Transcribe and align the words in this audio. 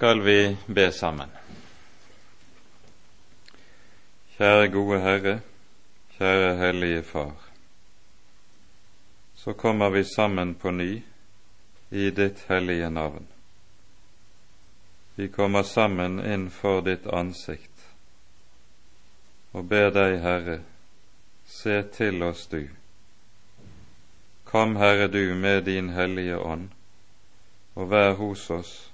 skal 0.00 0.20
vi 0.20 0.56
be 0.66 0.92
sammen. 0.92 1.28
Kjære 4.32 4.68
gode 4.72 5.00
Herre, 5.04 5.34
kjære 6.14 6.54
Hellige 6.56 7.02
Far. 7.02 7.34
Så 9.36 9.52
kommer 9.52 9.90
vi 9.90 10.04
sammen 10.04 10.54
på 10.54 10.70
ny 10.70 11.02
i 11.90 12.08
ditt 12.16 12.40
hellige 12.48 12.90
navn. 12.90 13.26
Vi 15.16 15.28
kommer 15.28 15.62
sammen 15.62 16.16
innenfor 16.18 16.80
ditt 16.80 17.04
ansikt 17.06 17.84
og 19.52 19.68
ber 19.68 19.92
deg, 19.92 20.16
Herre, 20.24 20.62
se 21.44 21.82
til 21.92 22.22
oss 22.22 22.46
du. 22.48 22.62
Kom, 24.48 24.78
Herre, 24.80 25.12
du 25.12 25.34
med 25.34 25.66
din 25.68 25.92
Hellige 25.92 26.38
Ånd, 26.38 26.70
og 27.74 27.90
vær 27.90 28.14
hos 28.16 28.48
oss 28.50 28.89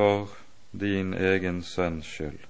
for 0.00 0.28
din 0.70 1.14
egen 1.14 1.62
sønns 1.62 2.06
skyld. 2.06 2.40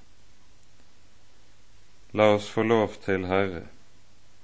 La 2.15 2.29
oss 2.35 2.47
få 2.55 2.63
lov 2.63 2.95
til, 3.03 3.25
Herre, 3.27 3.65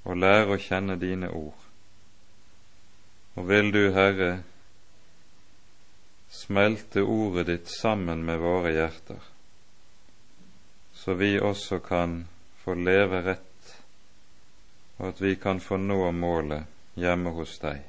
å 0.02 0.16
lære 0.18 0.56
å 0.56 0.58
kjenne 0.58 0.96
dine 0.98 1.30
ord. 1.30 1.68
Og 3.38 3.46
vil 3.46 3.70
du, 3.70 3.84
Herre, 3.94 4.32
smelte 6.34 7.06
ordet 7.06 7.46
ditt 7.52 7.70
sammen 7.70 8.26
med 8.26 8.42
våre 8.42 8.74
hjerter, 8.74 9.22
så 10.98 11.14
vi 11.14 11.36
også 11.38 11.78
kan 11.86 12.24
få 12.64 12.74
leve 12.74 13.22
rett, 13.28 13.76
og 14.98 15.12
at 15.12 15.22
vi 15.22 15.36
kan 15.38 15.62
få 15.62 15.78
nå 15.78 16.10
målet 16.10 16.98
hjemme 16.98 17.38
hos 17.38 17.54
deg. 17.62 17.86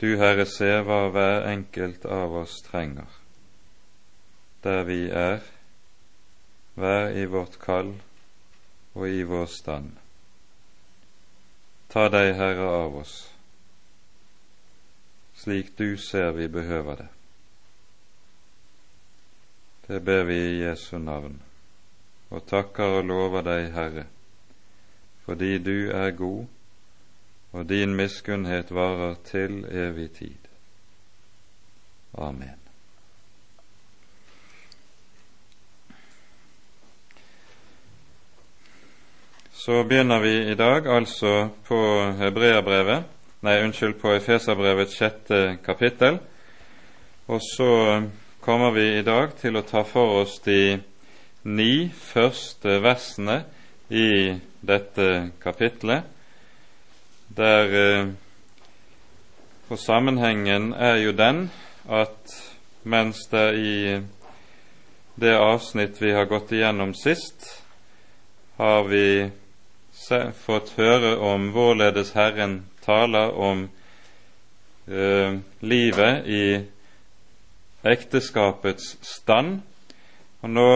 Du, 0.00 0.14
Herre, 0.16 0.46
ser 0.48 0.78
hva 0.88 1.10
hver 1.12 1.42
enkelt 1.50 2.06
av 2.08 2.32
oss 2.40 2.62
trenger, 2.64 3.08
der 4.64 4.86
vi 4.88 5.02
er, 5.12 5.42
hver 6.80 7.10
i 7.20 7.26
vårt 7.28 7.58
kall 7.60 7.90
og 8.96 9.04
i 9.04 9.20
vår 9.28 9.50
stand. 9.52 9.90
Ta 11.92 12.06
deg, 12.08 12.32
Herre, 12.38 12.68
av 12.78 12.96
oss, 13.02 13.16
slik 15.36 15.74
du 15.76 15.98
ser 16.00 16.32
vi 16.38 16.46
behøver 16.48 17.02
det. 17.02 17.08
Det 19.84 20.00
ber 20.06 20.24
vi 20.30 20.38
i 20.46 20.62
Jesu 20.62 20.96
navn, 20.96 21.36
og 22.30 22.46
takker 22.48 23.02
og 23.02 23.04
lover 23.10 23.44
deg, 23.44 23.68
Herre, 23.76 24.06
fordi 25.26 25.58
du 25.60 25.90
er 25.92 26.16
god 26.16 26.48
og 27.52 27.68
din 27.68 27.94
miskunnhet 27.96 28.70
varer 28.74 29.14
til 29.24 29.64
evig 29.70 30.10
tid. 30.10 30.48
Amen. 32.18 32.56
Så 39.52 39.82
begynner 39.84 40.20
vi 40.20 40.50
i 40.50 40.54
dag 40.54 40.86
altså 40.86 41.48
på 41.68 41.78
Hebreabrevet, 42.18 43.04
nei, 43.44 43.58
unnskyld, 43.64 43.98
på 44.00 44.14
Efeserbrevets 44.14 44.96
sjette 44.96 45.58
kapittel. 45.64 46.16
Og 47.28 47.42
så 47.44 47.72
kommer 48.40 48.72
vi 48.72 48.86
i 48.98 49.02
dag 49.04 49.34
til 49.36 49.58
å 49.60 49.64
ta 49.66 49.82
for 49.84 50.22
oss 50.22 50.38
de 50.46 50.78
ni 51.44 51.90
første 51.92 52.78
versene 52.82 53.42
i 53.90 54.32
dette 54.64 55.10
kapittelet 55.42 56.19
der 57.36 57.74
eh, 57.74 58.06
For 59.68 59.76
sammenhengen 59.76 60.72
er 60.72 60.96
jo 60.96 61.12
den 61.12 61.50
at 61.86 62.32
mens 62.82 63.26
det 63.30 63.54
i 63.54 64.00
det 65.14 65.36
avsnitt 65.36 66.02
vi 66.02 66.10
har 66.12 66.24
gått 66.24 66.52
igjennom 66.52 66.94
sist, 66.94 67.62
har 68.56 68.82
vi 68.88 69.30
fått 70.44 70.72
høre 70.74 71.16
om 71.22 71.52
hvorledes 71.54 72.14
Herren 72.18 72.64
taler 72.82 73.30
om 73.30 73.68
eh, 74.88 75.38
livet 75.60 76.26
i 76.26 76.44
ekteskapets 77.86 78.96
stand, 79.06 79.60
og 80.40 80.50
nå 80.50 80.70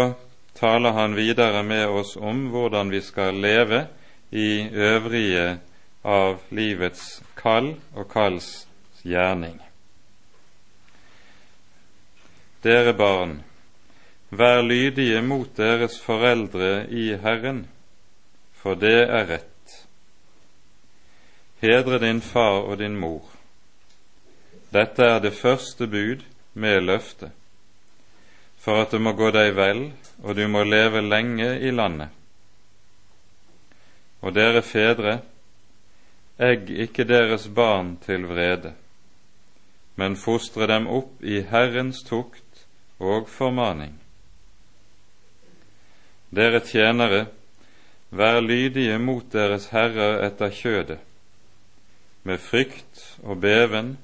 taler 0.54 0.94
han 0.94 1.16
videre 1.18 1.62
med 1.66 1.88
oss 1.88 2.14
om 2.16 2.46
hvordan 2.52 2.94
vi 2.94 3.00
skal 3.02 3.34
leve 3.42 3.86
i 4.30 4.68
øvrige 4.70 5.58
av 6.04 6.42
livets 6.52 7.22
kall 7.34 7.74
og 7.96 8.08
kalls 8.12 8.66
gjerning. 9.02 9.56
Dere 12.64 12.94
barn, 12.96 13.38
vær 14.30 14.62
lydige 14.64 15.20
mot 15.24 15.50
deres 15.56 15.98
foreldre 16.00 16.86
i 16.88 17.10
Herren, 17.20 17.64
for 18.56 18.76
det 18.80 19.00
er 19.04 19.28
rett. 19.28 19.50
Hedre 21.60 22.00
din 22.00 22.20
far 22.24 22.64
og 22.64 22.78
din 22.80 22.96
mor. 23.00 23.24
Dette 24.72 25.04
er 25.04 25.20
det 25.20 25.36
første 25.36 25.86
bud 25.86 26.24
med 26.54 26.82
løfte, 26.82 27.30
for 28.58 28.80
at 28.82 28.92
det 28.92 29.00
må 29.00 29.12
gå 29.12 29.28
deg 29.32 29.52
vel, 29.56 29.86
og 30.24 30.36
du 30.36 30.46
må 30.48 30.64
leve 30.64 31.04
lenge 31.04 31.58
i 31.60 31.70
landet. 31.70 32.08
Og 34.24 34.32
dere 34.32 34.64
fedre, 34.64 35.18
Egg 36.38 36.70
ikke 36.70 37.04
deres 37.06 37.46
barn 37.54 37.96
til 38.02 38.26
vrede, 38.26 38.72
men 39.94 40.16
fostre 40.18 40.66
dem 40.66 40.88
opp 40.90 41.22
i 41.22 41.44
Herrens 41.46 42.02
tukt 42.02 42.64
og 42.98 43.28
formaning. 43.30 43.92
Dere 46.34 46.58
tjenere, 46.60 47.26
vær 48.10 48.40
lydige 48.42 48.98
mot 48.98 49.28
deres 49.32 49.68
herrer 49.70 50.24
etter 50.26 50.50
kjødet, 50.50 50.98
med 52.26 52.42
frykt 52.42 53.04
og 53.22 53.38
beven 53.38 53.94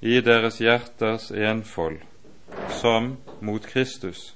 i 0.00 0.18
deres 0.20 0.58
hjerters 0.58 1.30
enfold, 1.30 2.00
som 2.80 3.16
mot 3.40 3.62
Kristus, 3.62 4.34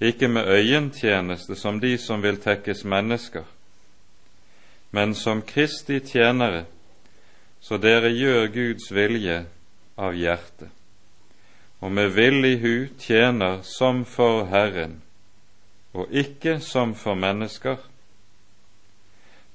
ikke 0.00 0.28
med 0.28 0.48
øyentjeneste 0.48 1.56
som 1.56 1.80
de 1.80 1.98
som 1.98 2.22
vil 2.22 2.40
tekkes 2.40 2.84
mennesker, 2.84 3.44
men 4.90 5.14
som 5.14 5.42
Kristi 5.42 6.00
tjenere, 6.00 6.64
så 7.60 7.76
dere 7.76 8.10
gjør 8.14 8.46
Guds 8.54 8.90
vilje 8.94 9.42
av 9.98 10.16
hjertet, 10.16 10.70
og 11.82 11.92
med 11.94 12.14
villig 12.14 12.56
hu 12.62 12.74
tjener 12.98 13.60
som 13.66 14.04
for 14.08 14.46
Herren, 14.50 15.00
og 15.92 16.10
ikke 16.10 16.58
som 16.64 16.94
for 16.94 17.18
mennesker, 17.18 17.78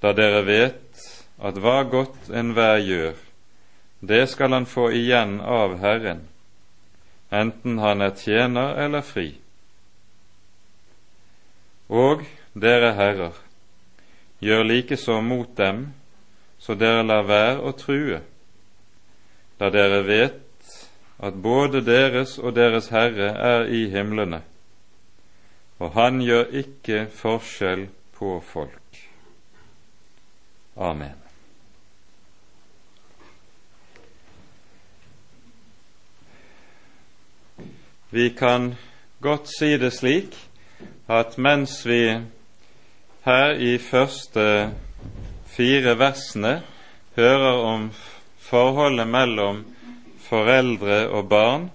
da 0.04 0.12
dere 0.16 0.44
vet 0.46 1.06
at 1.40 1.60
hva 1.60 1.82
godt 1.88 2.30
enhver 2.32 2.82
gjør, 2.84 3.16
det 4.04 4.26
skal 4.30 4.52
han 4.52 4.68
få 4.68 4.90
igjen 4.92 5.40
av 5.40 5.78
Herren, 5.80 6.26
enten 7.32 7.80
han 7.80 8.04
er 8.04 8.14
tjener 8.20 8.76
eller 8.84 9.02
fri. 9.02 9.30
Og 11.88 12.26
dere 12.54 12.94
herrer, 12.98 13.43
Gjør 14.44 14.64
likeså 14.68 15.22
mot 15.24 15.52
dem, 15.58 15.86
så 16.60 16.76
dere 16.76 17.04
lar 17.08 17.24
være 17.28 17.62
å 17.64 17.72
true, 17.80 18.20
da 19.60 19.70
dere 19.72 20.02
vet 20.04 20.74
at 21.24 21.40
både 21.40 21.84
deres 21.86 22.36
og 22.42 22.56
deres 22.58 22.90
Herre 22.92 23.32
er 23.32 23.68
i 23.72 23.86
himlene, 23.94 24.42
og 25.80 25.96
Han 25.96 26.22
gjør 26.24 26.52
ikke 26.64 27.06
forskjell 27.16 27.88
på 28.20 28.38
folk. 28.44 29.04
Amen. 30.76 31.20
Vi 38.14 38.30
kan 38.30 38.76
godt 39.22 39.48
si 39.50 39.72
det 39.78 39.94
slik 39.94 40.36
at 41.10 41.38
mens 41.38 41.80
vi 41.86 42.20
her 43.24 43.54
i 43.56 43.78
første 43.80 44.46
fire 45.48 45.94
versene 45.96 46.58
hører 47.16 47.62
om 47.64 47.86
forholdet 48.44 49.08
mellom 49.08 49.62
foreldre 50.26 51.06
og 51.08 51.30
barn, 51.32 51.70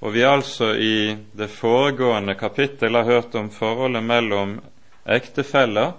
og 0.00 0.14
vi 0.14 0.24
altså 0.24 0.70
i 0.72 1.16
det 1.36 1.50
foregående 1.52 2.36
kapittel 2.38 2.96
har 2.96 3.04
hørt 3.04 3.36
om 3.36 3.50
forholdet 3.52 4.04
mellom 4.04 4.56
ektefeller, 5.04 5.92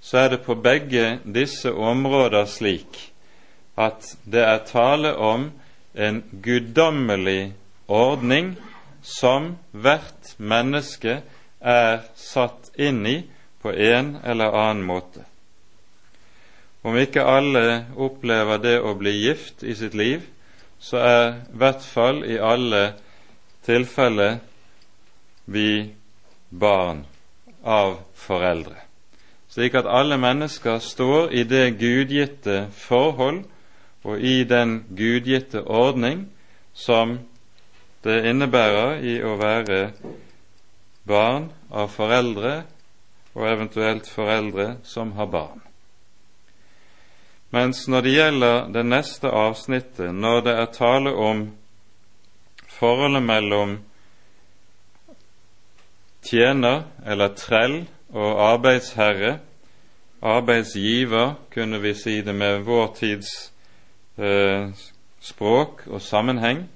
så 0.00 0.24
er 0.24 0.28
det 0.34 0.42
på 0.44 0.58
begge 0.60 1.18
disse 1.24 1.72
områder 1.72 2.44
slik 2.48 3.00
at 3.80 4.04
det 4.28 4.44
er 4.44 4.64
tale 4.68 5.14
om 5.16 5.50
en 5.94 6.22
guddommelig 6.44 7.54
ordning 7.88 8.54
som 9.02 9.54
hvert 9.72 10.34
menneske 10.36 11.20
er 11.60 12.02
satt 12.16 12.72
inn 12.76 13.06
i 13.08 13.18
på 13.62 13.72
en 13.72 14.16
eller 14.24 14.56
annen 14.56 14.84
måte. 14.86 15.24
Om 16.82 16.96
ikke 16.96 17.24
alle 17.28 17.64
opplever 18.00 18.60
det 18.62 18.78
å 18.80 18.94
bli 18.96 19.12
gift 19.20 19.64
i 19.64 19.74
sitt 19.76 19.94
liv 19.94 20.24
så 20.80 21.00
er 21.04 21.24
i 21.28 21.58
hvert 21.60 21.84
fall 21.84 22.22
i 22.24 22.38
alle 22.40 22.94
tilfeller 23.66 24.38
vi 25.44 25.90
barn 26.48 27.04
av 27.60 27.98
foreldre. 28.16 28.78
Slik 29.50 29.74
at 29.76 29.88
alle 29.90 30.16
mennesker 30.16 30.78
står 30.80 31.32
i 31.36 31.44
det 31.44 31.74
gudgitte 31.76 32.70
forhold 32.72 33.42
og 34.06 34.22
i 34.24 34.44
den 34.48 34.84
gudgitte 34.96 35.60
ordning 35.66 36.28
som 36.72 37.18
det 38.04 38.22
innebærer 38.30 39.02
i 39.04 39.18
å 39.20 39.34
være 39.36 39.80
barn 41.04 41.50
av 41.68 41.90
foreldre 41.92 42.62
og 43.34 43.46
eventuelt 43.48 44.08
foreldre 44.08 44.76
som 44.82 45.12
har 45.12 45.26
barn. 45.30 45.62
Mens 47.50 47.88
når 47.88 48.00
det 48.06 48.14
gjelder 48.14 48.68
det 48.74 48.84
neste 48.86 49.30
avsnittet, 49.30 50.14
når 50.14 50.40
det 50.46 50.54
er 50.54 50.74
tale 50.74 51.14
om 51.14 51.44
forholdet 52.70 53.22
mellom 53.22 53.78
tjener 56.22 56.84
eller 57.06 57.34
trell 57.34 57.80
og 58.14 58.42
arbeidsherre, 58.52 59.38
arbeidsgiver, 60.22 61.34
kunne 61.50 61.80
vi 61.80 61.94
si 61.94 62.20
det 62.22 62.34
med 62.34 62.62
vår 62.66 62.94
tids 62.98 63.52
eh, 64.18 64.70
språk 65.20 65.86
og 65.86 66.02
sammenheng, 66.02 66.68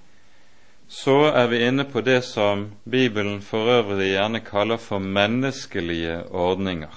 så 0.95 1.17
er 1.35 1.49
vi 1.51 1.65
inne 1.67 1.85
på 1.91 2.01
det 2.07 2.21
som 2.25 2.69
Bibelen 2.87 3.41
for 3.43 3.67
øvrig 3.79 4.13
gjerne 4.13 4.41
kaller 4.47 4.79
for 4.79 4.99
menneskelige 5.03 6.21
ordninger. 6.31 6.93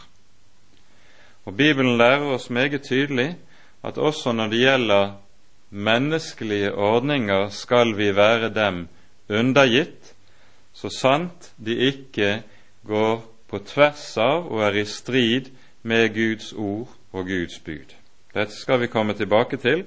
Og 1.46 1.58
Bibelen 1.58 1.98
lærer 1.98 2.28
oss 2.36 2.50
meget 2.50 2.84
tydelig 2.84 3.36
at 3.84 3.98
også 3.98 4.32
når 4.32 4.48
det 4.54 4.60
gjelder 4.60 5.16
menneskelige 5.70 6.74
ordninger, 6.76 7.50
skal 7.50 7.98
vi 7.98 8.16
være 8.16 8.54
dem 8.54 8.88
undergitt, 9.30 10.14
så 10.74 10.90
sant 10.90 11.52
de 11.58 11.76
ikke 11.76 12.44
går 12.88 13.24
på 13.50 13.60
tvers 13.66 14.18
av 14.18 14.46
og 14.52 14.62
er 14.68 14.78
i 14.78 14.86
strid 14.86 15.50
med 15.84 16.14
Guds 16.14 16.54
ord 16.54 16.92
og 17.12 17.26
Guds 17.26 17.60
bud. 17.66 17.96
Dette 18.34 18.54
skal 18.54 18.80
vi 18.80 18.92
komme 18.92 19.14
tilbake 19.14 19.58
til, 19.58 19.86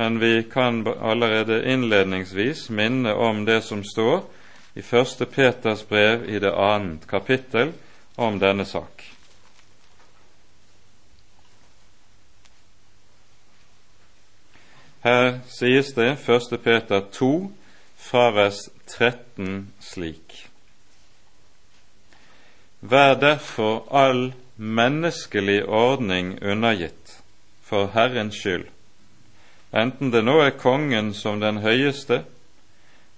men 0.00 0.20
vi 0.20 0.42
kan 0.42 0.86
allerede 0.86 1.72
innledningsvis 1.72 2.70
minne 2.70 3.12
om 3.14 3.44
det 3.44 3.58
som 3.62 3.82
står 3.84 4.22
i 4.74 4.82
første 4.82 5.26
Peters 5.26 5.82
brev 5.84 6.24
i 6.24 6.38
det 6.40 6.52
annet 6.56 7.04
kapittel 7.08 7.74
om 8.16 8.38
denne 8.40 8.64
sak. 8.64 9.04
Her 15.04 15.28
sies 15.52 15.92
det 15.92 16.08
1. 16.16 16.56
Peter 16.64 17.04
2 17.12 17.52
fra 18.00 18.30
vers 18.40 18.64
13 18.88 19.68
slik. 19.84 20.46
Vær 22.80 23.20
derfor 23.20 23.84
all 23.92 24.30
menneskelig 24.56 25.60
ordning 25.68 26.38
undergitt 26.40 27.18
for 27.60 27.92
Herrens 27.92 28.40
skyld, 28.40 28.70
enten 29.72 30.10
det 30.10 30.22
nå 30.24 30.40
er 30.42 30.58
kongen 30.58 31.12
som 31.14 31.40
den 31.40 31.60
høyeste, 31.64 32.24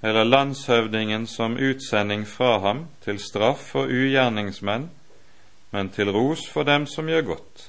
eller 0.02 0.24
landshøvdingen 0.24 1.26
som 1.26 1.56
utsending 1.56 2.26
fra 2.26 2.58
ham 2.58 2.86
til 3.04 3.20
straff 3.22 3.70
for 3.72 3.86
ugjerningsmenn, 3.86 4.88
men 5.70 5.88
til 5.88 6.10
ros 6.12 6.48
for 6.50 6.66
dem 6.68 6.86
som 6.86 7.08
gjør 7.08 7.22
godt. 7.22 7.68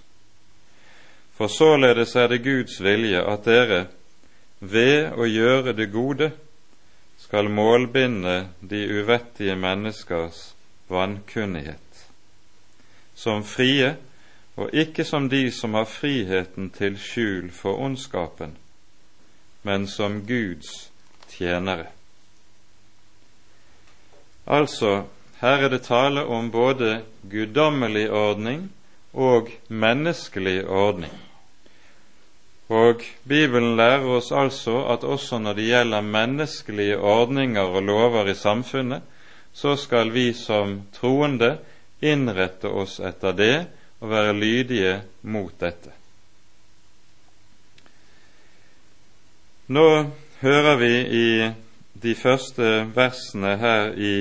For 1.33 1.47
således 1.47 2.15
er 2.15 2.27
det 2.27 2.43
Guds 2.43 2.81
vilje 2.83 3.21
at 3.21 3.45
dere, 3.45 3.85
ved 4.59 5.11
å 5.19 5.27
gjøre 5.27 5.73
det 5.75 5.89
gode 5.91 6.31
skal 7.19 7.49
målbinde 7.51 8.47
de 8.61 8.81
uvettige 8.99 9.55
menneskers 9.55 10.53
vankunnighet, 10.89 12.07
som 13.15 13.43
frie 13.43 13.95
og 14.55 14.73
ikke 14.73 15.05
som 15.05 15.29
de 15.29 15.51
som 15.51 15.73
har 15.73 15.89
friheten 15.89 16.69
til 16.69 16.97
skjul 16.99 17.49
for 17.51 17.81
ondskapen, 17.81 18.57
men 19.63 19.87
som 19.87 20.21
Guds 20.27 20.91
tjenere. 21.31 21.87
Altså, 24.45 25.03
her 25.39 25.65
er 25.65 25.71
det 25.71 25.85
tale 25.87 26.25
om 26.27 26.51
både 26.51 27.01
guddommelig 27.31 28.09
ordning 28.11 28.67
og 29.13 29.49
menneskelig 29.67 30.65
ordning. 30.67 31.13
Og 32.73 33.03
Bibelen 33.27 33.75
lærer 33.77 34.07
oss 34.17 34.31
altså 34.31 34.85
at 34.91 35.03
også 35.03 35.39
når 35.39 35.57
det 35.57 35.67
gjelder 35.67 36.01
menneskelige 36.01 36.97
ordninger 36.99 37.61
og 37.61 37.83
lover 37.83 38.31
i 38.31 38.35
samfunnet, 38.35 39.01
så 39.53 39.75
skal 39.75 40.13
vi 40.13 40.31
som 40.33 40.81
troende 40.95 41.57
innrette 42.01 42.67
oss 42.67 42.99
etter 42.99 43.35
det 43.37 43.57
og 44.01 44.09
være 44.09 44.33
lydige 44.33 44.95
mot 45.21 45.53
dette. 45.59 46.02
Nå 49.73 50.05
hører 50.39 50.75
vi 50.77 50.95
i 51.17 51.51
de 51.93 52.11
første 52.15 52.65
versene 52.93 53.55
her 53.57 53.95
i 53.97 54.15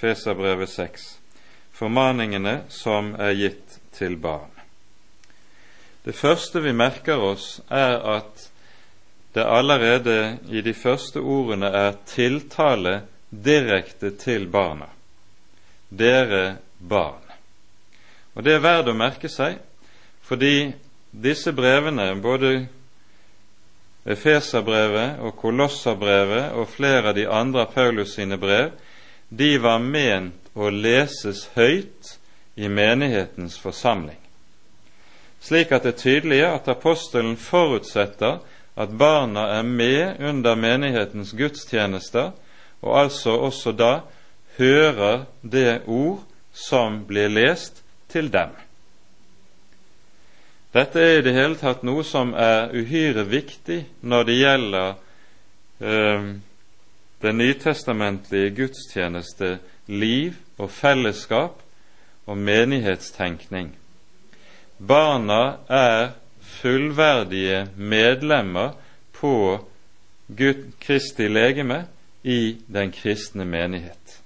Feserbrevet 0.00 0.70
6 0.72 1.02
formaningene 1.76 2.54
som 2.72 3.10
er 3.20 3.34
gitt 3.36 3.74
til 3.98 4.16
barn. 4.16 4.54
Det 6.06 6.14
første 6.16 6.62
vi 6.64 6.72
merker 6.72 7.20
oss, 7.20 7.58
er 7.68 7.98
at 8.14 8.46
det 9.36 9.44
allerede 9.44 10.38
i 10.48 10.64
de 10.64 10.72
første 10.72 11.20
ordene 11.20 11.68
er 11.68 12.00
tiltale 12.08 13.02
direkte 13.28 14.14
til 14.16 14.48
barna. 14.48 14.88
Dere 15.90 16.56
barn. 16.80 17.20
Og 18.32 18.48
det 18.48 18.56
er 18.56 18.64
verdt 18.64 18.88
å 18.88 18.96
merke 18.96 19.28
seg, 19.28 19.60
fordi 20.24 20.72
disse 21.12 21.52
brevene, 21.52 22.14
både 22.22 22.56
Efeserbrevet 24.08 25.18
og 25.20 25.36
Kolosserbrevet 25.36 26.54
og 26.56 26.70
flere 26.72 27.10
av 27.10 27.18
de 27.18 27.26
andre 27.28 27.66
av 27.66 27.74
Paulus 27.74 28.14
sine 28.16 28.38
brev, 28.40 28.72
de 29.28 29.56
var 29.60 29.82
ment 29.84 30.48
å 30.56 30.70
leses 30.72 31.44
høyt 31.56 32.16
i 32.56 32.70
menighetens 32.72 33.58
forsamling 33.60 34.18
slik 35.40 35.72
at 35.72 35.86
det 35.86 35.94
er 35.94 36.02
tydelig 36.02 36.40
at 36.46 36.68
apostelen 36.70 37.36
forutsetter 37.40 38.40
at 38.78 38.94
barna 38.98 39.48
er 39.58 39.66
med 39.66 40.20
under 40.22 40.54
menighetens 40.54 41.32
gudstjenester, 41.34 42.30
og 42.82 43.00
altså 43.00 43.34
også 43.48 43.72
da 43.72 43.92
hører 44.58 45.26
det 45.42 45.82
ord 45.86 46.22
som 46.54 47.04
blir 47.06 47.28
lest, 47.30 47.82
til 48.08 48.30
dem. 48.32 48.54
Dette 50.72 51.00
er 51.00 51.18
i 51.18 51.24
det 51.24 51.32
hele 51.32 51.56
tatt 51.56 51.84
noe 51.86 52.04
som 52.04 52.34
er 52.36 52.74
uhyre 52.76 53.24
viktig 53.28 53.80
når 54.04 54.28
det 54.28 54.36
gjelder 54.36 54.90
eh, 55.80 56.28
den 57.24 57.40
nytestamentlige 57.40 58.52
gudstjeneste, 58.58 59.58
liv 59.88 60.36
og 60.60 60.70
fellesskap 60.70 61.62
og 62.28 62.36
menighetstenkning. 62.36 63.72
Barna 64.78 65.58
er 65.72 66.12
fullverdige 66.60 67.66
medlemmer 67.76 68.76
på 69.16 69.34
Gud, 70.28 70.66
Kristi 70.80 71.28
legeme 71.28 71.86
i 72.22 72.58
den 72.68 72.92
kristne 72.92 73.48
menighet. 73.48 74.20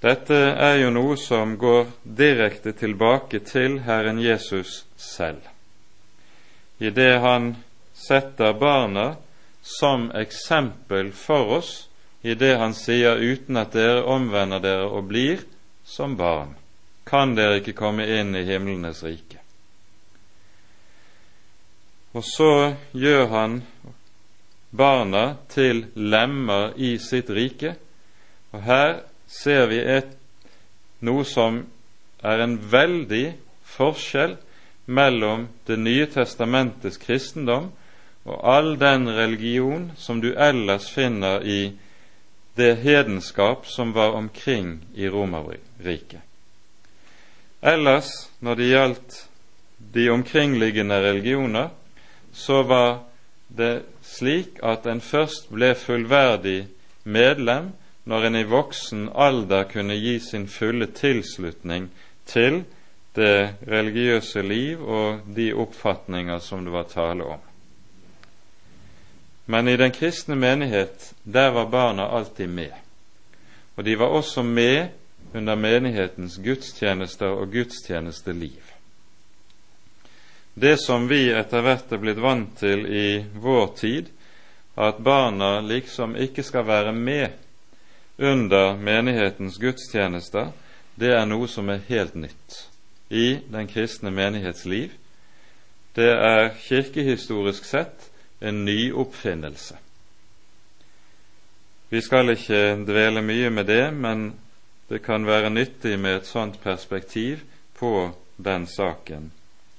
Dette 0.00 0.36
er 0.56 0.78
jo 0.80 0.90
noe 0.94 1.16
som 1.20 1.58
går 1.60 1.90
direkte 2.04 2.72
tilbake 2.72 3.42
til 3.44 3.82
Herren 3.84 4.20
Jesus 4.22 4.84
selv, 4.96 5.42
i 6.80 6.88
det 6.88 7.18
han 7.20 7.52
setter 7.92 8.56
barna 8.56 9.18
som 9.60 10.08
eksempel 10.16 11.12
for 11.12 11.58
oss 11.58 11.74
i 12.24 12.32
det 12.34 12.54
han 12.56 12.72
sier 12.76 13.20
uten 13.20 13.60
at 13.60 13.76
dere 13.76 14.06
omvender 14.08 14.64
dere 14.64 14.88
og 14.88 15.04
blir 15.12 15.44
som 15.84 16.16
barn 16.16 16.56
kan 17.10 17.34
dere 17.34 17.58
ikke 17.60 17.76
komme 17.76 18.06
inn 18.06 18.36
i 18.38 18.44
himlenes 18.46 19.02
rike. 19.02 19.40
Og 22.14 22.24
så 22.26 22.74
gjør 22.94 23.26
han 23.32 23.60
barna 24.70 25.24
til 25.50 25.84
lemmer 25.94 26.74
i 26.78 26.96
sitt 27.02 27.30
rike, 27.34 27.74
og 28.54 28.62
her 28.66 29.00
ser 29.30 29.68
vi 29.70 29.78
et, 29.78 30.10
noe 31.06 31.24
som 31.24 31.62
er 32.20 32.42
en 32.44 32.56
veldig 32.58 33.26
forskjell 33.70 34.36
mellom 34.90 35.46
Det 35.66 35.76
nye 35.78 36.08
testamentets 36.10 36.98
kristendom 36.98 37.70
og 38.26 38.40
all 38.44 38.74
den 38.78 39.06
religion 39.08 39.90
som 39.96 40.18
du 40.20 40.32
ellers 40.34 40.90
finner 40.90 41.46
i 41.46 41.72
det 42.58 42.74
hedenskap 42.82 43.66
som 43.70 43.94
var 43.94 44.12
omkring 44.18 44.80
i 44.94 45.08
Romerriket. 45.08 46.20
Ellers, 47.62 48.10
når 48.40 48.54
det 48.54 48.68
gjaldt 48.68 49.16
de 49.94 50.08
omkringliggende 50.10 50.98
religioner, 51.00 51.68
så 52.32 52.62
var 52.62 52.98
det 53.48 53.82
slik 54.02 54.60
at 54.62 54.86
en 54.86 55.00
først 55.00 55.48
ble 55.52 55.74
fullverdig 55.78 56.66
medlem 57.04 57.72
når 58.10 58.24
en 58.26 58.36
i 58.36 58.44
voksen 58.44 59.08
alder 59.14 59.68
kunne 59.70 59.94
gi 59.94 60.16
sin 60.20 60.48
fulle 60.50 60.88
tilslutning 60.90 61.84
til 62.26 62.64
det 63.14 63.54
religiøse 63.70 64.42
liv 64.42 64.80
og 64.82 65.20
de 65.36 65.52
oppfatninger 65.54 66.38
som 66.42 66.64
det 66.66 66.72
var 66.74 66.88
tale 66.90 67.26
om. 67.36 67.44
Men 69.46 69.68
i 69.68 69.76
den 69.78 69.94
kristne 69.94 70.34
menighet, 70.34 71.12
der 71.22 71.50
var 71.54 71.70
barna 71.70 72.08
alltid 72.08 72.48
med. 72.48 72.72
Og 73.76 73.84
de 73.84 73.94
var 73.98 74.06
også 74.06 74.42
med 74.42 74.88
under 75.34 75.54
menighetens 75.54 76.38
gudstjenester 76.42 77.30
og 77.30 77.52
gudstjenesteliv. 77.52 78.72
Det 80.54 80.80
som 80.82 81.06
vi 81.08 81.28
etter 81.30 81.62
hvert 81.62 81.94
er 81.94 82.02
blitt 82.02 82.18
vant 82.22 82.58
til 82.58 82.82
i 82.90 83.22
vår 83.38 83.70
tid, 83.78 84.10
at 84.74 84.98
barna 84.98 85.60
liksom 85.60 86.16
ikke 86.18 86.42
skal 86.42 86.66
være 86.66 86.92
med 86.92 87.38
under 88.20 88.76
menighetens 88.76 89.58
gudstjenester, 89.58 90.52
det 90.94 91.14
er 91.16 91.24
noe 91.28 91.48
som 91.48 91.70
er 91.72 91.84
helt 91.88 92.14
nytt 92.14 92.56
i 93.08 93.40
den 93.48 93.68
kristne 93.70 94.12
menighetsliv. 94.12 94.92
Det 95.96 96.10
er 96.12 96.52
kirkehistorisk 96.60 97.64
sett 97.64 98.10
en 98.40 98.64
ny 98.64 98.92
oppfinnelse. 98.92 99.78
Vi 101.90 102.00
skal 102.04 102.36
ikke 102.36 102.76
dvele 102.86 103.22
mye 103.24 103.50
med 103.50 103.66
det, 103.66 103.86
men 103.94 104.34
det 104.88 105.02
kan 105.02 105.26
være 105.26 105.50
nyttig 105.50 105.96
med 105.98 106.20
et 106.20 106.28
sånt 106.28 106.60
perspektiv 106.62 107.40
på 107.78 108.10
den 108.36 108.66
saken 108.66 109.32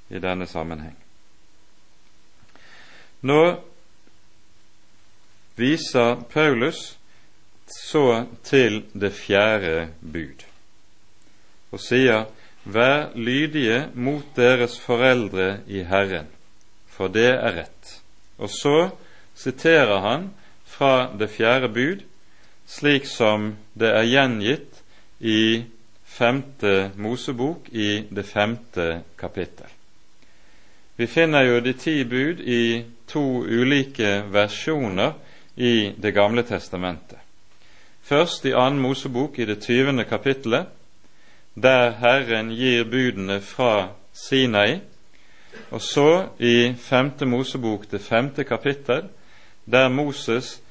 i 0.10 0.20
denne 0.20 0.48
sammenheng. 0.48 0.98
Nå 3.22 3.62
viser 5.56 6.16
Paulus 6.34 6.98
så 7.74 8.26
til 8.44 8.84
det 8.94 9.14
fjerde 9.16 9.90
bud 10.02 10.46
og 11.72 11.80
sier 11.80 12.28
Vær 12.62 13.16
lydige 13.18 13.88
mot 13.98 14.36
deres 14.38 14.76
foreldre 14.80 15.64
i 15.66 15.82
Herren, 15.82 16.28
for 16.86 17.10
det 17.10 17.32
er 17.32 17.56
rett. 17.56 17.94
Og 18.38 18.52
så 18.54 18.92
siterer 19.34 19.98
han 20.04 20.28
fra 20.70 21.10
det 21.18 21.32
fjerde 21.34 21.72
bud, 21.74 22.04
slik 22.70 23.10
som 23.10 23.56
det 23.74 23.90
er 23.90 24.06
gjengitt 24.06 24.84
i 25.20 25.64
femte 26.06 26.92
Mosebok 27.02 27.72
i 27.74 28.04
det 28.14 28.28
femte 28.30 29.02
kapittel. 29.18 29.66
Vi 31.02 31.08
finner 31.10 31.48
jo 31.48 31.60
de 31.66 31.74
ti 31.74 32.04
bud 32.06 32.46
i 32.46 32.84
to 33.10 33.42
ulike 33.42 34.20
versjoner 34.30 35.18
i 35.56 35.94
Det 35.98 36.14
gamle 36.14 36.44
testamentet. 36.44 37.21
Først 38.02 38.46
i 38.46 38.54
annen 38.54 38.82
Mosebok 38.82 39.40
i 39.40 39.46
det 39.46 39.62
tyvende 39.64 40.04
kapittelet, 40.04 40.68
der 41.56 41.92
Herren 42.00 42.50
gir 42.56 42.84
budene 42.84 43.42
fra 43.42 43.90
Sinai, 44.14 44.80
og 45.72 45.82
så 45.82 46.28
i 46.40 46.74
femte 46.80 47.26
Mosebok, 47.26 47.92
det 47.92 48.02
femte 48.02 48.44
kapittel, 48.44 49.10
der 49.72 49.90
Moses 49.90 50.62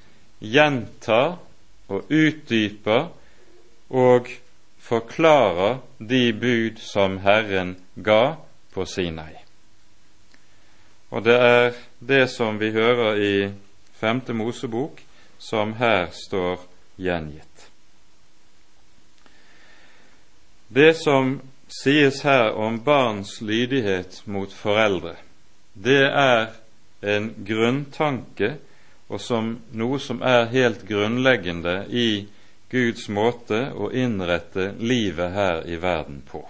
gjentar 0.40 1.38
og 1.88 2.04
utdyper 2.10 3.10
og 3.90 4.26
forklarer 4.78 5.78
de 5.98 6.32
bud 6.32 6.80
som 6.80 7.18
Herren 7.18 7.76
ga 8.04 8.34
på 8.74 8.84
Sinai. 8.84 9.34
Og 11.10 11.24
det 11.24 11.36
er 11.36 11.72
det 11.98 12.30
som 12.30 12.60
vi 12.60 12.70
hører 12.70 13.16
i 13.18 13.50
femte 14.00 14.32
Mosebok, 14.32 15.02
som 15.38 15.74
her 15.74 16.06
står 16.14 16.69
gjengitt. 17.00 17.66
Det 20.68 20.94
som 20.94 21.40
sies 21.82 22.22
her 22.22 22.52
om 22.52 22.78
barns 22.84 23.40
lydighet 23.40 24.22
mot 24.24 24.52
foreldre, 24.52 25.16
det 25.74 26.04
er 26.06 26.52
en 27.00 27.32
grunntanke 27.46 28.56
og 29.10 29.20
som 29.20 29.56
noe 29.74 29.98
som 29.98 30.20
er 30.22 30.50
helt 30.52 30.84
grunnleggende 30.86 31.82
i 31.90 32.28
Guds 32.70 33.08
måte 33.10 33.64
å 33.74 33.90
innrette 33.90 34.70
livet 34.78 35.34
her 35.34 35.64
i 35.66 35.78
verden 35.82 36.20
på. 36.22 36.44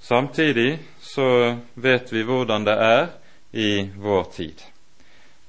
Samtidig 0.00 0.78
så 1.02 1.56
vet 1.74 2.12
vi 2.12 2.22
hvordan 2.26 2.64
det 2.68 2.76
er 2.78 3.08
i 3.50 3.72
vår 3.98 4.30
tid. 4.36 4.62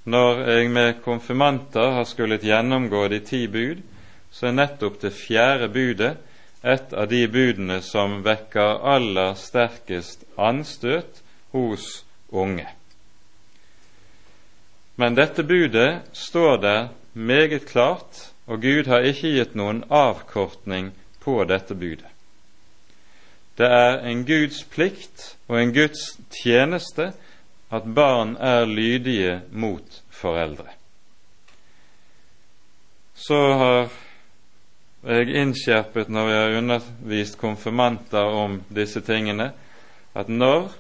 Når 0.04 0.40
jeg 0.50 0.70
med 0.74 1.02
konfirmanter 1.06 1.92
har 1.98 2.08
skullet 2.10 2.42
gjennomgå 2.42 3.08
de 3.12 3.20
ti 3.22 3.46
bud, 3.48 3.84
så 4.32 4.48
er 4.50 4.58
nettopp 4.58 5.02
det 5.04 5.14
fjerde 5.14 5.70
budet 5.70 6.16
et 6.64 6.94
av 6.94 7.10
de 7.10 7.22
budene 7.30 7.82
som 7.86 8.22
vekker 8.26 8.82
aller 8.94 9.36
sterkest 9.38 10.26
anstøt 10.38 11.22
hos 11.54 12.04
unge. 12.30 12.66
Men 14.98 15.18
dette 15.18 15.44
budet 15.44 16.02
står 16.14 16.58
der 16.62 16.90
meget 17.14 17.66
klart, 17.70 18.32
og 18.48 18.62
Gud 18.62 18.90
har 18.90 19.06
ikke 19.06 19.36
gitt 19.38 19.54
noen 19.56 19.84
avkortning 19.90 20.92
på 21.22 21.44
dette 21.50 21.78
budet. 21.78 22.10
Det 23.58 23.68
er 23.70 24.00
en 24.10 24.24
Guds 24.26 24.64
plikt 24.66 25.36
og 25.48 25.60
en 25.62 25.74
Guds 25.76 26.16
tjeneste 26.34 27.12
at 27.72 27.88
barn 27.88 28.36
er 28.38 28.66
lydige 28.68 29.42
mot 29.52 30.02
foreldre. 30.12 30.68
Så 33.16 33.38
har 33.54 33.92
jeg 35.08 35.32
innskjerpet 35.40 36.12
når 36.12 36.30
jeg 36.30 36.42
har 36.42 36.58
undervist 36.60 37.38
konfirmanter 37.40 38.36
om 38.44 38.60
disse 38.70 39.02
tingene, 39.06 39.52
at 40.14 40.28
når 40.28 40.72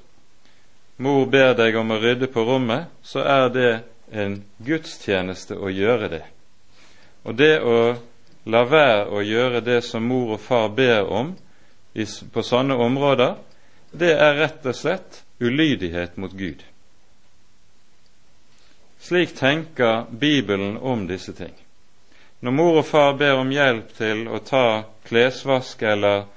mor 1.01 1.25
ber 1.31 1.55
deg 1.57 1.77
om 1.79 1.93
å 1.95 1.99
rydde 2.01 2.27
på 2.33 2.43
rommet, 2.45 2.89
så 3.01 3.23
er 3.23 3.47
det 3.55 3.71
en 4.11 4.41
gudstjeneste 4.59 5.55
å 5.55 5.71
gjøre 5.71 6.09
det. 6.11 6.25
Og 7.23 7.37
det 7.39 7.55
å 7.63 7.77
la 8.51 8.63
være 8.65 9.07
å 9.13 9.21
gjøre 9.23 9.61
det 9.63 9.79
som 9.85 10.03
mor 10.05 10.35
og 10.35 10.43
far 10.43 10.67
ber 10.75 11.07
om 11.07 11.31
på 12.33 12.43
sånne 12.43 12.75
områder, 12.75 13.37
det 13.91 14.11
er 14.15 14.37
rett 14.39 14.65
og 14.65 14.75
slett 14.75 15.23
ulydighet 15.41 16.17
mot 16.21 16.33
Gud. 16.35 16.61
Slik 19.01 19.35
tenker 19.35 20.05
Bibelen 20.11 20.77
om 20.77 21.07
disse 21.07 21.33
ting. 21.33 21.53
Når 22.39 22.51
mor 22.51 22.77
og 22.81 22.85
far 22.85 23.15
ber 23.17 23.39
om 23.41 23.49
hjelp 23.53 23.89
til 23.97 24.27
å 24.29 24.37
ta 24.45 24.83
klesvask 25.09 25.81
eller 25.81 26.27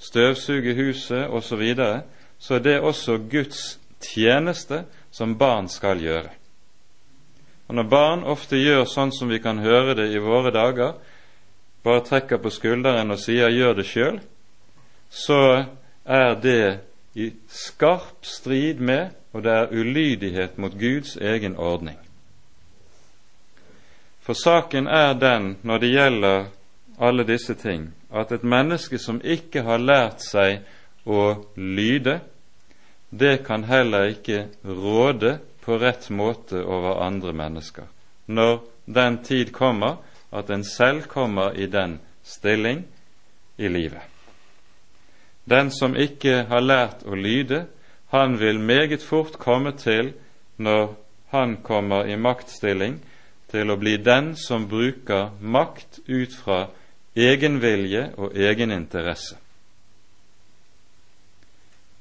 støvsuge 0.00 0.72
huset 0.76 1.28
osv., 1.28 1.48
så, 1.48 1.56
videre, 1.60 1.98
så 2.38 2.56
er 2.56 2.64
det 2.64 2.80
også 2.80 3.18
Guds 3.30 3.78
tjeneste 4.00 4.84
som 5.12 5.36
barn 5.36 5.68
skal 5.68 6.00
gjøre. 6.00 6.32
Og 7.68 7.74
Når 7.74 7.88
barn 7.90 8.24
ofte 8.24 8.56
gjør 8.56 8.84
sånn 8.88 9.12
som 9.12 9.28
vi 9.28 9.40
kan 9.44 9.60
høre 9.60 9.96
det 9.98 10.08
i 10.14 10.22
våre 10.22 10.52
dager, 10.54 10.96
bare 11.84 12.04
trekker 12.04 12.40
på 12.40 12.50
skulderen 12.50 13.10
og 13.10 13.20
sier 13.20 13.48
'gjør 13.48 13.74
det 13.76 13.86
sjøl', 13.86 14.20
så 15.10 15.66
er 16.04 16.34
det 16.34 16.80
i 17.14 17.32
skarp 17.48 18.24
strid 18.24 18.80
med, 18.80 19.10
og 19.32 19.42
det 19.42 19.52
er 19.52 19.72
ulydighet 19.72 20.58
mot 20.58 20.72
Guds 20.72 21.16
egen 21.16 21.56
ordning. 21.56 22.05
For 24.26 24.34
saken 24.34 24.88
er 24.90 25.14
den 25.14 25.52
når 25.62 25.78
det 25.78 25.90
gjelder 25.92 26.46
alle 26.98 27.24
disse 27.28 27.54
ting, 27.54 27.92
at 28.10 28.32
et 28.32 28.42
menneske 28.42 28.98
som 28.98 29.20
ikke 29.22 29.62
har 29.62 29.78
lært 29.78 30.24
seg 30.24 30.64
å 31.06 31.46
lyde, 31.54 32.18
det 33.10 33.44
kan 33.46 33.68
heller 33.68 34.10
ikke 34.10 34.48
råde 34.66 35.36
på 35.62 35.78
rett 35.78 36.10
måte 36.10 36.64
over 36.64 37.04
andre 37.06 37.32
mennesker, 37.38 37.86
når 38.26 38.64
den 38.86 39.22
tid 39.22 39.54
kommer 39.54 40.02
at 40.34 40.50
en 40.50 40.64
selv 40.66 41.06
kommer 41.06 41.54
i 41.54 41.70
den 41.70 42.00
stilling 42.26 42.82
i 43.56 43.70
livet. 43.70 44.02
Den 45.46 45.70
som 45.70 45.94
ikke 45.94 46.48
har 46.50 46.66
lært 46.66 47.06
å 47.06 47.14
lyde, 47.14 47.68
han 48.10 48.40
vil 48.40 48.58
meget 48.58 49.02
fort 49.06 49.38
komme 49.38 49.70
til, 49.78 50.16
når 50.58 50.96
han 51.30 51.60
kommer 51.62 52.10
i 52.10 52.16
maktstilling, 52.18 52.98
til 53.50 53.70
å 53.70 53.78
bli 53.78 53.96
den 54.02 54.34
som 54.36 54.66
bruker 54.68 55.30
makt 55.40 56.00
ut 56.06 56.34
fra 56.34 56.66
egen 57.16 57.60
vilje 57.62 58.10
og 58.16 58.36
egen 58.36 58.72
interesse. 58.74 59.38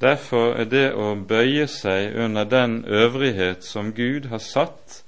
Derfor 0.01 0.57
er 0.59 0.67
det 0.67 0.87
å 0.91 1.13
bøye 1.15 1.67
seg 1.71 2.17
under 2.19 2.45
den 2.45 2.81
øvrighet 2.85 3.63
som 3.63 3.93
Gud 3.95 4.27
har 4.27 4.43
satt, 4.43 5.03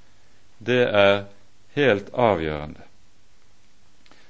det 0.60 0.86
er 0.88 1.26
helt 1.76 2.14
avgjørende. 2.14 2.86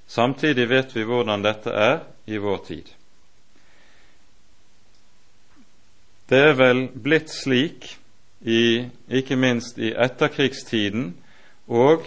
Samtidig 0.08 0.70
vet 0.70 0.96
vi 0.96 1.04
hvordan 1.06 1.44
dette 1.44 1.70
er 1.70 2.00
i 2.26 2.40
vår 2.42 2.58
tid. 2.68 2.90
Det 6.28 6.40
er 6.50 6.58
vel 6.60 6.88
blitt 6.92 7.30
slik 7.32 7.94
i, 8.42 8.88
ikke 9.08 9.38
minst 9.40 9.78
i 9.80 9.94
etterkrigstiden, 9.94 11.14
og 11.68 12.06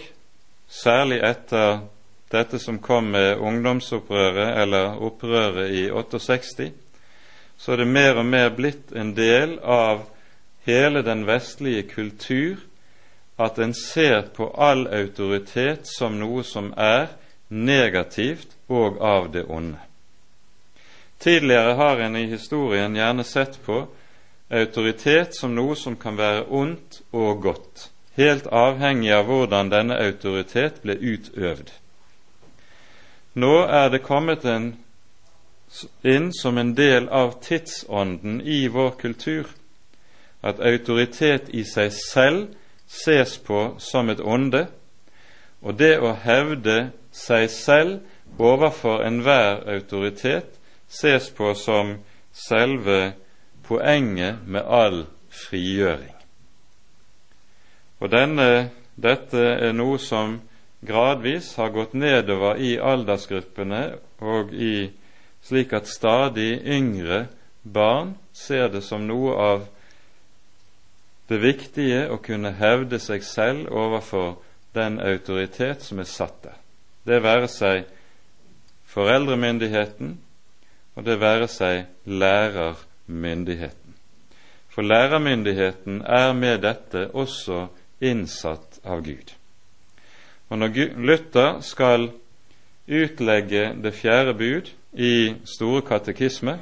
særlig 0.69 1.21
etter 1.25 1.83
dette 2.31 2.59
som 2.59 2.79
kom 2.79 3.11
med 3.11 3.37
ungdomsopprøret, 3.37 4.61
eller 4.61 4.97
opprøret 5.03 5.71
i 5.75 5.89
68, 5.91 6.71
så 7.57 7.71
er 7.71 7.83
det 7.83 7.87
mer 7.87 8.17
og 8.17 8.25
mer 8.25 8.49
blitt 8.55 8.93
en 8.95 9.13
del 9.15 9.59
av 9.59 10.07
hele 10.65 11.03
den 11.05 11.25
vestlige 11.27 11.83
kultur 11.89 12.61
at 13.41 13.59
en 13.59 13.73
ser 13.73 14.21
på 14.35 14.47
all 14.57 14.87
autoritet 14.87 15.89
som 15.89 16.17
noe 16.19 16.43
som 16.45 16.71
er 16.77 17.11
negativt 17.49 18.55
og 18.69 19.01
av 19.01 19.31
det 19.33 19.45
onde. 19.49 19.79
Tidligere 21.21 21.73
har 21.77 21.99
en 22.01 22.15
i 22.15 22.25
historien 22.25 22.95
gjerne 22.97 23.23
sett 23.23 23.59
på 23.65 23.83
autoritet 24.49 25.35
som 25.37 25.53
noe 25.55 25.75
som 25.77 25.95
kan 25.95 26.17
være 26.17 26.47
ondt 26.49 27.01
og 27.13 27.41
godt, 27.43 27.90
helt 28.17 28.47
avhengig 28.47 29.11
av 29.15 29.25
hvordan 29.29 29.71
denne 29.71 29.97
autoritet 29.99 30.81
ble 30.83 30.97
utøvd. 30.99 31.71
Nå 33.33 33.53
er 33.63 33.89
det 33.89 34.03
kommet 34.03 34.45
en, 34.45 34.73
inn 36.03 36.31
som 36.35 36.57
en 36.57 36.73
del 36.75 37.07
av 37.09 37.37
tidsånden 37.43 38.41
i 38.43 38.65
vår 38.67 38.97
kultur 38.99 39.53
at 40.43 40.59
autoritet 40.59 41.49
i 41.55 41.63
seg 41.63 41.93
selv 41.95 42.49
ses 42.91 43.37
på 43.39 43.77
som 43.79 44.09
et 44.11 44.19
onde, 44.19 44.65
og 45.61 45.77
det 45.79 45.93
å 46.01 46.11
hevde 46.25 46.91
seg 47.15 47.47
selv 47.53 48.41
overfor 48.41 49.05
enhver 49.05 49.61
autoritet 49.69 50.57
ses 50.91 51.29
på 51.31 51.53
som 51.55 51.99
selve 52.35 53.13
poenget 53.67 54.43
med 54.47 54.65
all 54.65 55.05
frigjøring. 55.29 56.20
Og 58.01 58.09
denne, 58.09 58.71
dette 58.97 59.41
er 59.61 59.75
noe 59.77 59.99
som 60.01 60.39
gradvis 60.81 61.53
har 61.61 61.69
gått 61.75 61.93
nedover 61.93 62.57
i 62.57 62.73
aldersgruppene 62.81 63.83
og 64.25 64.53
i 64.53 64.89
slik 65.45 65.73
at 65.77 65.89
stadig 65.89 66.61
yngre 66.65 67.27
barn 67.63 68.15
ser 68.33 68.69
det 68.73 68.81
som 68.85 69.05
noe 69.05 69.35
av 69.37 69.67
det 71.29 71.39
viktige 71.41 72.07
å 72.11 72.17
kunne 72.19 72.51
hevde 72.57 72.99
seg 72.99 73.23
selv 73.23 73.69
overfor 73.71 74.39
den 74.75 74.97
autoritet 74.99 75.85
som 75.85 76.01
er 76.01 76.09
satt 76.09 76.41
der. 76.43 76.57
Det 77.05 77.21
være 77.23 77.47
seg 77.51 77.85
foreldremyndigheten, 78.91 80.17
og 80.95 81.05
det 81.07 81.17
være 81.21 81.47
seg 81.47 81.85
lærermyndigheten. 82.05 83.95
For 84.71 84.83
lærermyndigheten 84.87 86.01
er 86.03 86.33
med 86.35 86.61
dette 86.65 87.07
også 87.13 87.67
innsatt 88.01 88.79
av 88.83 89.03
Gud. 89.05 89.33
Og 90.49 90.59
når 90.59 90.97
Luther 90.99 91.61
skal 91.63 92.09
utlegge 92.91 93.71
det 93.83 93.93
fjerde 93.95 94.33
bud 94.35 94.71
i 94.93 95.33
Store 95.47 95.81
katekisme, 95.87 96.57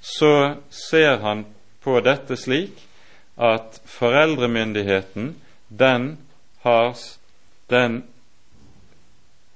så 0.00 0.54
ser 0.70 1.18
han 1.22 1.44
på 1.82 1.98
dette 2.04 2.36
slik 2.38 2.84
at 3.38 3.80
foreldremyndigheten 3.88 5.34
den 5.68 6.18
har, 6.62 6.94
den 7.70 8.02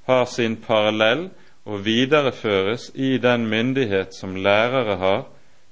har 0.07 0.25
sin 0.25 0.57
parallell 0.57 1.29
og 1.67 1.85
videreføres 1.85 2.91
i 2.95 3.19
den 3.19 3.47
myndighet 3.51 4.15
som 4.15 4.37
lærere 4.37 4.97
har 4.97 5.25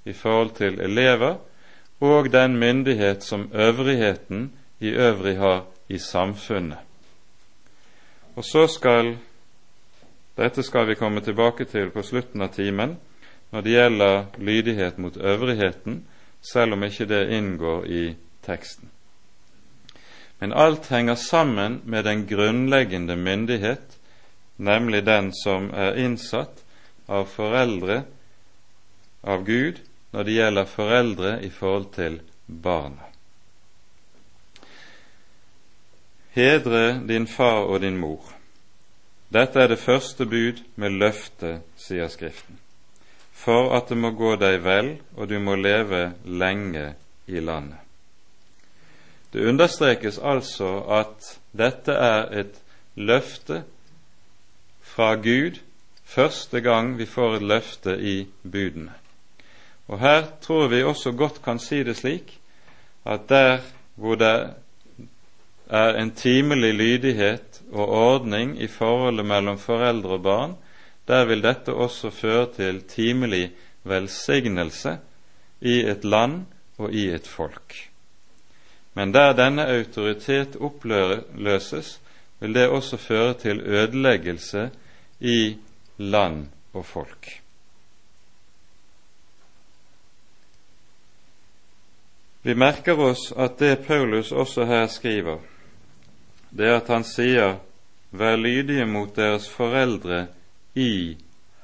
i 0.05 0.13
forhold 0.13 0.51
til 0.59 0.81
elever, 0.81 1.37
og 2.01 2.33
den 2.33 2.57
myndighet 2.59 3.25
som 3.25 3.49
øvrigheten 3.55 4.53
i 4.81 4.91
øvrig 4.91 5.37
har 5.39 5.65
i 5.89 5.99
samfunnet. 5.99 6.79
Og 8.37 8.45
så 8.45 8.67
skal 8.67 9.17
dette 10.37 10.63
skal 10.63 10.89
vi 10.89 10.95
komme 10.99 11.21
tilbake 11.23 11.65
til 11.71 11.93
på 11.95 12.03
slutten 12.03 12.43
av 12.43 12.51
timen 12.55 12.97
når 13.55 13.63
det 13.63 13.71
gjelder 13.71 14.25
lydighet 14.39 14.99
mot 14.99 15.17
øvrigheten, 15.17 16.01
selv 16.43 16.75
om 16.75 16.83
ikke 16.83 17.07
det 17.07 17.29
inngår 17.37 17.87
i 17.87 18.03
teksten. 18.43 18.91
Men 20.41 20.53
alt 20.53 20.89
henger 20.91 21.15
sammen 21.15 21.81
med 21.85 22.05
den 22.05 22.27
grunnleggende 22.27 23.17
myndighet, 23.17 23.99
nemlig 24.57 25.07
den 25.07 25.31
som 25.45 25.71
er 25.71 25.95
innsatt 25.95 26.65
av 27.07 27.31
foreldre 27.31 28.03
av 29.23 29.47
Gud 29.47 29.79
når 30.11 30.23
det 30.23 30.39
gjelder 30.41 30.71
foreldre 30.71 31.35
i 31.47 31.51
forhold 31.51 31.93
til 31.95 32.21
barna. 32.47 33.14
Hedre 36.35 37.01
din 37.09 37.27
far 37.31 37.69
og 37.71 37.81
din 37.81 37.97
mor. 37.99 38.27
Dette 39.33 39.61
er 39.61 39.71
det 39.71 39.79
første 39.79 40.27
bud 40.27 40.63
med 40.77 40.99
løfte, 40.99 41.61
sier 41.79 42.11
Skriften 42.11 42.65
for 43.45 43.75
at 43.77 43.91
det 43.91 43.99
må 43.99 44.15
gå 44.17 44.35
deg 44.41 44.63
vel, 44.65 44.95
og 45.19 45.29
du 45.29 45.37
må 45.43 45.57
leve 45.59 46.15
lenge 46.25 46.95
i 47.27 47.43
landet. 47.43 47.81
Det 49.35 49.43
understrekes 49.51 50.21
altså 50.23 50.79
at 51.01 51.35
dette 51.53 51.93
er 51.93 52.31
et 52.41 52.61
løfte 52.95 53.65
fra 54.87 55.15
Gud 55.19 55.59
første 56.07 56.61
gang 56.63 56.95
vi 56.99 57.09
får 57.11 57.41
et 57.41 57.49
løfte 57.51 57.97
i 57.99 58.17
budene. 58.43 58.95
Og 59.91 59.99
her 60.01 60.29
tror 60.41 60.71
vi 60.71 60.85
også 60.87 61.13
godt 61.13 61.43
kan 61.45 61.59
si 61.59 61.83
det 61.83 61.99
slik 61.99 62.39
at 63.05 63.29
der 63.29 63.59
hvor 63.95 64.15
det 64.15 64.55
er 65.67 65.97
en 66.01 66.11
timelig 66.11 66.75
lydighet 66.75 67.63
og 67.73 67.89
ordning 67.89 68.57
i 68.63 68.67
forholdet 68.67 69.27
mellom 69.27 69.59
foreldre 69.59 70.19
og 70.19 70.23
barn, 70.23 70.57
der 71.09 71.25
vil 71.25 71.43
dette 71.43 71.73
også 71.73 72.11
føre 72.11 72.47
til 72.57 72.83
timelig 72.89 73.53
velsignelse 73.85 74.99
i 75.61 75.81
et 75.89 76.05
land 76.05 76.45
og 76.79 76.93
i 76.93 77.09
et 77.13 77.27
folk. 77.27 77.77
Men 78.95 79.15
der 79.15 79.33
denne 79.33 79.67
autoritet 79.67 80.57
oppløses, 80.57 82.01
vil 82.41 82.55
det 82.55 82.69
også 82.69 82.97
føre 82.97 83.35
til 83.35 83.61
ødeleggelse 83.61 84.71
i 85.21 85.57
land 85.99 86.47
og 86.73 86.87
folk. 86.87 87.41
Vi 92.43 92.55
merker 92.55 92.99
oss 93.01 93.33
at 93.37 93.59
det 93.59 93.87
Paulus 93.87 94.33
også 94.33 94.65
her 94.69 94.87
skriver, 94.87 95.39
det 96.57 96.71
at 96.71 96.89
han 96.89 97.05
sier 97.05 97.57
'vær 98.13 98.37
lydige 98.37 98.87
mot 98.87 99.17
deres 99.17 99.51
foreldre 99.51 100.27
i 100.75 101.17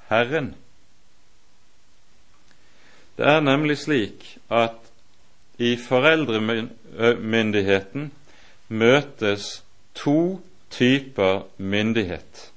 Herren. 0.08 0.54
Det 3.16 3.26
er 3.26 3.40
nemlig 3.40 3.78
slik 3.78 4.38
at 4.50 4.72
i 5.58 5.76
foreldremyndigheten 5.76 8.12
møtes 8.68 9.64
to 9.94 10.40
typer 10.70 11.42
myndighet. 11.58 12.52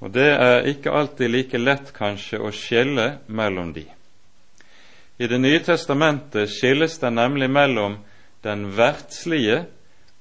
Og 0.00 0.14
det 0.14 0.32
er 0.36 0.60
ikke 0.68 0.90
alltid 0.92 1.28
like 1.32 1.58
lett 1.58 1.92
kanskje 1.96 2.38
å 2.38 2.50
skille 2.52 3.18
mellom 3.26 3.72
de. 3.72 3.84
I 5.18 5.26
Det 5.26 5.40
nye 5.40 5.58
testamentet 5.64 6.50
skilles 6.50 6.98
det 6.98 7.12
nemlig 7.14 7.50
mellom 7.50 7.96
den 8.44 8.76
verdslige 8.76 9.64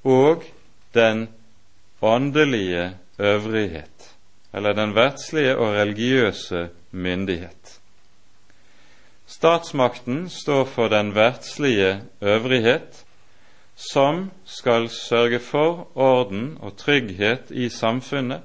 og 0.03 0.43
den 0.93 1.29
åndelige 2.01 2.97
øvrighet 3.19 4.15
eller 4.53 4.73
den 4.73 4.95
verdslige 4.95 5.57
og 5.57 5.73
religiøse 5.73 6.69
myndighet. 6.91 7.79
Statsmakten 9.25 10.29
står 10.29 10.65
for 10.65 10.87
den 10.87 11.15
verdslige 11.15 12.01
øvrighet, 12.21 13.05
som 13.75 14.31
skal 14.45 14.89
sørge 14.89 15.39
for 15.39 15.87
orden 15.95 16.57
og 16.61 16.77
trygghet 16.77 17.49
i 17.49 17.69
samfunnet, 17.69 18.41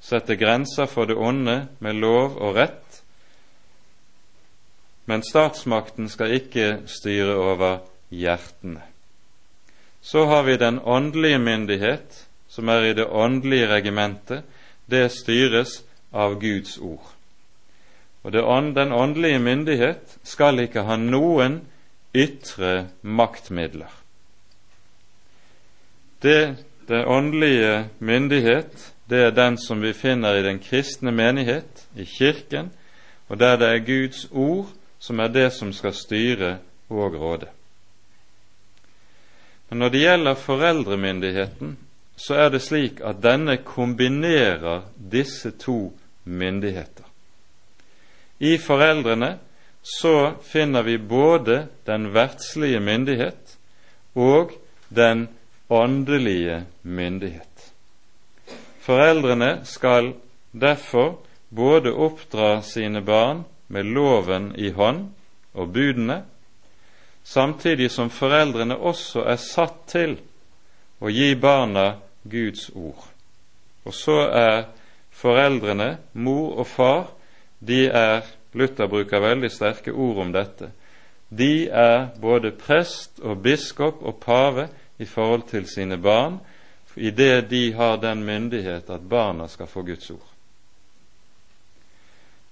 sette 0.00 0.36
grenser 0.36 0.86
for 0.86 1.04
det 1.04 1.16
onde 1.16 1.68
med 1.78 1.92
lov 1.92 2.36
og 2.36 2.54
rett, 2.54 3.02
men 5.06 5.22
statsmakten 5.26 6.08
skal 6.08 6.38
ikke 6.38 6.82
styre 6.86 7.34
over 7.34 7.78
hjertene. 8.10 8.91
Så 10.02 10.24
har 10.26 10.42
vi 10.42 10.56
den 10.56 10.80
åndelige 10.84 11.38
myndighet, 11.38 12.26
som 12.48 12.68
er 12.68 12.90
i 12.90 12.94
det 12.94 13.06
åndelige 13.06 13.68
regimentet, 13.68 14.42
det 14.90 15.08
styres 15.14 15.84
av 16.12 16.40
Guds 16.40 16.78
ord. 16.78 17.06
Og 18.22 18.32
Den 18.32 18.92
åndelige 18.92 19.38
myndighet 19.38 20.18
skal 20.22 20.58
ikke 20.58 20.82
ha 20.82 20.96
noen 20.96 21.60
ytre 22.14 22.88
maktmidler. 23.02 23.90
Det, 26.22 26.56
den 26.88 27.04
åndelige 27.04 27.88
myndighet, 27.98 28.92
det 29.10 29.24
er 29.24 29.30
den 29.30 29.58
som 29.58 29.82
vi 29.82 29.92
finner 29.92 30.38
i 30.38 30.42
den 30.42 30.58
kristne 30.58 31.12
menighet, 31.12 31.86
i 31.96 32.04
Kirken, 32.04 32.70
og 33.28 33.40
der 33.40 33.56
det 33.56 33.68
er 33.68 33.86
Guds 33.86 34.28
ord 34.30 34.68
som 34.98 35.18
er 35.18 35.28
det 35.28 35.52
som 35.52 35.72
skal 35.72 35.94
styre 35.94 36.58
og 36.88 37.14
råde. 37.14 37.46
Men 39.72 39.78
når 39.78 39.88
det 39.88 40.00
gjelder 40.02 40.34
foreldremyndigheten, 40.36 41.76
så 42.20 42.34
er 42.36 42.50
det 42.52 42.58
slik 42.60 42.98
at 43.00 43.22
denne 43.24 43.54
kombinerer 43.64 44.82
disse 45.00 45.48
to 45.56 45.94
myndigheter. 46.28 47.06
I 48.36 48.58
foreldrene 48.60 49.30
så 49.80 50.34
finner 50.44 50.84
vi 50.84 50.98
både 50.98 51.70
den 51.88 52.10
verdslige 52.12 52.82
myndighet 52.84 53.54
og 54.12 54.52
den 54.92 55.24
åndelige 55.72 56.66
myndighet. 56.82 57.72
Foreldrene 58.84 59.62
skal 59.64 60.12
derfor 60.52 61.16
både 61.48 61.94
oppdra 61.96 62.58
sine 62.60 63.00
barn 63.00 63.46
med 63.72 63.88
loven 63.88 64.52
i 64.52 64.68
hånd 64.76 65.06
og 65.56 65.72
budene, 65.72 66.26
samtidig 67.24 67.90
som 67.90 68.10
foreldrene 68.10 68.76
også 68.76 69.24
er 69.26 69.40
satt 69.40 69.82
til 69.90 70.16
å 71.02 71.10
gi 71.10 71.34
barna 71.34 71.96
Guds 72.22 72.70
ord. 72.74 73.08
Og 73.84 73.94
så 73.94 74.18
er 74.28 74.64
foreldrene, 75.10 75.96
mor 76.12 76.60
og 76.62 76.66
far, 76.66 77.10
de 77.58 77.86
er 77.88 78.22
Luther 78.52 78.88
bruker 78.88 79.22
veldig 79.22 79.48
sterke 79.50 79.92
ord 79.92 80.18
om 80.26 80.32
dette. 80.32 80.68
De 81.32 81.68
er 81.68 82.10
både 82.20 82.52
prest 82.52 83.22
og 83.24 83.40
biskop 83.44 84.02
og 84.04 84.18
pave 84.20 84.66
i 85.00 85.08
forhold 85.08 85.46
til 85.48 85.64
sine 85.68 85.96
barn, 85.96 86.36
i 86.96 87.10
det 87.10 87.48
de 87.48 87.70
har 87.72 87.96
den 87.96 88.20
myndighet 88.24 88.90
at 88.92 89.08
barna 89.08 89.48
skal 89.48 89.66
få 89.66 89.82
Guds 89.82 90.10
ord. 90.10 90.31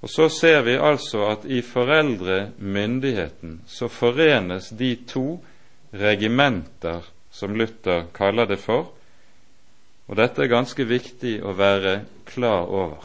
Og 0.00 0.10
Så 0.10 0.28
ser 0.28 0.62
vi 0.62 0.78
altså 0.80 1.26
at 1.28 1.44
i 1.44 1.60
foreldremyndigheten 1.62 3.60
så 3.66 3.88
forenes 3.88 4.70
de 4.70 4.94
to 5.06 5.44
regimenter 5.92 7.04
som 7.30 7.54
Luther 7.54 8.06
kaller 8.14 8.46
det 8.46 8.58
for, 8.58 8.92
og 10.08 10.16
dette 10.16 10.42
er 10.42 10.50
ganske 10.50 10.84
viktig 10.88 11.36
å 11.44 11.52
være 11.54 12.00
klar 12.26 12.66
over. 12.66 13.04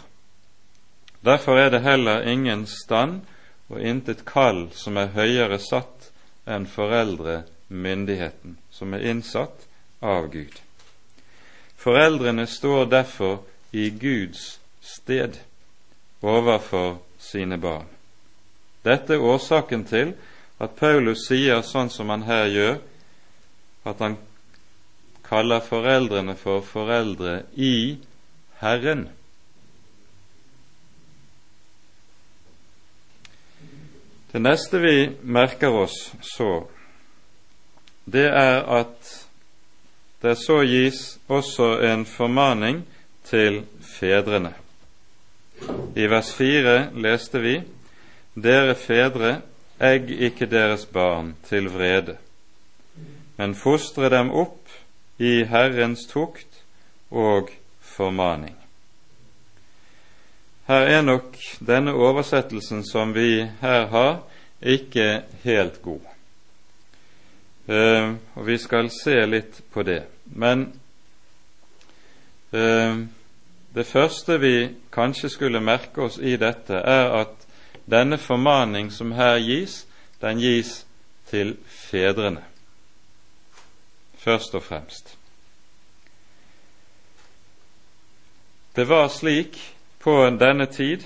Derfor 1.26 1.60
er 1.60 1.70
det 1.70 1.84
heller 1.84 2.26
ingen 2.30 2.66
stand 2.66 3.22
og 3.70 3.82
intet 3.82 4.24
kall 4.26 4.70
som 4.74 4.98
er 4.98 5.14
høyere 5.14 5.60
satt 5.60 6.12
enn 6.46 6.68
foreldremyndigheten, 6.70 8.58
som 8.72 8.94
er 8.94 9.06
innsatt 9.10 9.68
av 10.02 10.30
Gud. 10.34 10.54
Foreldrene 11.78 12.48
står 12.48 12.86
derfor 12.90 13.42
i 13.74 13.90
Guds 13.90 14.60
sted 14.82 15.42
overfor 16.26 16.98
sine 17.20 17.58
barn. 17.62 17.88
Dette 18.86 19.16
er 19.16 19.26
årsaken 19.26 19.86
til 19.90 20.14
at 20.62 20.76
Paulus 20.80 21.26
sier 21.28 21.62
sånn 21.66 21.90
som 21.94 22.12
han 22.14 22.26
her 22.28 22.48
gjør, 22.54 22.80
at 23.86 24.02
han 24.02 24.18
kaller 25.26 25.62
foreldrene 25.66 26.36
for 26.38 26.66
foreldre 26.66 27.44
i 27.58 27.98
Herren. 28.62 29.08
Det 34.32 34.42
neste 34.42 34.82
vi 34.84 34.98
merker 35.22 35.74
oss 35.86 35.96
så, 36.26 36.66
det 38.06 38.28
er 38.28 38.66
at 38.82 39.14
det 40.22 40.36
så 40.42 40.60
gis 40.68 41.18
også 41.32 41.78
en 41.86 42.06
formaning 42.10 42.84
til 43.26 43.64
fedrene. 43.82 44.65
I 45.96 46.08
vers 46.12 46.34
4 46.34 46.90
leste 46.96 47.40
vi:" 47.40 47.62
Dere 48.36 48.76
fedre, 48.76 49.42
egg 49.80 50.10
ikke 50.12 50.46
deres 50.52 50.86
barn 50.86 51.36
til 51.48 51.70
vrede, 51.72 52.18
men 53.38 53.56
fostre 53.56 54.10
dem 54.12 54.32
opp 54.32 54.68
i 55.20 55.46
Herrens 55.48 56.04
tukt 56.12 56.64
og 57.12 57.50
formaning. 57.80 58.56
Her 60.68 60.88
er 60.98 61.02
nok 61.02 61.38
denne 61.62 61.94
oversettelsen 61.94 62.84
som 62.84 63.14
vi 63.16 63.46
her 63.62 63.88
har, 63.88 64.24
ikke 64.62 65.22
helt 65.44 65.82
god. 65.82 66.02
Uh, 67.68 68.16
og 68.36 68.48
vi 68.48 68.58
skal 68.58 68.90
se 68.94 69.16
litt 69.30 69.62
på 69.74 69.84
det. 69.86 70.04
Men 70.26 70.68
uh, 72.54 73.06
det 73.76 73.84
første 73.88 74.38
vi 74.40 74.70
kanskje 74.92 75.30
skulle 75.30 75.60
merke 75.60 76.06
oss 76.08 76.18
i 76.18 76.38
dette, 76.40 76.80
er 76.80 77.12
at 77.20 77.46
denne 77.92 78.18
formaning 78.18 78.88
som 78.92 79.12
her 79.12 79.38
gis, 79.44 79.84
den 80.22 80.40
gis 80.40 80.86
til 81.30 81.58
fedrene, 81.68 82.44
først 84.18 84.56
og 84.56 84.64
fremst. 84.64 85.18
Det 88.76 88.88
var 88.90 89.08
slik 89.12 89.60
på 90.00 90.18
denne 90.40 90.66
tid 90.72 91.04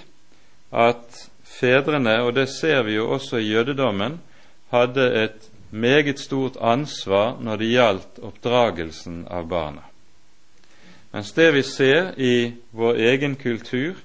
at 0.72 1.30
fedrene, 1.44 2.22
og 2.22 2.36
det 2.38 2.50
ser 2.50 2.84
vi 2.86 3.00
jo 3.00 3.10
også 3.18 3.38
i 3.38 3.50
jødedommen, 3.50 4.22
hadde 4.70 5.10
et 5.24 5.50
meget 5.72 6.20
stort 6.20 6.58
ansvar 6.62 7.38
når 7.42 7.62
det 7.62 7.74
gjaldt 7.74 8.20
oppdragelsen 8.26 9.24
av 9.30 9.50
barna. 9.50 9.89
Mens 11.12 11.32
det 11.34 11.52
vi 11.52 11.64
ser 11.64 12.14
i 12.22 12.54
vår 12.72 13.00
egen 13.10 13.36
kultur, 13.36 13.98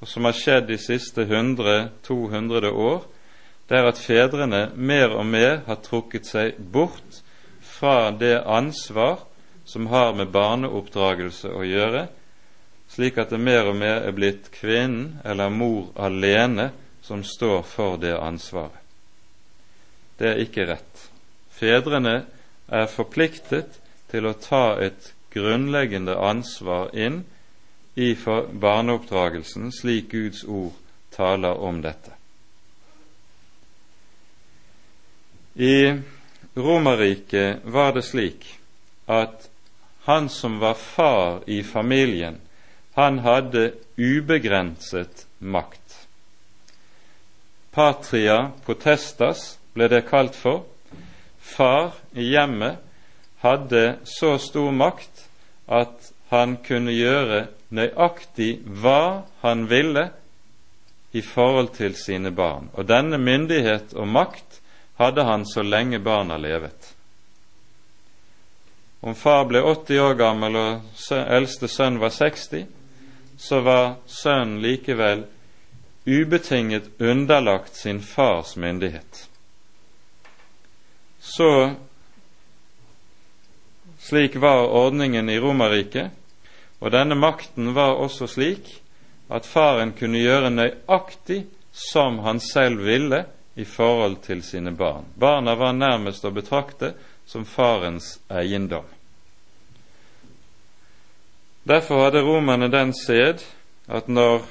og 0.00 0.08
som 0.08 0.26
har 0.26 0.34
skjedd 0.34 0.68
de 0.70 0.78
siste 0.78 1.24
100-200 1.26 2.70
år, 2.70 3.06
det 3.68 3.78
er 3.78 3.88
at 3.90 4.00
fedrene 4.00 4.62
mer 4.74 5.12
og 5.14 5.26
mer 5.26 5.60
har 5.66 5.80
trukket 5.84 6.26
seg 6.26 6.58
bort 6.72 7.20
fra 7.60 8.10
det 8.10 8.38
ansvar 8.46 9.26
som 9.68 9.90
har 9.92 10.14
med 10.16 10.32
barneoppdragelse 10.32 11.50
å 11.52 11.66
gjøre, 11.66 12.06
slik 12.88 13.18
at 13.20 13.34
det 13.34 13.40
mer 13.42 13.68
og 13.68 13.76
mer 13.76 14.06
er 14.08 14.16
blitt 14.16 14.48
kvinnen 14.54 15.18
eller 15.28 15.52
mor 15.52 15.90
alene 16.00 16.70
som 17.04 17.20
står 17.24 17.62
for 17.68 18.00
det 18.00 18.14
ansvaret. 18.16 18.80
Det 20.18 20.32
er 20.32 20.40
ikke 20.42 20.66
rett. 20.66 21.04
Fedrene 21.52 22.22
er 22.66 22.90
forpliktet 22.90 23.76
til 24.10 24.26
å 24.26 24.34
ta 24.40 24.78
et 24.82 25.12
grunnleggende 25.32 26.16
ansvar 26.16 26.90
inn 26.96 27.24
i 27.94 28.14
barneoppdragelsen, 28.52 29.72
slik 29.72 30.10
Guds 30.10 30.44
ord 30.44 30.72
taler 31.10 31.58
om 31.58 31.82
dette. 31.82 32.14
I 35.54 35.98
Romerriket 36.54 37.64
var 37.64 37.92
det 37.92 38.02
slik 38.06 38.46
at 39.06 39.48
han 40.06 40.28
som 40.28 40.58
var 40.58 40.74
far 40.74 41.42
i 41.46 41.62
familien, 41.62 42.38
han 42.94 43.18
hadde 43.18 43.72
ubegrenset 43.96 45.26
makt. 45.38 46.06
Patria 47.70 48.50
potestas 48.66 49.58
ble 49.74 49.86
det 49.90 50.00
kalt 50.08 50.34
for. 50.34 50.64
Far 51.38 51.92
i 52.14 52.30
hjemmet 52.32 52.82
hadde 53.40 53.98
så 54.04 54.38
stor 54.38 54.72
makt 54.72 55.28
at 55.66 56.12
han 56.28 56.56
kunne 56.64 56.92
gjøre 56.92 57.46
nøyaktig 57.74 58.50
hva 58.64 59.24
han 59.42 59.66
ville 59.70 60.08
i 61.12 61.22
forhold 61.22 61.72
til 61.76 61.94
sine 61.96 62.32
barn. 62.34 62.68
Og 62.72 62.88
denne 62.88 63.18
myndighet 63.18 63.94
og 63.96 64.08
makt 64.08 64.60
hadde 64.98 65.24
han 65.24 65.46
så 65.46 65.62
lenge 65.62 65.98
barna 65.98 66.36
levet. 66.36 66.94
Om 69.00 69.14
far 69.14 69.44
ble 69.46 69.62
80 69.62 70.00
år 70.02 70.14
gammel 70.18 70.56
og 70.58 71.12
eldste 71.14 71.68
sønn 71.70 72.00
var 72.02 72.10
60, 72.10 72.66
så 73.38 73.60
var 73.62 73.98
sønnen 74.10 74.58
likevel 74.62 75.24
ubetinget 76.08 76.90
underlagt 76.98 77.76
sin 77.76 78.00
fars 78.02 78.56
myndighet. 78.56 79.28
Så 81.20 81.74
slik 84.08 84.36
var 84.40 84.66
ordningen 84.72 85.28
i 85.28 85.38
Romerriket, 85.40 86.10
og 86.80 86.92
denne 86.94 87.16
makten 87.18 87.74
var 87.76 87.98
også 88.00 88.28
slik 88.30 88.70
at 89.28 89.46
faren 89.46 89.92
kunne 89.98 90.22
gjøre 90.22 90.50
nøyaktig 90.54 91.42
som 91.72 92.22
han 92.24 92.40
selv 92.40 92.86
ville 92.86 93.24
i 93.58 93.66
forhold 93.68 94.22
til 94.24 94.42
sine 94.42 94.72
barn. 94.72 95.04
Barna 95.14 95.54
var 95.58 95.76
nærmest 95.76 96.24
å 96.24 96.32
betrakte 96.32 96.94
som 97.28 97.44
farens 97.44 98.16
eiendom. 98.30 98.86
Derfor 101.68 102.06
hadde 102.06 102.24
romerne 102.24 102.70
den 102.72 102.94
sed 102.96 103.42
at 103.92 104.08
når 104.08 104.46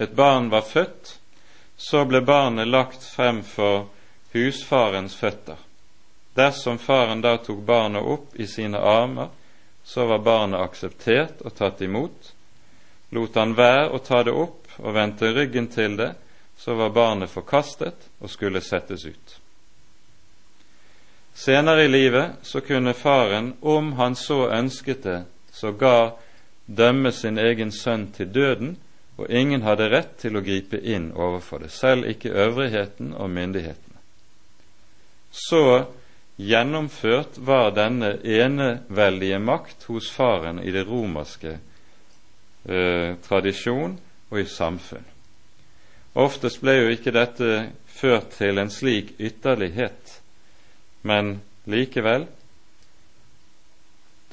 et 0.00 0.16
barn 0.16 0.48
var 0.50 0.64
født, 0.64 1.18
så 1.76 2.06
ble 2.08 2.22
barnet 2.24 2.70
lagt 2.70 3.04
frem 3.04 3.42
for 3.44 3.90
husfarens 4.32 5.18
føtter. 5.18 5.58
Dersom 6.34 6.78
faren 6.78 7.20
da 7.20 7.36
tok 7.38 7.62
barnet 7.66 8.02
opp 8.02 8.34
i 8.36 8.46
sine 8.46 8.78
armer, 8.78 9.28
så 9.84 10.06
var 10.06 10.18
barnet 10.18 10.60
akseptert 10.60 11.44
og 11.44 11.54
tatt 11.54 11.82
imot. 11.84 12.32
Lot 13.14 13.36
han 13.38 13.54
være 13.54 13.90
å 13.94 14.00
ta 14.02 14.22
det 14.26 14.32
opp 14.34 14.78
og 14.80 14.94
vendte 14.96 15.30
ryggen 15.36 15.68
til 15.70 15.96
det, 16.00 16.14
så 16.58 16.74
var 16.74 16.94
barnet 16.94 17.30
forkastet 17.30 18.08
og 18.18 18.30
skulle 18.30 18.62
settes 18.64 19.04
ut. 19.06 19.38
Senere 21.34 21.84
i 21.84 21.88
livet 21.88 22.42
så 22.42 22.60
kunne 22.60 22.94
faren, 22.94 23.54
om 23.60 23.92
han 23.92 24.16
så 24.16 24.48
ønsket 24.50 25.02
det, 25.02 25.22
sågar 25.52 26.12
dømme 26.66 27.12
sin 27.12 27.38
egen 27.38 27.72
sønn 27.72 28.06
til 28.12 28.30
døden, 28.32 28.76
og 29.16 29.30
ingen 29.30 29.62
hadde 29.62 29.90
rett 29.90 30.16
til 30.18 30.36
å 30.38 30.42
gripe 30.42 30.78
inn 30.78 31.12
overfor 31.12 31.62
det, 31.62 31.70
selv 31.70 32.06
ikke 32.10 32.34
øvrigheten 32.34 33.12
og 33.14 33.30
myndighetene. 33.30 33.98
Så 35.30 35.86
gjennomført 36.36 37.38
var 37.38 37.70
denne 37.76 38.16
eneveldige 38.22 39.38
makt 39.38 39.86
hos 39.90 40.10
faren 40.10 40.58
i 40.58 40.70
det 40.74 40.84
romerske 40.88 41.56
eh, 42.64 43.16
tradisjon 43.22 43.98
og 44.30 44.40
i 44.40 44.46
samfunn. 44.50 45.04
Oftest 46.14 46.62
ble 46.62 46.76
jo 46.78 46.92
ikke 46.94 47.14
dette 47.14 47.50
ført 47.90 48.34
til 48.38 48.58
en 48.58 48.70
slik 48.70 49.14
ytterlighet, 49.18 50.20
men 51.02 51.38
likevel 51.70 52.26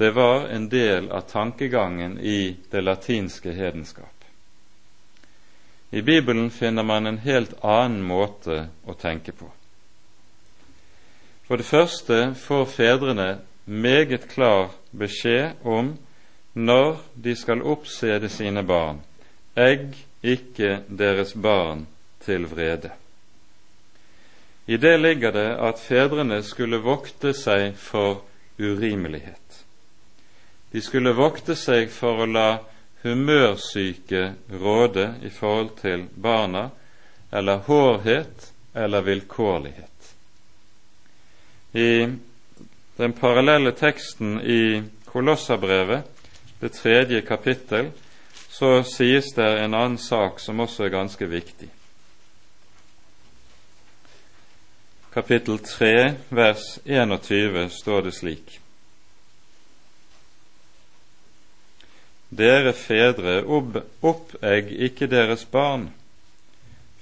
det 0.02 0.12
var 0.12 0.48
en 0.50 0.70
del 0.70 1.12
av 1.14 1.28
tankegangen 1.30 2.18
i 2.20 2.56
det 2.72 2.82
latinske 2.82 3.52
hedenskap. 3.54 4.26
I 5.92 6.02
Bibelen 6.02 6.50
finner 6.50 6.84
man 6.84 7.06
en 7.06 7.20
helt 7.22 7.54
annen 7.62 8.02
måte 8.02 8.64
å 8.86 8.96
tenke 8.98 9.36
på. 9.36 9.52
For 11.52 11.60
det 11.60 11.68
første 11.68 12.18
får 12.40 12.66
fedrene 12.72 13.42
meget 13.68 14.30
klar 14.32 14.70
beskjed 14.96 15.66
om 15.68 15.90
når 16.56 17.02
de 17.26 17.34
skal 17.36 17.64
oppsede 17.68 18.30
sine 18.32 18.64
barn. 18.64 19.02
Egg 19.60 19.98
ikke 20.24 20.78
deres 20.88 21.34
barn 21.36 21.82
til 22.24 22.48
vrede. 22.48 22.94
I 24.68 24.80
det 24.80 24.94
ligger 25.02 25.36
det 25.36 25.50
at 25.68 25.84
fedrene 25.84 26.40
skulle 26.44 26.80
vokte 26.80 27.34
seg 27.36 27.76
for 27.76 28.24
urimelighet. 28.56 29.60
De 30.72 30.80
skulle 30.80 31.12
vokte 31.20 31.60
seg 31.60 31.92
for 31.92 32.24
å 32.24 32.32
la 32.32 32.48
humørsyke 33.04 34.24
råde 34.56 35.10
i 35.20 35.36
forhold 35.42 35.76
til 35.84 36.08
barna, 36.16 36.70
eller 37.28 37.68
hårhet 37.68 38.54
eller 38.72 39.04
vilkårlighet. 39.04 40.16
I 41.74 42.08
den 42.98 43.14
parallelle 43.14 43.72
teksten 43.72 44.42
i 44.42 44.84
Kolossabrevet, 45.06 46.04
det 46.60 46.74
tredje 46.74 47.22
kapittel, 47.22 47.92
så 48.50 48.84
sies 48.84 49.32
det 49.36 49.48
en 49.64 49.74
annen 49.74 49.98
sak 49.98 50.40
som 50.40 50.60
også 50.60 50.86
er 50.86 50.94
ganske 50.94 51.26
viktig. 51.26 51.70
Kapittel 55.14 55.60
3, 55.60 55.94
vers 56.30 56.68
21 56.86 57.70
står 57.70 58.06
det 58.06 58.14
slik. 58.16 58.60
Dere 62.32 62.72
fedre, 62.72 63.42
oppegg 63.48 64.72
ikke 64.88 65.10
deres 65.12 65.44
barn, 65.52 65.90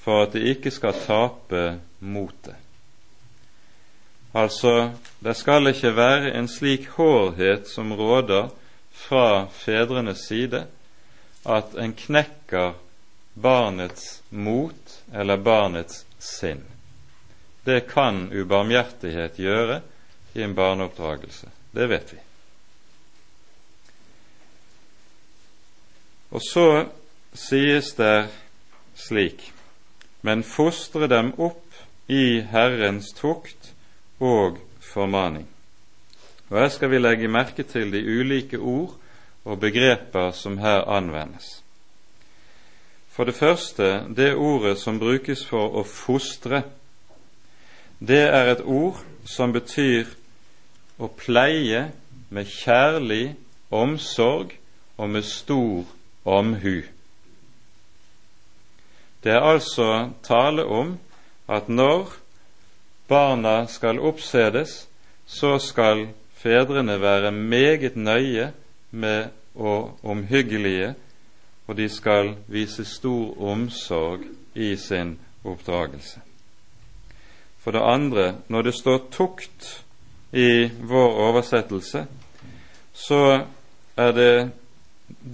for 0.01 0.23
at 0.23 0.33
de 0.33 0.41
ikke 0.55 0.71
skal 0.73 0.97
tape 1.05 1.67
motet. 1.99 2.57
Altså, 4.33 4.91
det 5.19 5.33
skal 5.37 5.71
ikke 5.71 5.95
være 5.95 6.33
en 6.37 6.47
slik 6.47 6.87
hårdhet 6.97 7.69
som 7.69 7.93
råder 7.93 8.51
fra 8.93 9.47
fedrenes 9.51 10.27
side, 10.27 10.65
at 11.45 11.73
en 11.79 11.93
knekker 11.97 12.75
barnets 13.33 14.21
mot 14.29 14.99
eller 15.13 15.37
barnets 15.37 16.05
sinn. 16.19 16.61
Det 17.65 17.87
kan 17.89 18.27
ubarmhjertighet 18.33 19.39
gjøre 19.39 19.81
i 20.35 20.43
en 20.43 20.55
barneoppdragelse. 20.55 21.49
Det 21.71 21.89
vet 21.89 22.13
vi. 22.13 22.19
Og 26.29 26.41
så 26.45 26.67
sies 27.33 27.93
det 27.97 28.29
slik 28.99 29.51
Men 30.21 30.43
fostre 30.43 31.07
dem 31.07 31.31
opp 31.39 31.77
i 32.11 32.41
Herrens 32.51 33.13
tukt 33.15 33.71
og 34.19 34.57
formaning. 34.81 35.47
Og 36.49 36.59
Her 36.59 36.69
skal 36.69 36.91
vi 36.91 36.97
legge 36.97 37.27
merke 37.27 37.63
til 37.63 37.91
de 37.93 38.19
ulike 38.19 38.59
ord 38.59 38.95
og 39.45 39.59
begreper 39.59 40.31
som 40.31 40.57
her 40.57 40.81
anvendes. 40.81 41.63
For 43.09 43.23
det 43.23 43.35
første, 43.35 44.05
det 44.15 44.35
ordet 44.35 44.77
som 44.79 44.99
brukes 44.99 45.45
for 45.45 45.75
å 45.75 45.83
fostre, 45.83 46.63
det 47.99 48.21
er 48.31 48.51
et 48.51 48.61
ord 48.63 49.01
som 49.27 49.53
betyr 49.53 50.07
å 50.99 51.09
pleie 51.11 51.89
med 52.29 52.47
kjærlig 52.47 53.35
omsorg 53.71 54.55
og 54.97 55.09
med 55.09 55.27
stor 55.27 55.83
omhu. 56.25 56.81
Det 59.23 59.33
er 59.35 59.43
altså 59.43 60.09
tale 60.23 60.63
om 60.65 60.95
at 61.47 61.69
når 61.69 62.18
barna 63.09 63.67
skal 63.67 63.99
oppsedes, 63.99 64.87
så 65.25 65.57
skal 65.59 66.07
fedrene 66.33 67.01
være 67.01 67.31
meget 67.31 67.95
nøye 67.95 68.51
med 68.91 69.25
og 69.55 69.99
omhyggelige, 70.03 70.93
og 71.67 71.77
de 71.77 71.89
skal 71.89 72.35
vise 72.47 72.85
stor 72.85 73.41
omsorg 73.41 74.19
i 74.55 74.75
sin 74.75 75.17
oppdragelse. 75.43 76.19
For 77.59 77.71
det 77.71 77.81
andre, 77.83 78.35
når 78.47 78.61
det 78.61 78.73
står 78.73 79.07
tukt 79.11 79.85
i 80.33 80.69
vår 80.81 81.13
oversettelse, 81.29 82.05
så 82.93 83.45
er 83.97 84.11
det 84.11 84.51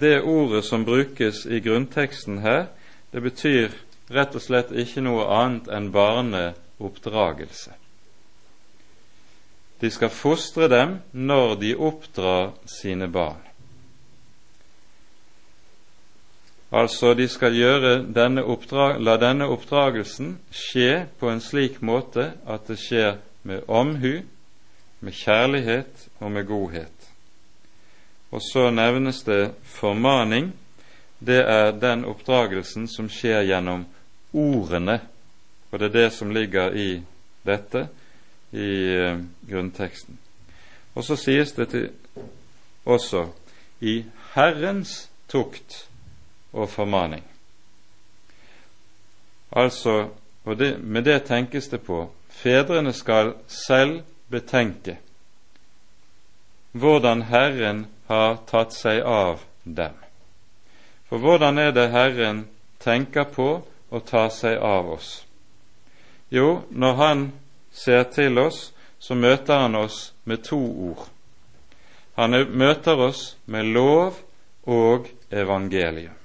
det 0.00 0.22
ordet 0.22 0.64
som 0.64 0.84
brukes 0.84 1.46
i 1.46 1.60
grunnteksten 1.60 2.38
her, 2.38 2.66
det 3.12 3.22
betyr 3.22 3.70
rett 4.10 4.34
og 4.34 4.42
slett 4.42 4.72
ikke 4.72 5.04
noe 5.04 5.26
annet 5.30 5.68
enn 5.72 5.92
barne- 5.92 6.54
oppdragelse. 6.78 7.72
De 9.80 9.90
skal 9.90 10.08
fostre 10.08 10.68
dem 10.72 10.98
når 11.12 11.54
de 11.60 11.74
oppdrar 11.76 12.54
sine 12.70 13.08
barn. 13.12 13.42
Altså, 16.72 17.14
de 17.14 17.28
skal 17.28 17.54
denne 18.12 18.42
oppdrag, 18.44 18.98
la 19.00 19.16
denne 19.16 19.46
oppdragelsen 19.48 20.34
skje 20.50 21.06
på 21.20 21.30
en 21.30 21.40
slik 21.40 21.78
måte 21.80 22.32
at 22.44 22.66
det 22.66 22.78
skjer 22.80 23.18
med 23.46 23.68
omhu, 23.68 24.24
med 25.00 25.12
kjærlighet 25.12 26.08
og 26.18 26.32
med 26.32 26.46
godhet. 26.48 27.10
Og 28.34 28.42
så 28.42 28.70
nevnes 28.70 29.22
det 29.22 29.52
formaning. 29.62 30.52
Det 31.18 31.38
er 31.46 31.70
den 31.72 32.04
oppdragelsen 32.04 32.88
som 32.88 33.08
skjer 33.08 33.46
gjennom 33.46 33.86
ordene 34.34 34.98
og 35.76 35.80
det 35.80 35.90
er 35.90 35.92
det 35.92 36.12
som 36.12 36.30
ligger 36.32 36.72
i 36.72 37.02
dette 37.44 37.88
i 38.56 38.70
uh, 38.96 39.18
grunnteksten. 39.44 40.16
Og 40.96 41.04
så 41.04 41.18
sies 41.20 41.52
det 41.52 41.68
til, 41.68 41.90
også 42.88 43.26
i 43.84 44.06
Herrens 44.32 45.10
tukt 45.28 45.82
og 46.52 46.70
formaning. 46.72 47.24
Altså, 49.52 50.08
og 50.44 50.58
det, 50.58 50.78
med 50.80 51.04
det 51.04 51.26
tenkes 51.28 51.68
det 51.68 51.82
på 51.84 52.06
fedrene 52.32 52.92
skal 52.96 53.34
selv 53.46 54.00
betenke 54.32 54.96
hvordan 56.72 57.22
Herren 57.28 57.86
har 58.08 58.38
tatt 58.48 58.72
seg 58.72 59.04
av 59.04 59.44
dem. 59.64 59.92
For 61.08 61.20
hvordan 61.20 61.58
er 61.58 61.76
det 61.76 61.90
Herren 61.92 62.46
tenker 62.80 63.28
på 63.28 63.50
å 63.88 64.00
ta 64.00 64.28
seg 64.32 64.56
av 64.56 64.88
oss? 64.96 65.25
Jo, 66.28 66.62
når 66.70 66.94
han 66.94 67.32
ser 67.70 68.02
til 68.14 68.38
oss, 68.38 68.72
så 68.98 69.14
møter 69.14 69.66
han 69.66 69.76
oss 69.76 70.12
med 70.24 70.42
to 70.44 70.58
ord. 70.58 71.06
Han 72.16 72.34
møter 72.56 72.98
oss 72.98 73.36
med 73.46 73.68
lov 73.76 74.16
og 74.66 75.08
evangelium. 75.30 76.16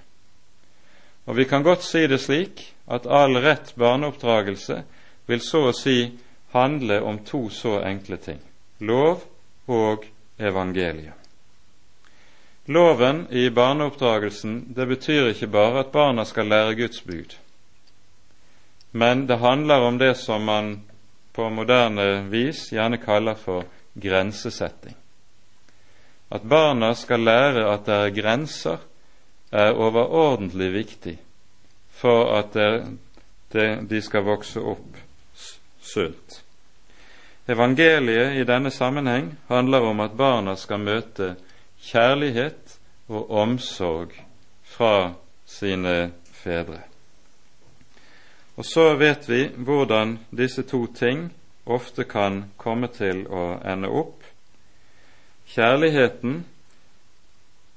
Og 1.25 1.35
Vi 1.35 1.45
kan 1.45 1.63
godt 1.63 1.83
si 1.83 2.07
det 2.07 2.21
slik 2.21 2.73
at 2.87 3.05
all 3.05 3.37
rett 3.37 3.75
barneoppdragelse 3.75 4.83
vil 5.27 5.41
så 5.41 5.67
å 5.69 5.75
si 5.75 6.11
handle 6.51 7.01
om 7.01 7.19
to 7.25 7.49
så 7.49 7.79
enkle 7.85 8.17
ting 8.17 8.41
lov 8.81 9.21
og 9.65 10.05
evangelium. 10.37 11.13
Loven 12.65 13.27
i 13.29 13.49
barneoppdragelsen 13.49 14.73
det 14.75 14.85
betyr 14.87 15.31
ikke 15.31 15.49
bare 15.53 15.83
at 15.83 15.91
barna 15.93 16.25
skal 16.25 16.49
lære 16.49 16.75
Guds 16.75 17.01
bud. 17.01 17.37
Men 18.91 19.27
det 19.27 19.37
handler 19.39 19.81
om 19.87 19.97
det 19.97 20.15
som 20.15 20.43
man 20.43 20.81
på 21.33 21.49
moderne 21.49 22.27
vis 22.29 22.69
gjerne 22.73 22.97
kaller 22.97 23.35
for 23.39 23.63
grensesetting. 23.93 24.95
At 26.31 26.43
barna 26.43 26.93
skal 26.95 27.23
lære 27.23 27.67
at 27.73 27.85
det 27.85 27.95
er 27.95 28.15
grenser, 28.15 28.77
er 29.51 29.75
overordentlig 29.75 30.73
viktig 30.73 31.17
for 31.91 32.31
at 32.39 32.55
de 33.89 34.01
skal 34.01 34.23
vokse 34.23 34.59
opp 34.59 34.95
sunt. 35.81 36.37
Evangeliet 37.51 38.37
i 38.39 38.45
denne 38.47 38.71
sammenheng 38.71 39.33
handler 39.49 39.87
om 39.91 39.99
at 39.99 40.15
barna 40.17 40.55
skal 40.55 40.79
møte 40.79 41.33
kjærlighet 41.83 42.77
og 43.09 43.31
omsorg 43.43 44.15
fra 44.63 45.13
sine 45.45 46.11
fedre. 46.31 46.90
Og 48.61 48.65
så 48.65 48.91
vet 48.93 49.25
vi 49.25 49.47
hvordan 49.57 50.19
disse 50.37 50.61
to 50.69 50.83
ting 50.93 51.31
ofte 51.65 52.03
kan 52.05 52.43
komme 52.61 52.91
til 52.93 53.23
å 53.25 53.55
ende 53.65 53.89
opp. 53.89 54.21
Kjærligheten 55.49 56.43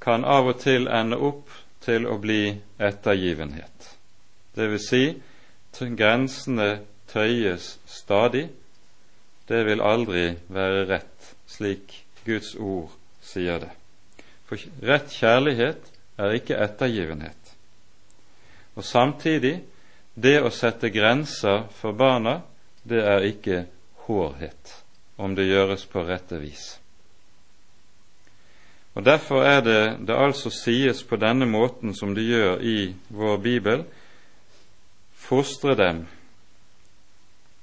kan 0.05 0.29
av 0.29 0.53
og 0.53 0.61
til 0.61 0.85
ende 0.93 1.17
opp 1.17 1.49
til 1.87 2.05
å 2.05 2.19
bli 2.21 2.59
ettergivenhet. 2.77 3.89
Det 4.53 4.69
vil 4.75 4.85
si, 4.85 5.03
grensene 5.73 6.69
tøyes 7.09 7.79
stadig. 7.89 8.51
Det 9.49 9.65
vil 9.65 9.81
aldri 9.81 10.35
være 10.53 10.85
rett, 10.93 11.35
slik 11.49 12.03
Guds 12.29 12.59
ord 12.61 12.93
sier 13.25 13.65
det. 13.65 13.73
For 14.45 14.61
rett 14.85 15.17
kjærlighet 15.17 15.95
er 16.21 16.37
ikke 16.37 16.61
ettergivenhet. 16.61 17.55
Og 18.77 18.85
samtidig, 18.85 19.63
det 20.15 20.39
å 20.43 20.51
sette 20.55 20.91
grenser 20.95 21.67
for 21.75 21.97
barna, 21.97 22.41
det 22.83 23.03
er 23.03 23.27
ikke 23.27 23.65
hårhet, 24.07 24.75
om 25.17 25.35
det 25.35 25.49
gjøres 25.49 25.87
på 25.91 26.05
rette 26.07 26.39
vis. 26.39 26.79
Og 28.95 29.03
Derfor 29.05 29.43
er 29.43 29.61
det 29.61 30.07
det 30.07 30.15
altså 30.15 30.53
sies 30.55 31.03
på 31.03 31.19
denne 31.19 31.49
måten 31.51 31.95
som 31.99 32.15
det 32.15 32.29
gjør 32.29 32.63
i 32.63 32.95
vår 33.11 33.41
bibel, 33.43 33.85
fostre 35.19 35.75
dem, 35.75 36.05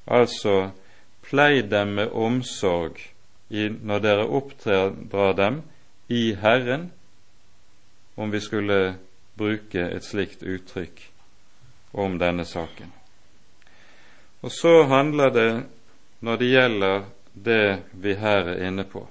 altså 0.08 0.72
plei 1.24 1.62
dem 1.62 1.96
med 1.96 2.12
omsorg 2.12 3.00
når 3.52 4.04
dere 4.04 4.28
oppdrar 4.28 5.34
dem 5.38 5.62
i 6.10 6.34
Herren, 6.36 6.90
om 8.16 8.32
vi 8.32 8.40
skulle 8.44 8.98
bruke 9.40 9.88
et 9.88 10.04
slikt 10.04 10.44
uttrykk 10.44 11.11
om 11.92 12.18
denne 12.18 12.46
saken. 12.46 12.92
Og 14.42 14.52
så 14.52 14.84
handler 14.90 15.30
det, 15.30 15.64
når 16.20 16.38
det 16.38 16.52
gjelder 16.52 17.04
det 17.34 17.66
vi 17.92 18.16
her 18.16 18.54
er 18.56 18.64
inne 18.68 18.86
på, 18.88 19.06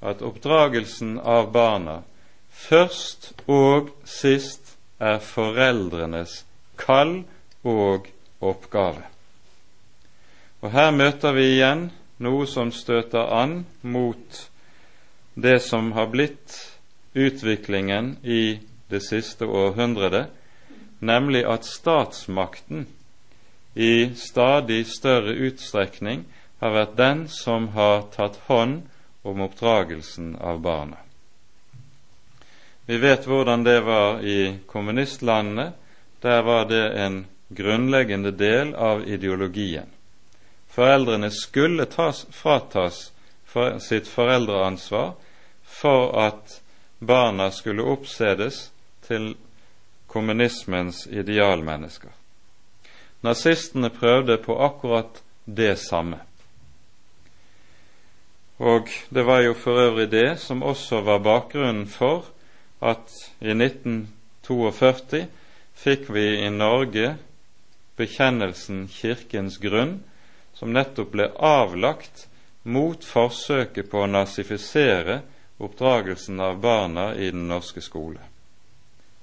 at 0.00 0.22
oppdragelsen 0.22 1.18
av 1.18 1.50
barna 1.52 2.00
først 2.48 3.32
og 3.46 3.90
sist 4.08 4.74
er 4.98 5.20
foreldrenes 5.22 6.42
kall 6.78 7.22
og 7.66 8.08
oppgave. 8.40 9.04
Og 10.62 10.72
Her 10.74 10.90
møter 10.90 11.34
vi 11.36 11.44
igjen 11.54 11.88
noe 12.18 12.46
som 12.50 12.72
støter 12.74 13.30
an 13.30 13.60
mot 13.82 14.40
det 15.38 15.60
som 15.62 15.92
har 15.94 16.10
blitt 16.10 16.56
utviklingen 17.14 18.16
i 18.22 18.58
det 18.90 19.02
siste 19.06 19.46
århundret, 19.46 20.26
nemlig 20.98 21.44
at 21.44 21.64
statsmakten 21.64 22.86
i 23.74 24.10
stadig 24.14 24.86
større 24.86 25.32
utstrekning 25.32 26.24
har 26.58 26.74
vært 26.74 26.96
den 26.98 27.26
som 27.30 27.68
har 27.76 28.08
tatt 28.14 28.40
hånd 28.48 28.88
om 29.22 29.44
oppdragelsen 29.44 30.34
av 30.36 30.60
barna. 30.64 30.98
Vi 32.88 32.96
vet 32.98 33.26
hvordan 33.28 33.64
det 33.64 33.80
var 33.84 34.22
i 34.24 34.58
kommunistlandene. 34.66 35.72
Der 36.20 36.42
var 36.42 36.64
det 36.64 36.86
en 36.98 37.26
grunnleggende 37.48 38.32
del 38.32 38.74
av 38.74 39.04
ideologien. 39.08 39.86
Foreldrene 40.68 41.30
skulle 41.30 41.84
tas, 41.84 42.26
fratas 42.30 43.12
for 43.44 43.78
sitt 43.78 44.08
foreldreansvar 44.08 45.12
for 45.62 46.16
at 46.20 46.60
barna 46.98 47.50
skulle 47.50 47.82
oppsedes 47.82 48.70
til 49.06 49.34
kommunismens 50.18 51.06
idealmennesker. 51.06 52.10
Nazistene 53.22 53.90
prøvde 53.90 54.38
på 54.42 54.56
akkurat 54.58 55.22
det 55.44 55.76
samme. 55.78 56.18
Og 58.58 58.90
det 59.14 59.22
var 59.26 59.44
jo 59.46 59.54
for 59.54 59.78
øvrig 59.78 60.10
det 60.10 60.40
som 60.42 60.62
også 60.66 61.00
var 61.06 61.22
bakgrunnen 61.22 61.86
for 61.86 62.26
at 62.82 63.14
i 63.40 63.54
1942 63.54 65.26
fikk 65.78 66.10
vi 66.14 66.26
i 66.42 66.50
Norge 66.50 67.12
bekjennelsen 67.98 68.88
Kirkens 68.90 69.60
grunn, 69.62 70.00
som 70.54 70.74
nettopp 70.74 71.14
ble 71.14 71.28
avlagt 71.38 72.26
mot 72.66 73.04
forsøket 73.06 73.90
på 73.90 74.02
å 74.02 74.10
nazifisere 74.10 75.20
oppdragelsen 75.62 76.42
av 76.42 76.58
barna 76.62 77.12
i 77.14 77.30
den 77.30 77.46
norske 77.50 77.82
skole. 77.82 78.22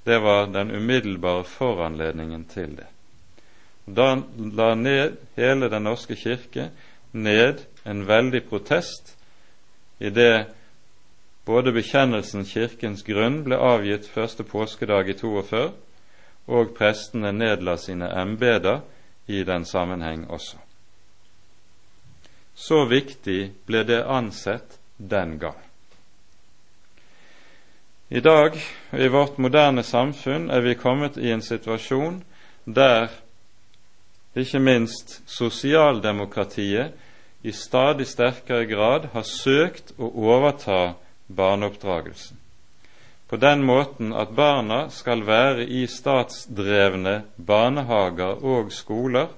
Det 0.05 0.19
var 0.21 0.47
den 0.53 0.71
umiddelbare 0.71 1.43
foranledningen 1.43 2.45
til 2.45 2.75
det. 2.77 2.87
Da 3.85 4.15
la 4.37 4.73
ned 4.75 5.17
hele 5.35 5.69
Den 5.69 5.83
norske 5.83 6.15
kirke 6.15 6.69
ned 7.11 7.65
en 7.85 8.07
veldig 8.07 8.43
protest 8.49 9.15
i 9.99 10.09
det 10.09 10.45
både 11.45 11.71
bekjennelsen 11.71 12.45
Kirkens 12.45 13.03
grunn 13.05 13.43
ble 13.45 13.57
avgitt 13.61 14.07
første 14.09 14.43
påskedag 14.43 15.09
i 15.09 15.17
42, 15.17 15.71
og 16.47 16.73
prestene 16.77 17.31
nedla 17.33 17.77
sine 17.77 18.09
embeter 18.21 18.81
i 19.27 19.43
den 19.43 19.65
sammenheng 19.65 20.25
også. 20.29 20.57
Så 22.55 22.85
viktig 22.89 23.51
ble 23.67 23.83
det 23.85 24.03
ansett 24.05 24.79
den 24.97 25.37
gang. 25.39 25.64
I 28.09 28.19
dag, 28.19 28.53
i 28.91 29.07
vårt 29.07 29.37
moderne 29.37 29.83
samfunn, 29.83 30.49
er 30.53 30.61
vi 30.61 30.75
kommet 30.77 31.17
i 31.17 31.31
en 31.33 31.41
situasjon 31.41 32.19
der 32.65 33.09
ikke 34.37 34.61
minst 34.61 35.23
sosialdemokratiet 35.25 36.93
i 37.41 37.51
stadig 37.51 38.05
sterkere 38.05 38.67
grad 38.69 39.09
har 39.15 39.25
søkt 39.25 39.95
å 39.97 40.11
overta 40.27 40.93
barneoppdragelsen. 41.33 42.37
På 43.25 43.41
den 43.41 43.65
måten 43.65 44.13
at 44.13 44.37
barna 44.37 44.83
skal 44.93 45.25
være 45.25 45.65
i 45.65 45.87
statsdrevne 45.89 47.23
barnehager 47.41 48.37
og 48.45 48.69
skoler 48.69 49.33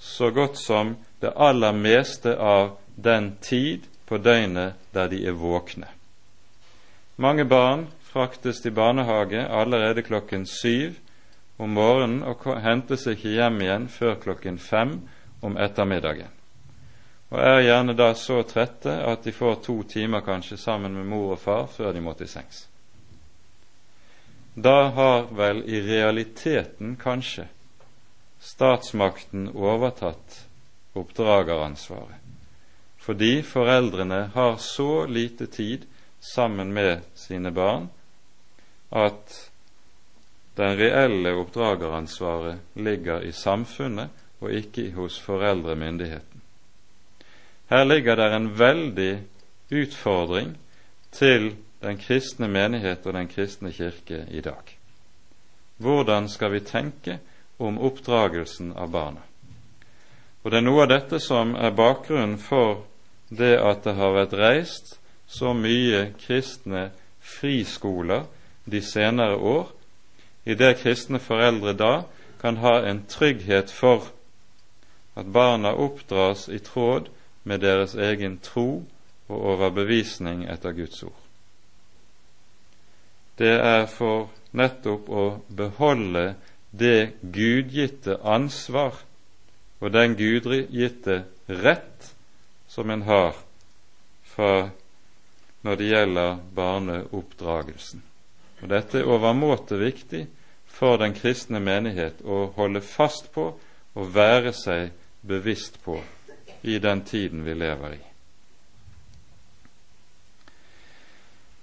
så 0.00 0.32
godt 0.32 0.56
som 0.56 0.96
det 1.20 1.36
aller 1.36 1.76
meste 1.76 2.38
av 2.40 2.78
den 2.96 3.34
tid 3.44 3.84
på 4.08 4.16
døgnet 4.16 4.80
der 4.96 5.12
de 5.12 5.26
er 5.28 5.36
våkne. 5.36 5.99
Mange 7.20 7.44
barn 7.44 7.86
fraktes 8.10 8.62
til 8.64 8.72
barnehage 8.72 9.44
allerede 9.44 10.02
klokken 10.02 10.46
syv 10.48 10.96
om 11.60 11.76
morgenen 11.76 12.22
og 12.24 12.48
hentes 12.64 13.06
ikke 13.06 13.36
hjem 13.36 13.60
igjen 13.60 13.88
før 13.92 14.16
klokken 14.22 14.58
fem 14.58 14.96
om 15.44 15.58
ettermiddagen 15.60 16.32
og 17.30 17.38
er 17.38 17.60
gjerne 17.62 17.94
da 17.94 18.10
så 18.18 18.40
trette 18.46 18.90
at 19.06 19.22
de 19.24 19.32
får 19.32 19.60
to 19.66 19.76
timer 19.86 20.24
kanskje 20.26 20.58
sammen 20.58 20.96
med 20.98 21.06
mor 21.06 21.36
og 21.36 21.40
far 21.42 21.68
før 21.70 21.94
de 21.94 22.02
må 22.02 22.14
til 22.18 22.28
sengs. 22.30 22.64
Da 24.58 24.90
har 24.96 25.28
vel 25.30 25.62
i 25.70 25.78
realiteten 25.86 26.96
kanskje 26.98 27.46
statsmakten 28.42 29.46
overtatt 29.54 30.40
oppdrageransvaret, 30.98 32.18
fordi 32.98 33.44
foreldrene 33.46 34.24
har 34.34 34.58
så 34.58 35.06
lite 35.06 35.46
tid 35.46 35.86
sammen 36.20 36.72
med 36.72 37.00
sine 37.14 37.50
barn 37.50 37.88
at 38.90 39.50
den 40.56 40.76
reelle 40.76 41.32
oppdrageransvaret 41.40 42.58
ligger 42.74 43.22
i 43.24 43.32
samfunnet 43.32 44.10
og 44.40 44.52
ikke 44.52 44.90
hos 44.96 45.18
foreldremyndigheten. 45.20 46.42
Her 47.70 47.84
ligger 47.84 48.16
det 48.16 48.28
en 48.34 48.58
veldig 48.58 49.12
utfordring 49.70 50.56
til 51.12 51.54
den 51.80 51.98
kristne 51.98 52.48
menighet 52.48 53.06
og 53.06 53.14
den 53.14 53.28
kristne 53.28 53.72
kirke 53.72 54.24
i 54.30 54.40
dag. 54.40 54.76
Hvordan 55.76 56.28
skal 56.28 56.52
vi 56.52 56.60
tenke 56.60 57.18
om 57.58 57.78
oppdragelsen 57.78 58.72
av 58.76 58.90
barna? 58.90 59.22
Og 60.42 60.50
Det 60.50 60.56
er 60.56 60.64
noe 60.64 60.82
av 60.82 60.88
dette 60.88 61.20
som 61.20 61.54
er 61.54 61.76
bakgrunnen 61.76 62.38
for 62.38 62.84
det 63.28 63.54
at 63.60 63.84
det 63.84 63.94
har 63.94 64.16
vært 64.16 64.36
reist 64.36 64.96
så 65.30 65.52
mye 65.54 66.10
kristne 66.18 66.90
friskoler 67.22 68.26
de 68.64 68.82
senere 68.82 69.36
år, 69.36 69.70
i 70.44 70.56
det 70.58 70.78
kristne 70.80 71.20
foreldre 71.22 71.74
da 71.78 71.92
kan 72.40 72.56
ha 72.64 72.80
en 72.88 73.04
trygghet 73.08 73.70
for 73.70 74.08
at 75.14 75.32
barna 75.32 75.72
oppdras 75.76 76.48
i 76.48 76.58
tråd 76.58 77.10
med 77.44 77.60
deres 77.60 77.94
egen 77.94 78.38
tro 78.42 78.82
og 79.28 79.44
overbevisning 79.54 80.46
etter 80.50 80.72
Guds 80.72 81.02
ord. 81.02 81.20
Det 83.38 83.52
er 83.54 83.86
for 83.86 84.30
nettopp 84.52 85.08
å 85.08 85.26
beholde 85.56 86.34
det 86.70 87.12
gudgitte 87.22 88.18
ansvar 88.24 88.98
og 89.80 89.92
den 89.94 90.16
gudgitte 90.18 91.22
rett 91.48 92.10
som 92.68 92.90
en 92.90 93.06
har 93.06 93.38
fra 94.34 94.70
når 95.62 95.76
det 95.76 95.88
gjelder 95.90 96.38
barneoppdragelsen. 96.54 98.02
Og 98.60 98.68
Dette 98.68 99.00
er 99.00 99.08
overmåte 99.08 99.78
viktig 99.80 100.26
for 100.70 101.00
den 101.00 101.14
kristne 101.16 101.60
menighet 101.60 102.20
å 102.24 102.46
holde 102.56 102.82
fast 102.84 103.32
på 103.34 103.50
og 103.94 104.14
være 104.14 104.52
seg 104.56 104.92
bevisst 105.26 105.80
på 105.84 105.98
i 106.62 106.78
den 106.78 107.02
tiden 107.04 107.44
vi 107.44 107.54
lever 107.54 107.96
i. 107.96 108.02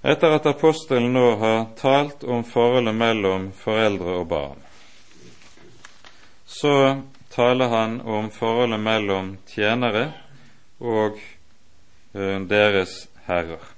Etter 0.07 0.37
at 0.37 0.45
apostelen 0.45 1.09
nå 1.13 1.27
har 1.41 1.65
talt 1.77 2.23
om 2.23 2.43
forholdet 2.45 2.95
mellom 2.95 3.49
foreldre 3.57 4.19
og 4.21 4.27
barn, 4.29 4.61
så 6.45 7.01
taler 7.33 7.73
han 7.73 7.97
om 8.01 8.29
forholdet 8.31 8.79
mellom 8.79 9.33
tjenere 9.49 10.05
og 10.79 11.17
eh, 12.13 12.39
deres 12.49 13.07
herrer. 13.27 13.76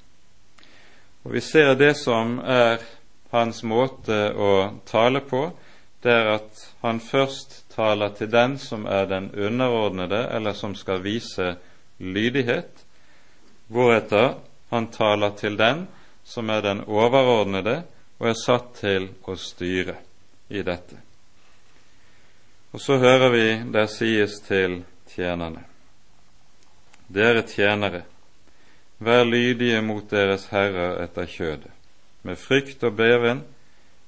Og 1.29 1.35
Vi 1.35 1.41
ser 1.41 1.75
det 1.75 1.91
som 1.93 2.39
er 2.41 2.79
hans 3.29 3.59
måte 3.61 4.31
å 4.33 4.53
tale 4.89 5.19
på, 5.21 5.43
det 6.01 6.09
er 6.09 6.29
at 6.39 6.63
han 6.81 6.97
først 6.97 7.67
taler 7.69 8.15
til 8.17 8.31
den 8.33 8.55
som 8.57 8.87
er 8.89 9.05
den 9.05 9.27
underordnede, 9.37 10.23
eller 10.33 10.57
som 10.57 10.73
skal 10.73 11.03
vise 11.05 11.51
lydighet, 12.01 12.81
hvoretter 13.69 14.39
han 14.73 14.89
taler 14.89 15.37
til 15.37 15.57
den 15.61 15.85
som 16.25 16.49
er 16.49 16.65
den 16.65 16.81
overordnede 16.89 17.83
og 18.17 18.31
er 18.33 18.41
satt 18.41 18.73
til 18.81 19.11
å 19.21 19.37
styre 19.37 19.99
i 20.49 20.65
dette. 20.65 20.97
Og 22.73 22.81
så 22.81 22.97
hører 22.97 23.29
vi 23.37 23.47
der 23.69 23.85
sies 23.85 24.41
til 24.49 24.81
tjenerne. 25.13 25.61
Dere 27.05 27.45
tjenere, 27.45 28.07
vær 28.99 29.23
lydige 29.23 29.81
mot 29.81 30.05
deres 30.11 30.49
herrer 30.51 30.99
etter 31.03 31.25
kjødet, 31.25 31.71
med 32.23 32.35
frykt 32.35 32.83
og 32.83 32.95
beven 32.99 33.43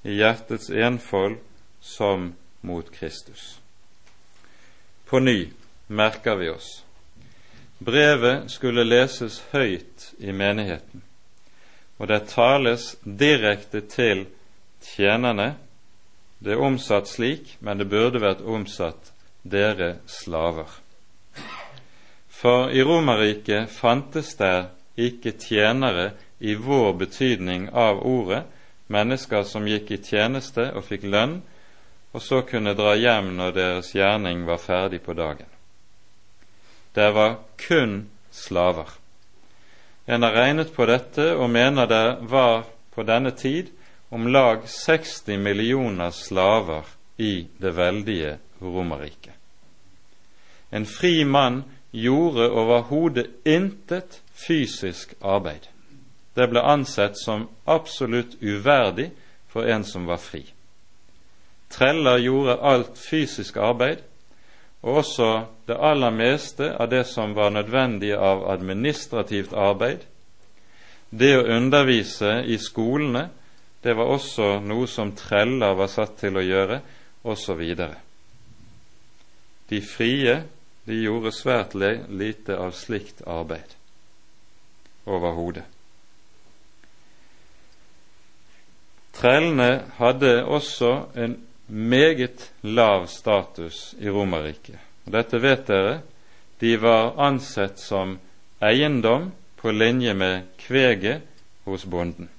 i 0.03 0.19
hjertets 0.19 0.69
enfold 0.69 1.39
som 1.81 2.33
mot 2.61 2.91
Kristus. 2.91 3.59
På 5.05 5.19
ny 5.19 5.51
merker 5.87 6.35
vi 6.39 6.49
oss 6.51 6.81
brevet 7.85 8.51
skulle 8.51 8.83
leses 8.85 9.41
høyt 9.51 10.11
i 10.19 10.31
menigheten, 10.31 11.01
og 11.97 12.09
det 12.11 12.27
tales 12.29 12.95
direkte 13.03 13.81
til 13.89 14.25
tjenerne. 14.85 15.55
Det 16.41 16.53
er 16.53 16.61
omsatt 16.61 17.09
slik, 17.09 17.55
men 17.59 17.81
det 17.81 17.89
burde 17.89 18.21
vært 18.21 18.41
omsatt 18.45 19.11
dere 19.43 19.95
slaver. 20.09 20.69
For 22.29 22.69
i 22.73 22.81
Romerriket 22.85 23.69
fantes 23.69 24.33
der 24.37 24.71
ikke 25.07 25.33
tjenere 25.39 26.11
i 26.39 26.55
vår 26.55 26.93
betydning 26.99 27.69
av 27.69 28.01
ordet, 28.07 28.43
mennesker 28.91 29.43
som 29.47 29.67
gikk 29.67 29.91
i 29.95 30.01
tjeneste 30.03 30.71
og 30.75 30.85
fikk 30.87 31.05
lønn, 31.07 31.39
og 32.11 32.21
så 32.21 32.41
kunne 32.47 32.75
dra 32.75 32.95
hjem 32.99 33.31
når 33.37 33.53
deres 33.55 33.93
gjerning 33.95 34.43
var 34.47 34.59
ferdig 34.59 34.99
på 35.05 35.15
dagen. 35.15 35.47
Det 36.91 37.07
var 37.15 37.37
kun 37.55 38.09
slaver. 38.31 38.89
En 40.05 40.23
har 40.23 40.35
regnet 40.35 40.73
på 40.75 40.85
dette 40.89 41.29
og 41.37 41.49
mener 41.53 41.87
det 41.87 42.05
var 42.27 42.65
på 42.91 43.05
denne 43.07 43.31
tid 43.31 43.69
om 44.11 44.27
lag 44.27 44.65
60 44.67 45.37
millioner 45.39 46.11
slaver 46.11 46.89
i 47.17 47.47
det 47.57 47.71
veldige 47.77 48.37
Romerriket. 48.61 49.33
En 50.69 50.85
fri 50.85 51.23
mann 51.23 51.63
gjorde 51.91 52.49
overhodet 52.51 53.27
intet 53.47 54.21
fysisk 54.47 55.13
arbeid. 55.21 55.67
Det 56.33 56.47
ble 56.47 56.61
ansett 56.63 57.17
som 57.19 57.47
absolutt 57.65 58.37
uverdig 58.41 59.11
for 59.51 59.67
en 59.67 59.83
som 59.83 60.05
var 60.07 60.21
fri. 60.21 60.45
Treller 61.71 62.17
gjorde 62.17 62.59
alt 62.61 62.97
fysisk 62.99 63.57
arbeid, 63.57 63.99
og 64.81 65.03
også 65.03 65.27
det 65.67 65.77
aller 65.77 66.11
meste 66.15 66.71
av 66.73 66.89
det 66.89 67.03
som 67.07 67.35
var 67.37 67.51
nødvendig 67.53 68.15
av 68.17 68.47
administrativt 68.51 69.53
arbeid. 69.53 69.99
Det 71.09 71.35
å 71.37 71.45
undervise 71.57 72.41
i 72.47 72.57
skolene, 72.57 73.27
det 73.83 73.93
var 73.97 74.13
også 74.13 74.59
noe 74.63 74.87
som 74.87 75.11
treller 75.17 75.75
var 75.75 75.91
satt 75.91 76.17
til 76.21 76.39
å 76.39 76.45
gjøre, 76.45 76.79
osv. 77.21 77.61
De 79.69 79.81
frie 79.85 80.39
de 80.87 80.97
gjorde 81.03 81.35
svært 81.35 81.75
lite 81.75 82.57
av 82.57 82.73
slikt 82.73 83.21
arbeid 83.27 83.80
overhodet. 85.05 85.63
Trellene 89.13 89.83
hadde 89.97 90.45
også 90.45 90.91
en 91.15 91.35
meget 91.67 92.51
lav 92.61 93.07
status 93.07 93.95
i 93.99 94.09
Romerriket. 94.09 94.79
Dette 95.05 95.41
vet 95.41 95.67
dere. 95.67 95.99
De 96.61 96.75
var 96.81 97.15
ansett 97.19 97.79
som 97.79 98.19
eiendom 98.61 99.31
på 99.57 99.71
linje 99.71 100.13
med 100.13 100.41
kveget 100.57 101.21
hos 101.65 101.85
bonden. 101.85 102.29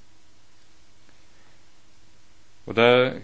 Og 2.66 2.76
der, 2.76 3.20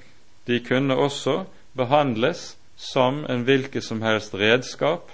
De 0.47 0.61
kunne 0.65 0.97
også 0.97 1.45
behandles 1.77 2.57
som 2.77 3.25
en 3.29 3.43
hvilket 3.45 3.85
som 3.85 4.03
helst 4.03 4.35
redskap. 4.35 5.11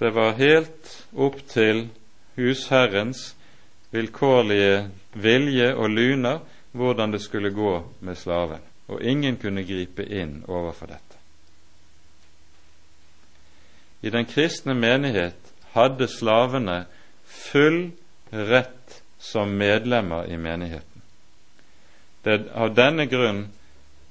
Det 0.00 0.10
var 0.14 0.36
helt 0.36 0.90
opp 1.16 1.38
til 1.48 1.88
husherrens 2.36 3.34
vilkårlige 3.94 4.88
vilje 5.14 5.72
og 5.74 5.90
luner 5.90 6.40
hvordan 6.74 7.12
det 7.14 7.22
skulle 7.22 7.50
gå 7.54 7.74
med 8.00 8.18
slaven, 8.18 8.62
og 8.88 9.02
ingen 9.02 9.36
kunne 9.36 9.62
gripe 9.64 10.02
inn 10.02 10.42
overfor 10.48 10.90
dette. 10.90 11.20
I 14.02 14.10
den 14.10 14.26
kristne 14.28 14.74
menighet 14.74 15.52
hadde 15.72 16.08
slavene 16.10 16.84
full 17.24 17.92
rett 18.30 19.02
som 19.18 19.54
medlemmer 19.56 20.26
i 20.26 20.36
menigheten. 20.36 21.02
Det 22.24 22.32
er 22.32 22.44
av 22.56 22.74
denne 22.74 23.06
grunn 23.08 23.46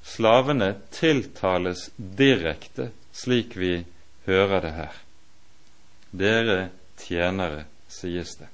slavene 0.03 0.74
tiltales 0.93 1.89
direkte, 1.97 2.89
slik 3.13 3.55
vi 3.57 3.84
hører 4.26 4.63
det 4.63 4.74
her. 4.78 4.97
Dere 6.13 6.57
tjenere 6.99 7.65
sies 7.93 8.35
det. 8.39 8.49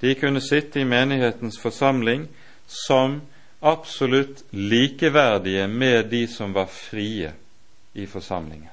De 0.00 0.14
kunne 0.18 0.40
sitte 0.40 0.80
i 0.80 0.88
menighetens 0.88 1.58
forsamling 1.60 2.26
som 2.66 3.20
absolutt 3.60 4.44
likeverdige 4.50 5.66
med 5.68 6.10
de 6.12 6.26
som 6.28 6.52
var 6.52 6.66
frie 6.66 7.32
i 7.92 8.06
forsamlingen. 8.06 8.70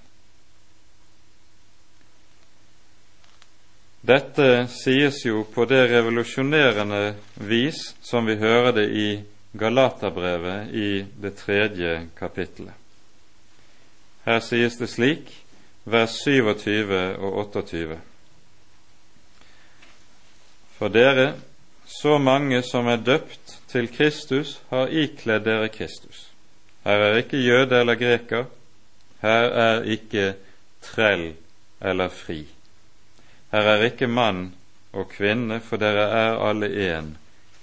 Dette 4.02 4.66
sies 4.68 5.22
jo 5.26 5.44
på 5.46 5.66
det 5.70 5.84
revolusjonerende 5.92 7.14
vis 7.36 7.84
som 8.02 8.26
vi 8.26 8.36
hører 8.42 8.74
det 8.74 8.88
i 8.90 9.10
Galaterbrevet 9.54 10.74
i 10.74 11.06
det 11.22 11.36
tredje 11.38 12.08
kapittelet. 12.18 12.74
Her 14.26 14.40
sies 14.42 14.78
det 14.78 14.90
slik, 14.90 15.30
vers 15.86 16.18
27 16.24 16.96
og 17.18 17.38
28. 17.54 18.00
For 20.82 20.90
dere, 20.90 21.36
så 21.86 22.16
mange 22.18 22.64
som 22.66 22.88
er 22.90 23.04
døpt 23.06 23.52
til 23.70 23.86
Kristus, 23.94 24.56
har 24.72 24.90
ikledd 24.90 25.44
dere 25.46 25.68
Kristus. 25.70 26.24
Her 26.82 27.04
er 27.06 27.18
ikke 27.22 27.38
jøde 27.38 27.78
eller 27.84 28.00
greker, 28.02 28.48
her 29.22 29.46
er 29.66 29.86
ikke 29.86 30.24
trell 30.82 31.36
eller 31.78 32.10
fri. 32.10 32.40
Her 33.54 33.70
er 33.76 33.86
ikke 33.92 34.10
mann 34.10 34.56
og 34.90 35.06
kvinne, 35.14 35.60
for 35.62 35.78
dere 35.78 36.08
er 36.18 36.42
alle 36.50 36.72
én 36.74 37.14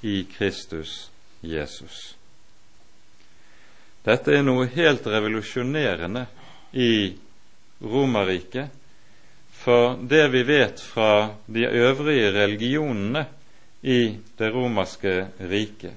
i 0.06 0.22
Kristus 0.38 1.10
Jesus. 1.42 2.14
Dette 4.06 4.30
er 4.30 4.46
noe 4.46 4.70
helt 4.70 5.10
revolusjonerende 5.10 6.28
i 6.70 6.92
Romerriket, 7.82 8.77
for 9.58 9.96
det 10.00 10.28
vi 10.28 10.42
vet 10.42 10.80
fra 10.80 11.30
de 11.46 11.66
øvrige 11.66 12.30
religionene 12.32 13.24
i 13.82 14.16
det 14.38 14.54
romerske 14.54 15.26
riket, 15.40 15.92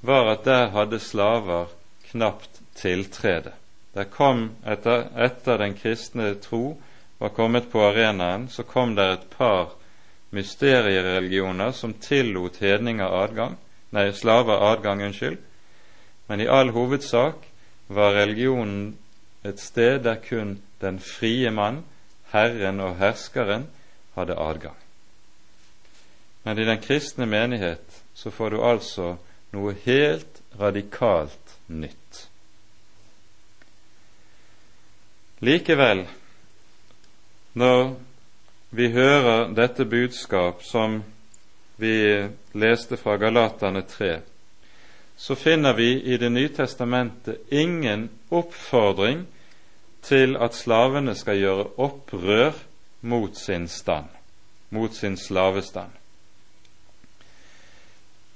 var 0.00 0.30
at 0.32 0.44
der 0.44 0.70
hadde 0.72 1.00
slaver 1.00 1.66
knapt 2.10 2.60
tiltrede. 2.74 3.52
Der 3.94 4.04
kom 4.04 4.50
etter, 4.66 5.06
etter 5.20 5.60
den 5.60 5.76
kristne 5.76 6.34
tro 6.34 6.80
var 7.18 7.28
kommet 7.28 7.70
på 7.72 7.84
arenaen, 7.84 8.48
så 8.48 8.62
kom 8.62 8.96
det 8.96 9.06
et 9.12 9.30
par 9.36 9.76
mysteriereligioner 10.30 11.72
som 11.72 11.94
tillot 11.94 12.56
hedninger 12.60 13.06
adgang, 13.06 13.56
nei, 13.92 14.10
slaver 14.12 14.64
adgang, 14.72 15.02
unnskyld, 15.04 15.38
men 16.26 16.40
i 16.40 16.48
all 16.48 16.72
hovedsak 16.74 17.44
var 17.86 18.16
religionen 18.16 18.94
et 19.44 19.60
sted 19.60 20.00
der 20.02 20.16
kun 20.24 20.58
den 20.80 20.98
frie 20.98 21.50
mann 21.50 21.84
Herren 22.34 22.82
og 22.82 22.98
herskeren 22.98 23.68
hadde 24.16 24.38
adgang. 24.38 24.76
Men 26.44 26.58
i 26.58 26.66
den 26.66 26.80
kristne 26.82 27.26
menighet 27.26 28.02
så 28.14 28.30
får 28.30 28.50
du 28.50 28.62
altså 28.62 29.14
noe 29.54 29.74
helt 29.86 30.42
radikalt 30.58 31.54
nytt. 31.66 32.26
Likevel, 35.44 36.04
når 37.54 37.94
vi 38.74 38.90
hører 38.90 39.50
dette 39.54 39.86
budskap 39.86 40.62
som 40.66 41.02
vi 41.76 41.96
leste 42.54 42.98
fra 42.98 43.16
Galatane 43.20 43.82
3, 43.88 44.18
så 45.16 45.36
finner 45.38 45.74
vi 45.78 45.90
i 46.02 46.16
Det 46.18 46.30
nye 46.32 46.50
testamentet 46.50 47.52
ingen 47.52 48.08
oppfordring 48.28 49.24
til 50.04 50.36
at 50.36 50.54
slavene 50.54 51.14
skal 51.16 51.38
gjøre 51.40 51.66
opprør 51.80 52.52
mot 53.00 53.36
sin 53.36 53.68
stand, 53.68 54.04
mot 54.70 54.94
sin 54.94 55.16
slavestand. 55.16 55.90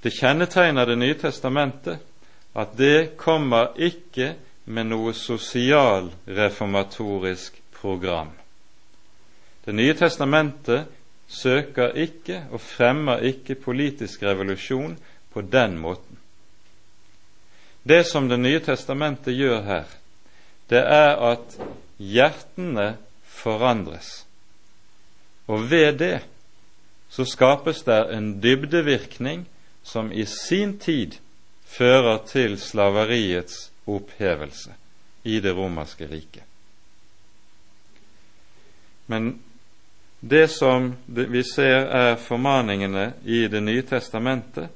Det 0.02 0.12
kjennetegner 0.14 0.86
Det 0.86 0.98
nye 0.98 1.14
testamentet 1.14 1.98
at 2.54 2.68
det 2.78 3.16
kommer 3.16 3.66
ikke 3.76 4.34
med 4.64 4.84
noe 4.90 5.14
sosialreformatorisk 5.14 7.62
program. 7.80 8.30
Det 9.64 9.74
nye 9.74 9.94
testamentet 9.94 10.84
søker 11.28 11.88
ikke 11.96 12.44
og 12.50 12.60
fremmer 12.60 13.18
ikke 13.20 13.54
politisk 13.54 14.22
revolusjon 14.22 14.98
på 15.32 15.40
den 15.40 15.78
måten. 15.78 16.18
Det 17.82 18.06
som 18.06 18.28
Det 18.28 18.40
nye 18.40 18.60
testamentet 18.60 19.36
gjør 19.36 19.62
her, 19.62 19.84
det 20.68 20.80
er 20.84 21.16
at 21.32 21.56
hjertene 21.98 22.96
forandres. 23.24 24.26
Og 25.48 25.70
ved 25.70 25.98
det 25.98 26.18
så 27.08 27.24
skapes 27.24 27.82
det 27.86 28.02
en 28.12 28.34
dybdevirkning 28.42 29.46
som 29.82 30.12
i 30.12 30.26
sin 30.28 30.76
tid 30.78 31.16
fører 31.64 32.20
til 32.28 32.58
slaveriets 32.60 33.70
opphevelse 33.88 34.74
i 35.24 35.40
det 35.40 35.54
romerske 35.56 36.08
riket. 36.10 36.44
Men 39.06 39.38
det 40.20 40.50
som 40.50 40.92
vi 41.06 41.42
ser 41.46 41.86
er 41.94 42.16
formaningene 42.20 43.12
i 43.24 43.46
Det 43.48 43.62
nye 43.62 43.82
testamentet, 43.82 44.68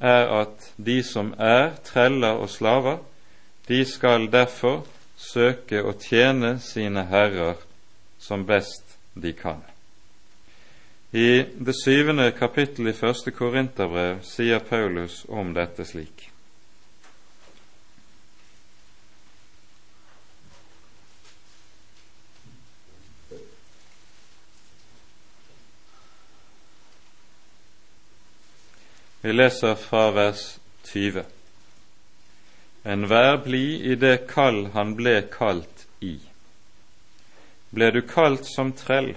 er 0.00 0.26
at 0.40 0.72
de 0.76 1.02
som 1.02 1.34
er 1.38 1.76
treller 1.84 2.38
og 2.38 2.50
slaver, 2.50 2.98
de 3.68 3.84
skal 3.84 4.32
derfor 4.32 4.86
søke 5.18 5.82
å 5.82 5.96
tjene 5.98 6.56
sine 6.62 7.04
herrer 7.10 7.58
som 8.22 8.46
best 8.46 8.96
de 9.18 9.34
kan. 9.34 9.60
I 11.12 11.42
det 11.58 11.74
syvende 11.82 12.30
kapittel 12.36 12.90
i 12.90 12.96
første 12.96 13.32
Korinterbrev 13.32 14.20
sier 14.22 14.60
Paulus 14.60 15.24
om 15.28 15.54
dette 15.56 15.86
slik. 15.88 16.28
Vi 29.22 29.32
leser 29.32 29.74
fra 29.74 30.10
vers 30.14 30.44
20. 30.92 31.37
Enhver 32.88 33.36
bli 33.44 33.82
i 33.92 33.94
det 34.00 34.26
kall 34.30 34.70
han 34.72 34.94
ble 34.96 35.18
kalt 35.28 35.84
i. 36.00 36.14
Ble 37.70 37.90
du 37.92 38.00
kalt 38.08 38.46
som 38.48 38.70
trell, 38.72 39.10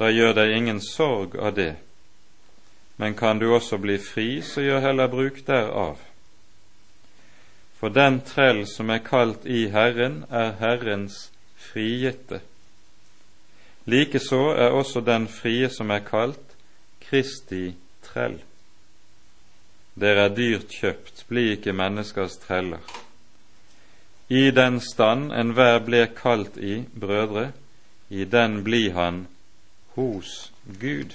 da 0.00 0.08
gjør 0.08 0.38
deg 0.38 0.54
ingen 0.56 0.80
sorg 0.80 1.36
av 1.36 1.52
det, 1.58 1.74
men 2.96 3.12
kan 3.18 3.42
du 3.42 3.50
også 3.52 3.76
bli 3.82 3.98
fri, 4.00 4.40
så 4.40 4.64
gjør 4.64 4.80
heller 4.86 5.10
bruk 5.12 5.42
derav. 5.44 6.00
For 7.76 7.92
den 7.92 8.20
trell 8.24 8.62
som 8.70 8.88
er 8.94 9.02
kalt 9.04 9.44
i 9.44 9.66
Herren, 9.74 10.22
er 10.30 10.54
Herrens 10.60 11.26
frigitte. 11.58 12.40
Likeså 13.84 14.54
er 14.54 14.72
også 14.72 15.02
den 15.04 15.26
frie 15.28 15.68
som 15.68 15.90
er 15.90 16.04
kalt 16.06 16.56
Kristi 17.02 17.74
trell. 18.06 18.38
Dere 19.94 20.26
er 20.28 20.34
dyrt 20.36 20.72
kjøpt, 20.72 21.24
bli 21.28 21.52
ikke 21.56 21.74
menneskers 21.76 22.38
treller. 22.46 22.80
I 24.28 24.50
den 24.50 24.80
stand 24.80 25.32
enhver 25.36 25.82
ble 25.84 26.06
kalt 26.16 26.56
i, 26.56 26.84
brødre, 27.00 27.50
i 28.08 28.24
den 28.24 28.62
blir 28.64 28.92
han 28.96 29.26
hos 29.96 30.52
Gud. 30.80 31.12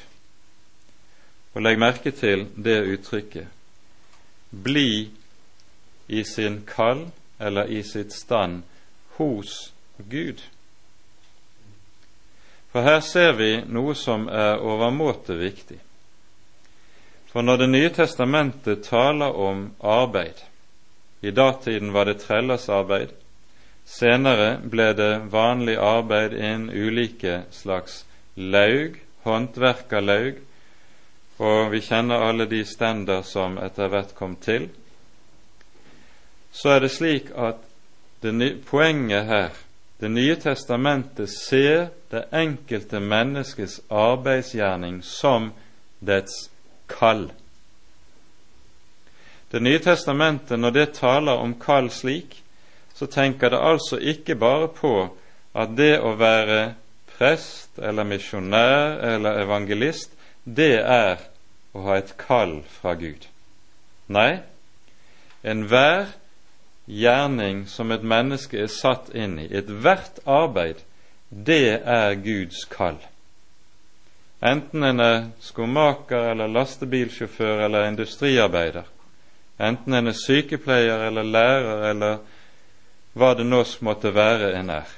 Og 1.53 1.61
legg 1.65 1.79
merke 1.81 2.11
til 2.13 2.45
det 2.53 2.81
uttrykket 2.85 3.53
bli 4.51 5.11
i 6.07 6.23
sin 6.23 6.61
kall 6.67 7.07
eller 7.39 7.65
i 7.65 7.83
sitt 7.83 8.13
stand 8.13 8.63
hos 9.17 9.73
Gud. 9.97 10.41
For 12.71 12.81
her 12.81 12.99
ser 12.99 13.33
vi 13.37 13.51
noe 13.65 13.95
som 13.95 14.27
er 14.27 14.61
overmåte 14.61 15.37
viktig. 15.39 15.79
For 17.31 17.41
når 17.41 17.57
Det 17.57 17.69
nye 17.69 17.89
testamentet 17.89 18.83
taler 18.83 19.35
om 19.35 19.71
arbeid 19.81 20.43
I 21.21 21.31
datiden 21.31 21.93
var 21.93 22.05
det 22.05 22.19
trellers 22.21 22.69
arbeid. 22.69 23.09
Senere 23.85 24.59
ble 24.63 24.91
det 24.93 25.13
vanlig 25.31 25.77
arbeid 25.79 26.33
innen 26.33 26.69
ulike 26.69 27.41
slags 27.51 28.05
laug, 28.35 28.99
håndverkerlaug, 29.23 30.35
og 31.39 31.71
vi 31.71 31.81
kjenner 31.81 32.25
alle 32.27 32.45
de 32.49 32.63
stender 32.65 33.23
som 33.25 33.57
etter 33.57 33.89
hvert 33.89 34.13
kom 34.17 34.35
til. 34.41 34.69
Så 36.51 36.75
er 36.75 36.85
det 36.85 36.91
slik 36.91 37.31
at 37.35 37.63
det, 38.21 38.65
poenget 38.65 39.25
her 39.25 39.49
Det 39.99 40.11
nye 40.11 40.35
testamentet 40.35 41.29
ser 41.29 41.87
det 42.11 42.27
enkelte 42.31 42.99
menneskets 42.99 43.79
arbeidsgjerning 43.89 44.99
som 45.03 45.51
dets 45.99 46.51
kall. 46.87 47.29
Det 49.51 49.61
nye 49.63 49.79
testamentet, 49.79 50.59
når 50.59 50.75
det 50.75 50.87
taler 50.97 51.39
om 51.39 51.55
kall 51.59 51.87
slik, 51.93 52.41
så 52.93 53.07
tenker 53.07 53.53
det 53.53 53.61
altså 53.63 53.99
ikke 53.99 54.35
bare 54.35 54.67
på 54.67 54.93
at 55.57 55.73
det 55.77 55.95
å 56.03 56.15
være 56.19 56.75
prest 57.17 57.79
eller 57.79 58.05
misjonær 58.05 58.99
eller 59.07 59.41
evangelist, 59.45 60.11
det 60.43 60.81
er 60.81 61.21
å 61.73 61.85
ha 61.87 61.97
et 61.99 62.13
kall 62.19 62.59
fra 62.79 62.95
Gud. 62.99 63.27
Nei, 64.07 64.39
enhver 65.43 66.13
gjerning 66.87 67.65
som 67.67 67.91
et 67.91 68.03
menneske 68.03 68.59
er 68.63 68.71
satt 68.71 69.11
inn 69.15 69.37
i, 69.43 69.47
ethvert 69.51 70.21
arbeid, 70.25 70.83
det 71.29 71.81
er 71.83 72.15
Guds 72.23 72.63
kall. 72.71 72.99
Enten 74.41 74.83
en 74.83 74.99
er 74.99 75.23
skomaker 75.41 76.31
eller 76.31 76.47
lastebilsjåfør 76.47 77.63
eller 77.65 77.87
industriarbeider, 77.87 78.85
enten 79.59 79.93
en 79.93 80.11
er 80.11 80.17
sykepleier 80.17 81.07
eller 81.07 81.25
lærer 81.25 81.87
eller 81.89 82.19
hva 83.17 83.31
det 83.33 83.47
nå 83.47 83.63
måtte 83.81 84.13
være 84.13 84.51
en 84.59 84.69
er. 84.69 84.91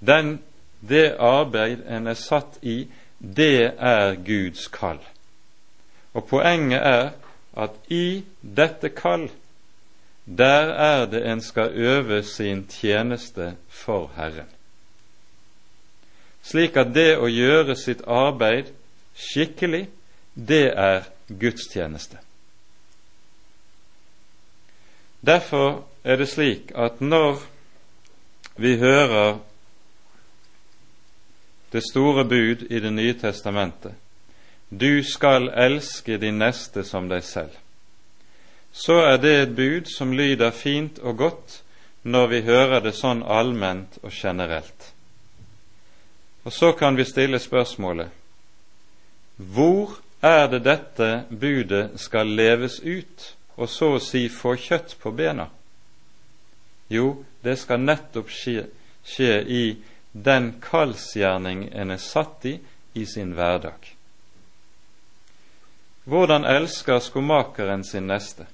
Den, 0.00 0.32
det 0.80 1.14
arbeid 1.18 1.86
en 1.86 2.10
er 2.10 2.18
satt 2.18 2.58
i, 2.62 2.88
det 3.18 3.70
er 3.78 4.18
Guds 4.26 4.66
kall. 4.68 4.98
Og 6.14 6.26
poenget 6.26 6.82
er 6.82 7.10
at 7.54 7.78
i 7.90 8.24
dette 8.42 8.90
kall, 8.90 9.28
der 10.26 10.74
er 10.74 11.06
det 11.06 11.22
en 11.26 11.40
skal 11.40 11.70
øve 11.70 12.22
sin 12.22 12.66
tjeneste 12.66 13.54
for 13.68 14.10
Herren 14.16 14.57
slik 16.48 16.76
at 16.80 16.94
det 16.94 17.18
å 17.20 17.28
gjøre 17.28 17.76
sitt 17.76 18.04
arbeid 18.08 18.70
skikkelig, 19.18 19.88
det 20.34 20.68
er 20.72 21.08
gudstjeneste. 21.28 22.20
Derfor 25.20 25.84
er 26.04 26.16
det 26.16 26.28
slik 26.30 26.72
at 26.78 27.00
når 27.00 27.42
vi 28.56 28.76
hører 28.78 29.38
det 31.72 31.82
store 31.90 32.24
bud 32.24 32.64
i 32.70 32.80
Det 32.80 32.92
nye 32.92 33.14
testamentet 33.14 33.94
du 34.70 35.02
skal 35.02 35.48
elske 35.48 36.18
din 36.20 36.38
neste 36.38 36.84
som 36.84 37.06
deg 37.08 37.24
selv, 37.24 37.54
så 38.72 38.98
er 39.08 39.16
det 39.16 39.34
et 39.36 39.54
bud 39.56 39.88
som 39.88 40.12
lyder 40.12 40.50
fint 40.52 40.98
og 40.98 41.16
godt 41.16 41.62
når 42.02 42.26
vi 42.28 42.40
hører 42.44 42.82
det 42.84 42.92
sånn 42.96 43.22
allment 43.24 43.96
og 44.02 44.12
generelt. 44.12 44.92
Og 46.44 46.52
så 46.52 46.72
kan 46.72 46.96
vi 46.96 47.04
stille 47.04 47.38
spørsmålet 47.38 48.14
hvor 49.38 49.98
er 50.22 50.48
det 50.50 50.64
dette 50.66 51.24
budet 51.30 52.00
skal 52.00 52.26
leves 52.26 52.80
ut, 52.82 53.34
og 53.56 53.68
så 53.70 53.92
å 53.94 54.00
si 54.02 54.24
få 54.28 54.56
kjøtt 54.58 54.96
på 54.98 55.12
bena? 55.14 55.46
Jo, 56.90 57.22
det 57.46 57.54
skal 57.60 57.84
nettopp 57.84 58.32
skje, 58.34 58.64
skje 59.06 59.36
i 59.46 59.62
den 60.12 60.56
kallsgjerning 60.62 61.68
en 61.70 61.94
er 61.94 62.02
satt 62.02 62.46
i 62.50 62.56
i 62.98 63.06
sin 63.06 63.34
hverdag. 63.36 63.94
Hvordan 66.08 66.44
elsker 66.48 66.98
skomakeren 67.04 67.84
sin 67.84 68.08
neste? 68.08 68.48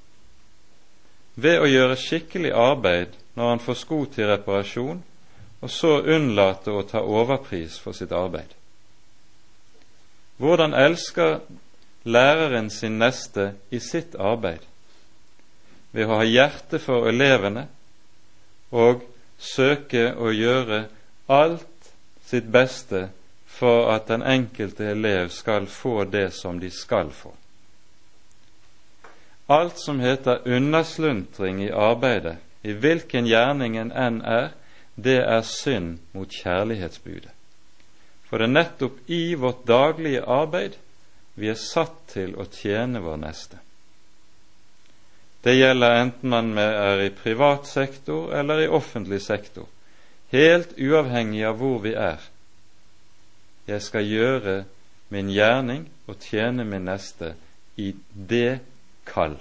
Ved 1.35 1.63
å 1.63 1.71
gjøre 1.71 1.99
skikkelig 1.99 2.53
arbeid 2.53 3.15
når 3.39 3.53
han 3.53 3.63
får 3.63 3.79
sko 3.79 4.01
til 4.11 4.29
reparasjon, 4.31 5.01
og 5.65 5.71
så 5.73 5.97
unnlate 6.13 6.73
å 6.77 6.83
ta 6.85 7.01
overpris 7.01 7.79
for 7.81 7.97
sitt 7.97 8.11
arbeid. 8.13 8.51
Hvordan 10.37 10.75
elsker 10.77 11.39
læreren 12.05 12.69
sin 12.71 12.99
neste 13.01 13.55
i 13.73 13.81
sitt 13.81 14.13
arbeid? 14.21 14.61
Ved 15.97 16.11
å 16.11 16.19
ha 16.19 16.27
hjerte 16.29 16.81
for 16.83 17.09
elevene 17.09 17.63
og 18.77 19.07
søke 19.41 20.11
å 20.13 20.35
gjøre 20.35 20.83
alt 21.33 21.89
sitt 22.29 22.51
beste 22.53 23.07
for 23.47 23.89
at 23.95 24.11
den 24.11 24.27
enkelte 24.27 24.91
elev 24.91 25.31
skal 25.33 25.71
få 25.71 26.03
det 26.05 26.27
som 26.37 26.59
de 26.61 26.69
skal 26.75 27.09
få. 27.15 27.33
Alt 29.49 29.81
som 29.81 30.01
heter 30.01 30.45
undersluntring 30.45 31.63
i 31.65 31.71
arbeidet, 31.71 32.37
i 32.61 32.77
hvilken 32.77 33.25
gjerning 33.29 33.79
en 33.81 33.93
enn 33.93 34.21
er, 34.29 34.53
det 34.95 35.21
er 35.23 35.43
synd 35.43 35.99
mot 36.13 36.31
kjærlighetsbudet. 36.31 37.31
For 38.29 38.39
det 38.39 38.49
er 38.49 38.55
nettopp 38.55 39.11
i 39.11 39.35
vårt 39.39 39.67
daglige 39.69 40.23
arbeid 40.23 40.79
vi 41.35 41.51
er 41.51 41.59
satt 41.59 41.97
til 42.15 42.37
å 42.39 42.47
tjene 42.51 43.03
vår 43.03 43.19
neste. 43.23 43.59
Det 45.45 45.57
gjelder 45.59 45.99
enten 46.01 46.31
man 46.33 46.53
er 46.59 47.03
i 47.05 47.11
privat 47.13 47.67
sektor 47.69 48.33
eller 48.33 48.63
i 48.63 48.71
offentlig 48.71 49.21
sektor, 49.23 49.67
helt 50.33 50.73
uavhengig 50.79 51.43
av 51.45 51.59
hvor 51.61 51.83
vi 51.85 51.93
er. 51.99 52.23
Jeg 53.69 53.83
skal 53.83 54.09
gjøre 54.09 54.55
min 55.13 55.29
gjerning 55.33 55.85
og 56.09 56.23
tjene 56.25 56.65
min 56.65 56.87
neste 56.89 57.35
i 57.77 57.93
det 58.15 58.61
kall. 59.09 59.37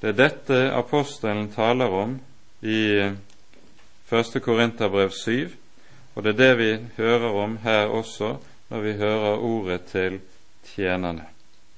Det 0.00 0.08
er 0.08 0.16
dette 0.16 0.58
apostelen 0.72 1.50
taler 1.52 1.92
om 1.92 2.14
i 2.64 2.82
1. 4.10 4.38
Korinterbrev 4.42 5.10
7, 5.12 5.50
og 6.14 6.24
det 6.24 6.32
er 6.32 6.38
det 6.38 6.54
vi 6.58 6.70
hører 6.96 7.36
om 7.42 7.58
her 7.64 7.92
også 7.92 8.36
når 8.70 8.80
vi 8.80 8.92
hører 8.92 9.44
ordet 9.44 9.84
til 9.90 10.20
tjenerne. 10.64 11.26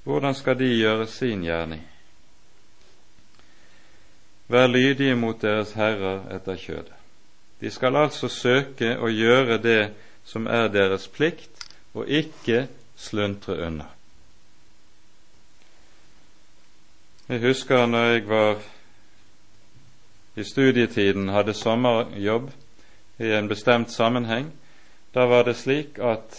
Hvordan 0.05 0.35
skal 0.35 0.59
de 0.59 0.71
gjøre 0.77 1.07
sin 1.07 1.43
gjerning? 1.43 1.83
Vær 4.49 4.67
lydige 4.67 5.17
mot 5.17 5.43
deres 5.43 5.73
herrer 5.73 6.27
etter 6.35 6.57
kjødet. 6.57 6.99
De 7.61 7.71
skal 7.71 7.97
altså 7.97 8.29
søke 8.29 8.97
å 8.99 9.11
gjøre 9.11 9.59
det 9.63 9.83
som 10.25 10.47
er 10.47 10.69
deres 10.69 11.09
plikt, 11.09 11.51
og 11.95 12.09
ikke 12.09 12.67
sluntre 12.97 13.59
unna. 13.67 13.87
Jeg 17.29 17.39
husker 17.39 17.87
når 17.87 18.05
jeg 18.05 18.23
var 18.27 18.57
i 20.35 20.43
studietiden, 20.43 21.29
hadde 21.31 21.55
sommerjobb 21.55 22.49
i 23.23 23.31
en 23.37 23.47
bestemt 23.49 23.93
sammenheng. 23.95 24.49
Da 25.15 25.29
var 25.31 25.47
det 25.47 25.55
slik 25.61 26.01
at 26.03 26.35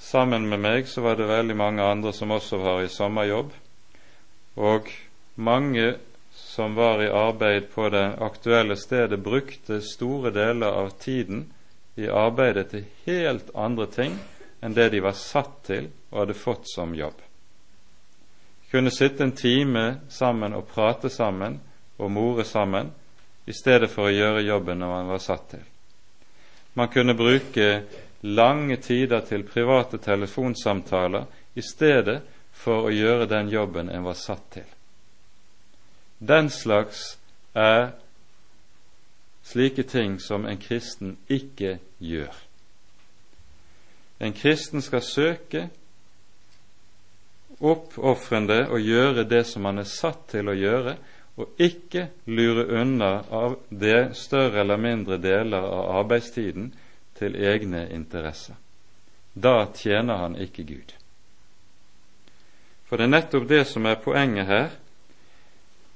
sammen 0.00 0.48
med 0.48 0.62
meg 0.64 0.88
så 0.88 1.04
var 1.04 1.20
det 1.20 1.28
veldig 1.28 1.56
mange 1.56 1.84
andre 1.84 2.14
som 2.16 2.32
også 2.32 2.62
var 2.64 2.80
i 2.80 2.88
sommerjobb. 2.88 3.52
Og 4.56 4.88
mange 5.36 5.94
som 6.32 6.74
var 6.80 7.04
i 7.04 7.12
arbeid 7.12 7.68
på 7.74 7.92
det 7.92 8.06
aktuelle 8.24 8.80
stedet, 8.80 9.20
brukte 9.20 9.82
store 9.84 10.32
deler 10.32 10.80
av 10.80 10.94
tiden 10.96 11.50
i 12.00 12.08
arbeidet 12.08 12.70
til 12.72 12.88
helt 13.04 13.52
andre 13.54 13.86
ting 13.86 14.16
enn 14.64 14.72
det 14.72 14.94
de 14.94 15.04
var 15.04 15.18
satt 15.18 15.60
til 15.68 15.92
og 16.08 16.24
hadde 16.24 16.40
fått 16.40 16.72
som 16.72 16.96
jobb. 16.96 17.20
Kunne 18.70 18.90
sitte 18.90 19.24
en 19.24 19.32
time 19.36 20.00
sammen 20.08 20.54
og 20.54 20.68
prate 20.70 21.10
sammen 21.10 21.60
og 21.98 22.10
more 22.10 22.44
sammen 22.44 22.92
i 23.46 23.52
stedet 23.52 23.90
for 23.90 24.06
å 24.06 24.14
gjøre 24.14 24.44
jobben 24.46 24.78
når 24.78 24.92
man 24.94 25.10
var 25.10 25.22
satt 25.24 25.48
til. 25.50 25.64
Man 26.78 26.88
kunne 26.88 27.16
bruke 27.18 27.70
lange 28.22 28.76
tider 28.76 29.24
til 29.26 29.42
private 29.48 29.98
telefonsamtaler 29.98 31.26
i 31.58 31.64
stedet 31.66 32.20
for 32.52 32.86
å 32.86 32.92
gjøre 32.94 33.26
den 33.26 33.50
jobben 33.50 33.90
en 33.90 34.04
var 34.06 34.18
satt 34.18 34.44
til. 34.54 34.68
Den 36.20 36.50
slags 36.52 37.16
er 37.56 37.90
slike 39.42 39.82
ting 39.82 40.20
som 40.20 40.46
en 40.46 40.60
kristen 40.60 41.16
ikke 41.28 41.78
gjør. 41.98 42.34
En 44.20 44.36
kristen 44.36 44.84
skal 44.84 45.02
søke 45.02 45.70
oppofrende 47.60 48.64
og 48.68 48.80
gjøre 48.80 49.24
det 49.28 49.44
som 49.46 49.68
han 49.68 49.82
er 49.82 49.88
satt 49.88 50.28
til 50.32 50.48
å 50.48 50.56
gjøre, 50.56 50.96
og 51.40 51.60
ikke 51.62 52.08
lure 52.28 52.66
unna 52.80 53.12
av 53.30 53.58
det 53.70 54.16
større 54.18 54.60
eller 54.60 54.80
mindre 54.80 55.16
deler 55.20 55.64
av 55.64 55.92
arbeidstiden 56.02 56.72
til 57.16 57.36
egne 57.36 57.86
interesser. 57.94 58.56
Da 59.34 59.66
tjener 59.74 60.24
han 60.24 60.36
ikke 60.40 60.64
Gud. 60.68 60.94
For 62.88 62.98
det 62.98 63.06
er 63.06 63.14
nettopp 63.14 63.46
det 63.48 63.64
som 63.70 63.86
er 63.86 64.00
poenget 64.02 64.48
her. 64.50 64.72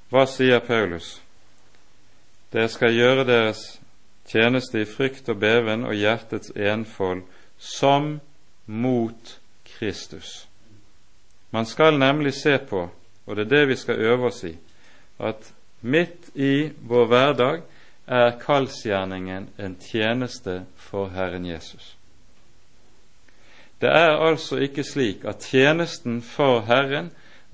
Hva 0.09 0.23
sier 0.29 0.61
Paulus? 0.63 1.17
Dere 2.53 2.71
skal 2.71 2.95
gjøre 2.95 3.25
deres 3.27 3.65
tjeneste 4.29 4.79
i 4.81 4.87
frykt 4.87 5.27
og 5.29 5.41
beven 5.41 5.83
og 5.85 5.97
hjertets 5.97 6.53
enfold 6.55 7.25
som 7.59 8.19
mot 8.65 9.33
Kristus. 9.75 10.45
Man 11.55 11.65
skal 11.65 11.99
nemlig 11.99 12.33
se 12.33 12.57
på, 12.57 12.89
og 13.25 13.35
det 13.35 13.45
er 13.45 13.49
det 13.49 13.67
vi 13.67 13.75
skal 13.79 13.99
øve 14.03 14.27
oss 14.27 14.43
i, 14.43 14.57
at 15.23 15.53
midt 15.81 16.33
i 16.35 16.71
vår 16.83 17.05
hverdag 17.07 17.61
er 18.07 18.33
kallsgjerningen 18.41 19.45
en 19.57 19.75
tjeneste 19.79 20.65
for 20.75 21.07
Herren 21.15 21.45
Jesus. 21.45 21.93
Det 23.81 23.87
er 23.87 24.17
altså 24.27 24.57
ikke 24.57 24.83
slik 24.83 25.23
at 25.23 25.47
tjenesten 25.47 26.17
for 26.21 26.65
Herren 26.67 27.07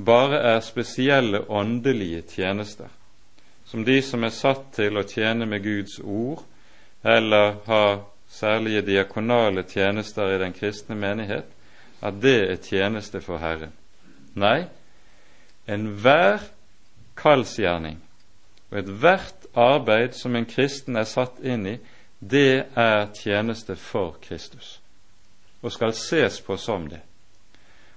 bare 0.06 0.40
er 0.50 0.66
spesielle 0.66 1.44
åndelige 1.52 2.22
tjenester, 2.22 2.90
som 3.66 3.86
de 3.86 4.00
som 4.02 4.24
er 4.24 4.34
satt 4.34 4.64
til 4.80 4.98
å 4.98 5.04
tjene 5.06 5.46
med 5.46 5.62
Guds 5.62 6.00
ord, 6.02 6.42
eller 7.06 7.62
har 7.70 8.02
særlige 8.30 8.82
diakonale 8.82 9.62
tjenester 9.70 10.34
i 10.34 10.42
den 10.42 10.58
kristne 10.58 10.98
menighet, 10.98 11.46
at 12.02 12.18
det 12.22 12.40
er 12.50 12.64
tjeneste 12.66 13.22
for 13.22 13.38
Herren. 13.38 13.78
Nei, 14.40 14.68
enhver 15.68 16.44
kallsgjerning 17.20 18.00
og 18.72 18.78
ethvert 18.80 19.48
arbeid 19.60 20.16
som 20.16 20.36
en 20.36 20.48
kristen 20.48 20.96
er 20.96 21.10
satt 21.10 21.42
inn 21.44 21.66
i, 21.68 21.76
det 22.22 22.72
er 22.78 23.10
tjeneste 23.18 23.76
for 23.76 24.16
Kristus 24.24 24.78
og 25.62 25.70
skal 25.74 25.94
ses 25.94 26.40
på 26.42 26.58
som 26.58 26.88
det. 26.90 27.02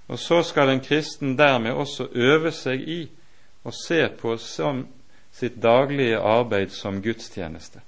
Og 0.08 0.18
så 0.20 0.42
skal 0.44 0.68
en 0.68 0.82
kristen 0.84 1.36
dermed 1.38 1.72
også 1.72 2.10
øve 2.12 2.52
seg 2.52 2.82
i 2.88 3.00
å 3.64 3.72
se 3.72 4.02
på 4.20 4.36
som 4.36 4.84
sitt 5.32 5.56
daglige 5.62 6.20
arbeid 6.20 6.74
som 6.76 7.00
gudstjeneste. 7.02 7.80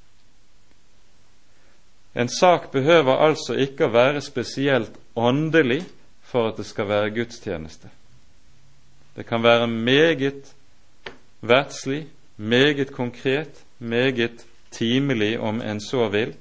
En 2.16 2.28
sak 2.32 2.70
behøver 2.72 3.20
altså 3.20 3.54
ikke 3.60 3.86
å 3.86 3.92
være 3.92 4.22
spesielt 4.24 4.96
åndelig 5.14 5.82
for 6.24 6.48
at 6.48 6.56
det 6.56 6.64
skal 6.66 6.88
være 6.88 7.12
gudstjeneste. 7.18 7.92
Det 9.16 9.26
kan 9.26 9.42
være 9.42 9.66
meget 9.66 10.54
verdslig, 11.40 12.06
meget 12.36 12.92
konkret, 12.92 13.64
meget 13.78 14.46
timelig, 14.70 15.40
om 15.40 15.60
en 15.62 15.80
så 15.80 16.08
vil. 16.08 16.34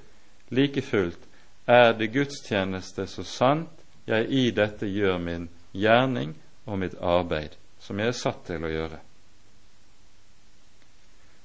Like 0.49 0.81
fullt 0.81 1.19
er 1.67 1.91
det 1.91 2.13
gudstjeneste 2.13 3.07
så 3.07 3.23
sant 3.23 3.69
jeg 4.07 4.29
i 4.29 4.51
dette 4.51 4.85
gjør 4.85 5.17
min 5.17 5.49
gjerning 5.73 6.35
og 6.65 6.79
mitt 6.79 6.95
arbeid, 7.01 7.57
som 7.79 7.99
jeg 7.99 8.07
er 8.07 8.17
satt 8.17 8.43
til 8.45 8.65
å 8.65 8.69
gjøre. 8.69 8.99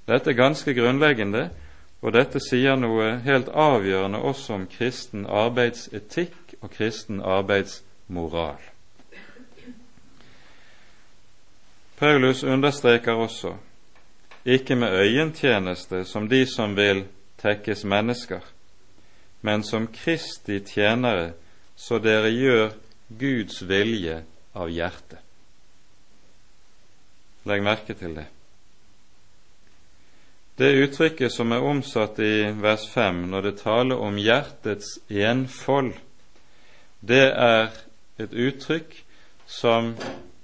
Dette 0.09 0.33
er 0.33 0.37
ganske 0.37 0.74
grunnleggende, 0.74 1.49
og 2.03 2.12
dette 2.16 2.41
sier 2.43 2.76
noe 2.76 3.14
helt 3.24 3.49
avgjørende 3.49 4.20
også 4.24 4.59
om 4.59 4.66
kristen 4.68 5.26
arbeidsetikk 5.26 6.57
og 6.61 6.72
kristen 6.74 7.20
arbeidsmoral. 7.24 8.69
Paulus 12.01 12.42
understreker 12.42 13.12
også 13.12 13.55
ikke 14.44 14.74
med 14.74 14.92
øyentjeneste 14.92 16.05
som 16.05 16.28
de 16.28 16.46
som 16.46 16.76
vil 16.76 17.05
tekkes 17.38 17.84
mennesker, 17.84 18.40
men 19.42 19.62
som 19.62 19.86
Kristi 19.86 20.61
tjenere, 20.64 21.32
så 21.76 21.98
dere 21.98 22.30
gjør 22.32 22.70
Guds 23.18 23.68
vilje 23.68 24.22
av 24.55 24.70
hjertet. 24.72 25.18
Legg 27.44 27.64
merke 27.64 27.94
til 27.94 28.14
det. 28.16 28.26
Det 30.57 30.70
uttrykket 30.76 31.32
som 31.32 31.53
er 31.53 31.64
omsatt 31.64 32.18
i 32.20 32.48
vers 32.61 32.86
5 32.94 33.26
når 33.28 33.42
det 33.48 33.59
taler 33.61 34.01
om 34.01 34.16
hjertets 34.16 34.98
enfold, 35.09 35.92
det 37.01 37.26
er 37.28 37.68
et 38.20 38.32
uttrykk 38.32 38.96
som 39.46 39.94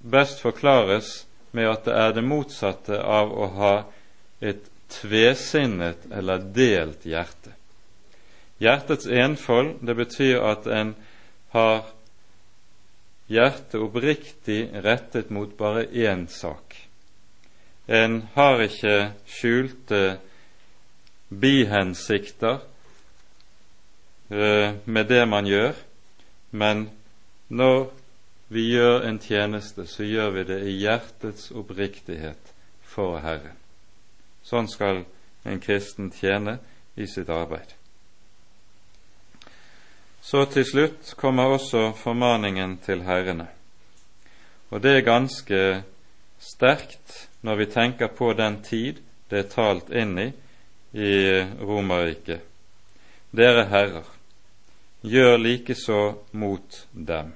best 0.00 0.40
forklares 0.44 1.25
med 1.57 1.70
at 1.70 1.86
det 1.88 1.94
er 1.96 2.14
det 2.16 2.24
motsatte 2.26 3.00
av 3.00 3.32
å 3.32 3.50
ha 3.57 3.74
et 4.44 4.68
tvesinnet 4.92 6.07
eller 6.12 6.44
delt 6.54 7.07
hjerte. 7.09 7.54
Hjertets 8.62 9.09
enfold, 9.09 9.76
det 9.84 9.96
betyr 9.98 10.40
at 10.44 10.68
en 10.72 10.94
har 11.52 11.84
hjertet 13.28 13.80
oppriktig 13.80 14.61
rettet 14.84 15.32
mot 15.34 15.50
bare 15.59 15.84
én 15.90 16.26
sak. 16.30 16.76
En 17.86 18.22
har 18.34 18.62
ikke 18.64 18.96
skjulte 19.30 20.00
bihensikter 21.28 22.62
eh, 24.30 24.74
med 24.84 25.07
det 25.11 25.22
man 25.28 25.46
gjør, 25.46 25.76
men 26.50 26.88
når 27.48 27.90
vi 28.49 28.68
gjør 28.70 29.07
en 29.09 29.18
tjeneste, 29.18 29.86
så 29.86 30.05
gjør 30.07 30.30
vi 30.30 30.44
det 30.47 30.61
i 30.68 30.76
hjertets 30.78 31.51
oppriktighet 31.51 32.53
for 32.86 33.18
Herren. 33.24 33.57
Sånn 34.47 34.68
skal 34.70 35.03
en 35.47 35.61
kristen 35.62 36.12
tjene 36.14 36.59
i 36.94 37.09
sitt 37.11 37.30
arbeid. 37.30 37.74
Så 40.22 40.44
til 40.51 40.66
slutt 40.66 41.12
kommer 41.18 41.55
også 41.55 41.92
formaningen 41.99 42.78
til 42.82 43.05
herrene. 43.07 43.47
Og 44.70 44.82
det 44.82 44.97
er 44.97 45.07
ganske 45.07 45.61
sterkt 46.42 47.28
når 47.47 47.61
vi 47.61 47.66
tenker 47.70 48.11
på 48.11 48.32
den 48.34 48.59
tid 48.66 49.03
det 49.30 49.38
er 49.38 49.51
talt 49.51 49.90
inn 49.90 50.18
i 50.18 50.32
i 50.97 51.14
Romerriket. 51.61 52.40
Dere 53.36 53.66
herrer, 53.68 54.07
gjør 55.03 55.36
likeså 55.36 56.01
mot 56.32 56.86
dem. 56.92 57.34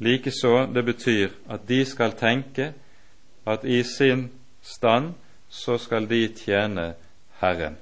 Likeså 0.00 0.66
det 0.72 0.84
betyr 0.84 1.34
at 1.48 1.66
de 1.68 1.84
skal 1.84 2.16
tenke 2.16 2.72
at 3.46 3.64
i 3.64 3.82
sin 3.84 4.30
stand 4.62 5.12
så 5.50 5.76
skal 5.78 6.08
de 6.08 6.22
tjene 6.36 6.94
Herren. 7.40 7.76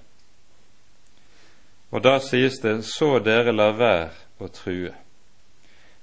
Og 1.90 2.02
da 2.04 2.18
sies 2.20 2.58
det 2.60 2.82
så 2.84 3.18
dere 3.24 3.54
lar 3.54 3.76
være 3.78 4.10
å 4.42 4.48
true. 4.52 4.92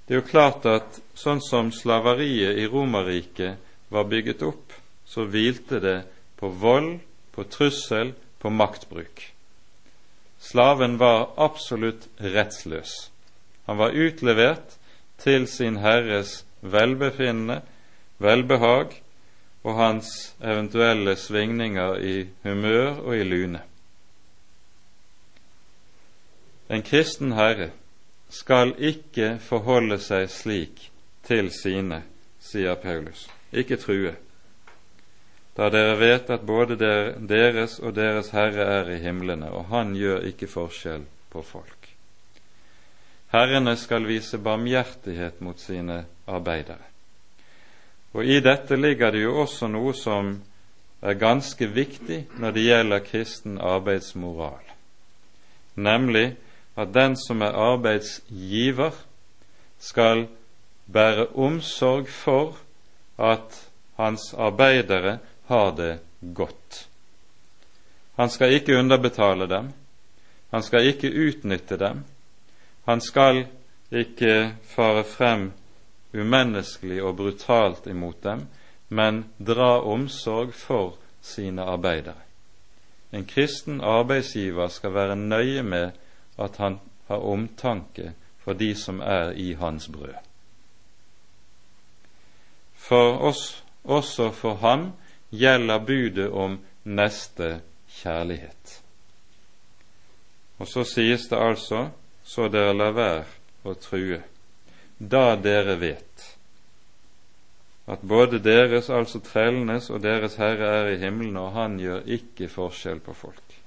Det 0.06 0.14
er 0.14 0.20
jo 0.20 0.28
klart 0.28 0.66
at 0.70 1.00
sånn 1.18 1.42
som 1.42 1.72
slaveriet 1.74 2.58
i 2.62 2.66
Romerriket 2.70 3.58
var 3.90 4.06
bygget 4.10 4.42
opp, 4.46 4.74
så 5.06 5.26
hvilte 5.30 5.80
det 5.82 5.98
på 6.38 6.50
vold, 6.62 7.00
på 7.34 7.44
trussel, 7.50 8.14
på 8.38 8.50
maktbruk. 8.50 9.22
Slaven 10.38 10.98
var 10.98 11.32
absolutt 11.36 12.06
rettsløs. 12.22 13.10
Han 13.66 13.80
var 13.80 13.96
utlevert 13.98 14.76
til 15.18 15.46
sin 15.48 15.78
herres 15.82 16.44
velbefinnende, 16.60 17.60
velbehag 18.18 18.94
og 19.64 19.74
hans 19.76 20.36
eventuelle 20.42 21.16
svingninger 21.16 21.96
i 21.98 22.16
humør 22.42 23.00
og 23.02 23.16
i 23.16 23.24
lune. 23.24 23.62
En 26.70 26.82
kristen 26.82 27.32
herre 27.32 27.70
skal 28.28 28.74
ikke 28.78 29.36
forholde 29.40 29.98
seg 30.02 30.30
slik 30.30 30.88
til 31.26 31.50
sine, 31.54 32.02
sier 32.42 32.74
Paulus, 32.78 33.28
ikke 33.52 33.78
true, 33.78 34.16
da 35.56 35.70
dere 35.72 35.96
vet 35.96 36.30
at 36.30 36.44
både 36.44 36.76
deres 36.76 37.78
og 37.80 37.94
deres 37.96 38.28
Herre 38.36 38.66
er 38.80 38.90
i 38.92 39.00
himlene, 39.00 39.48
og 39.50 39.70
Han 39.72 39.94
gjør 39.96 40.26
ikke 40.28 40.50
forskjell 40.52 41.06
på 41.32 41.42
folk. 41.42 41.75
Herrene 43.36 43.74
skal 43.76 44.06
vise 44.08 44.38
barmhjertighet 44.40 45.42
mot 45.44 45.60
sine 45.60 46.04
arbeidere. 46.24 46.86
Og 48.16 48.24
I 48.24 48.38
dette 48.40 48.78
ligger 48.80 49.12
det 49.12 49.26
jo 49.26 49.34
også 49.42 49.68
noe 49.68 49.92
som 49.92 50.38
er 51.04 51.18
ganske 51.20 51.68
viktig 51.68 52.22
når 52.40 52.54
det 52.56 52.64
gjelder 52.64 53.04
kristen 53.04 53.58
arbeidsmoral, 53.60 54.64
nemlig 55.76 56.30
at 56.80 56.94
den 56.94 57.18
som 57.20 57.44
er 57.44 57.60
arbeidsgiver, 57.60 58.96
skal 59.78 60.24
bære 60.88 61.28
omsorg 61.36 62.08
for 62.08 62.56
at 63.20 63.60
hans 64.00 64.30
arbeidere 64.32 65.18
har 65.52 65.70
det 65.76 65.98
godt. 66.34 66.86
Han 68.16 68.32
skal 68.32 68.56
ikke 68.56 68.78
underbetale 68.78 69.48
dem, 69.48 69.72
han 70.50 70.62
skal 70.64 70.88
ikke 70.88 71.12
utnytte 71.12 71.76
dem, 71.76 72.06
han 72.86 73.00
skal 73.00 73.46
ikke 73.90 74.56
fare 74.62 75.04
frem 75.04 75.50
umenneskelig 76.14 77.02
og 77.02 77.16
brutalt 77.16 77.86
imot 77.86 78.22
dem, 78.24 78.46
men 78.88 79.24
dra 79.38 79.80
omsorg 79.82 80.54
for 80.54 80.94
sine 81.22 81.62
arbeidere. 81.66 82.22
En 83.12 83.24
kristen 83.26 83.80
arbeidsgiver 83.80 84.68
skal 84.68 84.94
være 84.94 85.16
nøye 85.16 85.62
med 85.62 85.90
at 86.38 86.56
han 86.56 86.78
har 87.08 87.26
omtanke 87.26 88.12
for 88.38 88.52
de 88.52 88.74
som 88.74 89.00
er 89.00 89.32
i 89.34 89.52
hans 89.52 89.88
brød. 89.88 90.14
For 92.74 93.18
oss, 93.18 93.64
også 93.84 94.30
for 94.30 94.54
ham, 94.54 94.92
gjelder 95.30 95.78
budet 95.78 96.30
om 96.30 96.58
neste 96.84 97.60
kjærlighet. 97.90 98.82
Og 100.58 100.68
så 100.68 100.84
sies 100.84 101.26
det 101.30 101.38
altså, 101.38 101.88
så 102.26 102.48
dere 102.50 102.74
lar 102.74 102.96
være 102.96 103.24
å 103.66 103.76
true, 103.78 104.18
da 104.98 105.36
dere 105.38 105.76
vet 105.78 106.32
at 107.86 108.02
både 108.02 108.40
deres, 108.42 108.90
altså 108.90 109.20
trellenes, 109.22 109.90
og 109.90 110.02
deres 110.02 110.34
Herre 110.40 110.70
er 110.80 110.88
i 110.90 110.98
himmelen, 110.98 111.36
og 111.36 111.52
Han 111.52 111.78
gjør 111.78 112.02
ikke 112.06 112.48
forskjell 112.50 112.98
på 113.00 113.14
folk. 113.14 113.58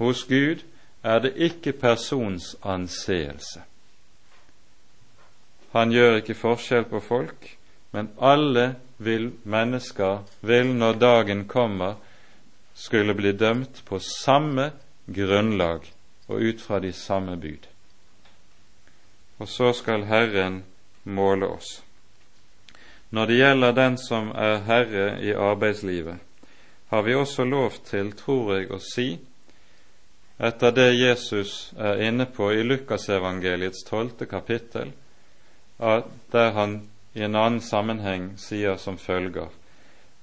Hos 0.00 0.24
Gud 0.24 0.64
er 1.04 1.20
det 1.20 1.34
ikke 1.36 1.72
persons 1.72 2.54
anseelse. 2.64 3.60
Han 5.72 5.92
gjør 5.92 6.16
ikke 6.22 6.34
forskjell 6.34 6.88
på 6.88 7.00
folk, 7.04 7.50
men 7.92 8.08
alle 8.18 8.74
vil 8.98 9.30
mennesker 9.44 10.24
vil 10.40 10.72
når 10.76 10.98
dagen 10.98 11.44
kommer, 11.48 11.94
skulle 12.74 13.14
bli 13.14 13.32
dømt 13.36 13.82
på 13.84 13.98
samme 14.00 14.70
grunnlag 15.06 15.84
og 16.30 16.40
ut 16.40 16.62
fra 16.62 16.78
de 16.80 16.92
samme 16.92 17.36
bud. 17.36 17.66
Og 19.38 19.48
så 19.48 19.72
skal 19.72 20.06
Herren 20.06 20.62
måle 21.04 21.48
oss. 21.48 21.80
Når 23.10 23.26
det 23.26 23.38
gjelder 23.40 23.72
den 23.74 23.96
som 23.98 24.30
er 24.38 24.60
herre 24.66 25.06
i 25.22 25.32
arbeidslivet, 25.34 26.20
har 26.90 27.02
vi 27.02 27.14
også 27.14 27.44
lov 27.44 27.72
til, 27.86 28.12
tror 28.14 28.54
jeg, 28.54 28.70
å 28.70 28.78
si 28.78 29.08
etter 30.40 30.72
det 30.72 30.88
Jesus 30.96 31.72
er 31.76 32.00
inne 32.06 32.24
på 32.26 32.52
i 32.54 32.62
Lukasevangeliets 32.64 33.84
tolvte 33.84 34.26
kapittel, 34.26 34.92
der 36.32 36.52
han 36.56 36.80
i 37.14 37.24
en 37.26 37.36
annen 37.36 37.60
sammenheng 37.60 38.32
sier 38.38 38.78
som 38.80 38.98
følger 38.98 39.50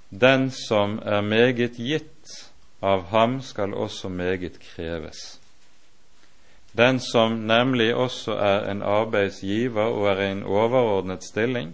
Den 0.10 0.50
som 0.52 1.00
er 1.04 1.22
meget 1.22 1.78
gitt, 1.78 2.48
av 2.82 3.10
ham 3.12 3.42
skal 3.42 3.74
også 3.74 4.10
meget 4.10 4.60
kreves. 4.60 5.37
Den 6.78 7.00
som 7.00 7.32
nemlig 7.48 7.96
også 7.96 8.32
er 8.32 8.72
en 8.72 8.82
arbeidsgiver 8.82 9.90
og 9.90 10.08
er 10.12 10.22
i 10.22 10.32
en 10.32 10.44
overordnet 10.44 11.24
stilling, 11.24 11.74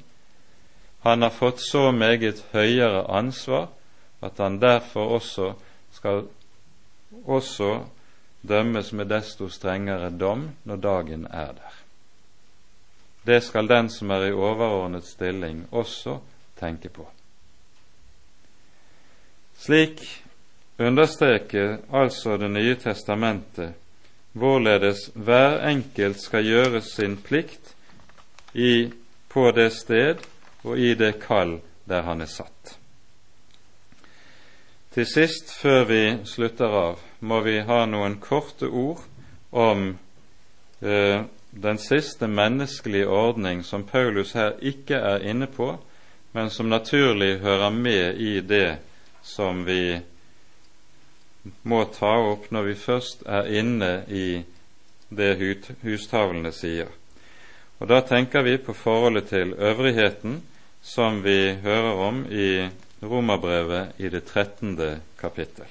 han 1.03 1.21
har 1.21 1.29
fått 1.29 1.59
så 1.59 1.91
meget 1.91 2.45
høyere 2.53 3.03
ansvar 3.11 3.67
at 4.23 4.37
han 4.39 4.61
derfor 4.61 5.17
også 5.17 5.53
skal 5.91 6.23
også 7.25 7.83
dømmes 8.47 8.93
med 8.93 9.05
desto 9.11 9.49
strengere 9.49 10.09
dom 10.09 10.49
når 10.63 10.75
dagen 10.75 11.27
er 11.27 11.51
der. 11.51 11.75
Det 13.25 13.43
skal 13.43 13.67
den 13.67 13.89
som 13.89 14.11
er 14.11 14.27
i 14.27 14.31
overordnet 14.31 15.05
stilling, 15.07 15.67
også 15.71 16.17
tenke 16.59 16.89
på. 16.89 17.07
Slik 19.55 20.01
understreker 20.79 21.77
altså 21.93 22.37
Det 22.37 22.51
nye 22.51 22.75
testamentet 22.75 23.73
hvorledes 24.33 25.09
hver 25.13 25.61
enkelt 25.69 26.21
skal 26.21 26.45
gjøre 26.45 26.81
sin 26.81 27.17
plikt 27.17 27.75
i, 28.53 28.91
på 29.29 29.49
det 29.51 29.71
sted 29.73 30.21
og 30.63 30.77
i 30.77 30.93
det 30.97 31.17
kall 31.21 31.59
der 31.89 32.05
han 32.05 32.21
er 32.21 32.29
satt. 32.29 32.77
Til 34.93 35.07
sist, 35.09 35.49
før 35.57 35.85
vi 35.89 36.01
slutter 36.29 36.75
av, 36.77 36.99
må 37.25 37.39
vi 37.41 37.57
ha 37.65 37.79
noen 37.89 38.19
korte 38.21 38.69
ord 38.69 39.01
om 39.49 39.95
eh, 40.85 41.23
den 41.49 41.79
siste 41.81 42.27
menneskelige 42.29 43.09
ordning 43.09 43.63
som 43.65 43.87
Paulus 43.89 44.35
her 44.37 44.53
ikke 44.61 44.97
er 45.01 45.25
inne 45.25 45.49
på, 45.49 45.71
men 46.33 46.49
som 46.49 46.69
naturlig 46.69 47.39
hører 47.41 47.73
med 47.73 48.21
i 48.21 48.39
det 48.41 48.77
som 49.23 49.65
vi 49.65 49.97
må 51.63 51.83
ta 51.91 52.15
opp 52.31 52.49
når 52.51 52.69
vi 52.69 52.75
først 52.79 53.23
er 53.27 53.49
inne 53.59 53.91
i 54.07 54.27
det 55.13 55.33
hustavlene 55.83 56.51
sier. 56.55 56.89
Og 57.79 57.89
Da 57.89 57.99
tenker 58.01 58.45
vi 58.45 58.57
på 58.57 58.73
forholdet 58.73 59.29
til 59.29 59.53
øvrigheten, 59.53 60.41
som 60.81 61.23
vi 61.23 61.55
hører 61.63 61.99
om 62.07 62.25
i 62.31 62.69
Romerbrevet 63.03 63.99
i 63.99 64.09
det 64.09 64.23
trettende 64.23 65.01
kapittel. 65.19 65.67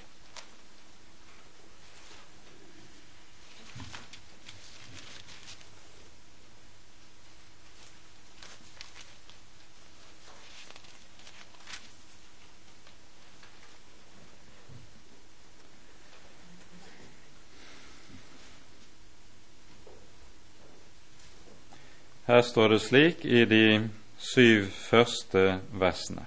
Her 22.33 22.43
står 22.43 22.69
det 22.69 22.81
slik 22.81 23.25
i 23.25 23.45
de 23.45 23.91
syv 24.17 24.71
første 24.73 25.59
versene. 25.77 26.23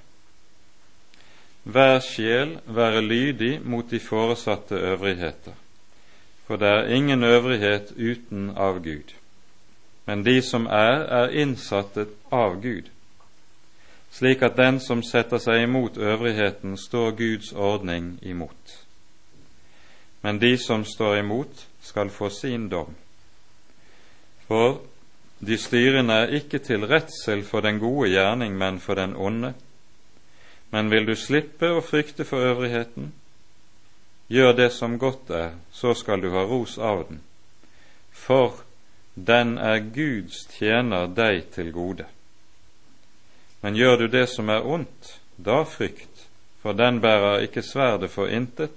Hver 1.64 1.98
sjel 2.00 2.60
være 2.68 3.02
lydig 3.02 3.62
mot 3.66 3.90
de 3.92 4.00
foresatte 4.00 4.76
øvrigheter, 4.76 5.58
for 6.46 6.62
det 6.62 6.68
er 6.68 6.94
ingen 6.94 7.24
øvrighet 7.24 7.92
uten 7.98 8.50
av 8.50 8.84
Gud. 8.84 9.18
Men 10.06 10.26
de 10.26 10.42
som 10.42 10.66
er, 10.66 11.02
er 11.10 11.34
innsatte 11.42 12.06
av 12.32 12.62
Gud, 12.62 12.94
slik 14.12 14.46
at 14.46 14.58
den 14.62 14.80
som 14.80 15.02
setter 15.04 15.42
seg 15.42 15.66
imot 15.66 15.98
øvrigheten, 15.98 16.78
står 16.78 17.18
Guds 17.18 17.54
ordning 17.54 18.20
imot. 18.22 18.82
Men 20.22 20.38
de 20.38 20.58
som 20.58 20.86
står 20.86 21.18
imot, 21.18 21.68
skal 21.82 22.10
få 22.10 22.30
sin 22.30 22.70
dom. 22.70 22.94
For 24.48 24.86
de 25.40 25.58
styrende 25.58 26.14
er 26.14 26.34
ikke 26.40 26.60
til 26.64 26.86
redsel 26.88 27.44
for 27.44 27.62
den 27.62 27.80
gode 27.80 28.10
gjerning, 28.10 28.58
men 28.58 28.80
for 28.80 28.96
den 28.96 29.16
onde. 29.16 29.54
Men 30.72 30.92
vil 30.92 31.08
du 31.08 31.16
slippe 31.16 31.70
å 31.72 31.84
frykte 31.84 32.26
for 32.26 32.44
øvrigheten, 32.44 33.12
gjør 34.28 34.56
det 34.58 34.72
som 34.74 34.98
godt 35.00 35.30
er, 35.30 35.52
så 35.72 35.94
skal 35.94 36.22
du 36.22 36.32
ha 36.34 36.46
ros 36.48 36.78
av 36.78 37.06
den. 37.10 37.22
For 38.12 38.64
den 39.16 39.58
er 39.58 39.84
Guds 39.96 40.46
tjener 40.58 41.08
deg 41.08 41.52
til 41.56 41.72
gode. 41.72 42.08
Men 43.62 43.76
gjør 43.76 44.04
du 44.04 44.08
det 44.08 44.28
som 44.30 44.50
er 44.50 44.66
ondt, 44.66 45.20
da 45.38 45.64
frykt, 45.64 46.28
for 46.62 46.74
den 46.74 47.02
bærer 47.02 47.46
ikke 47.46 47.64
sverdet 47.64 48.12
for 48.12 48.32
intet, 48.32 48.76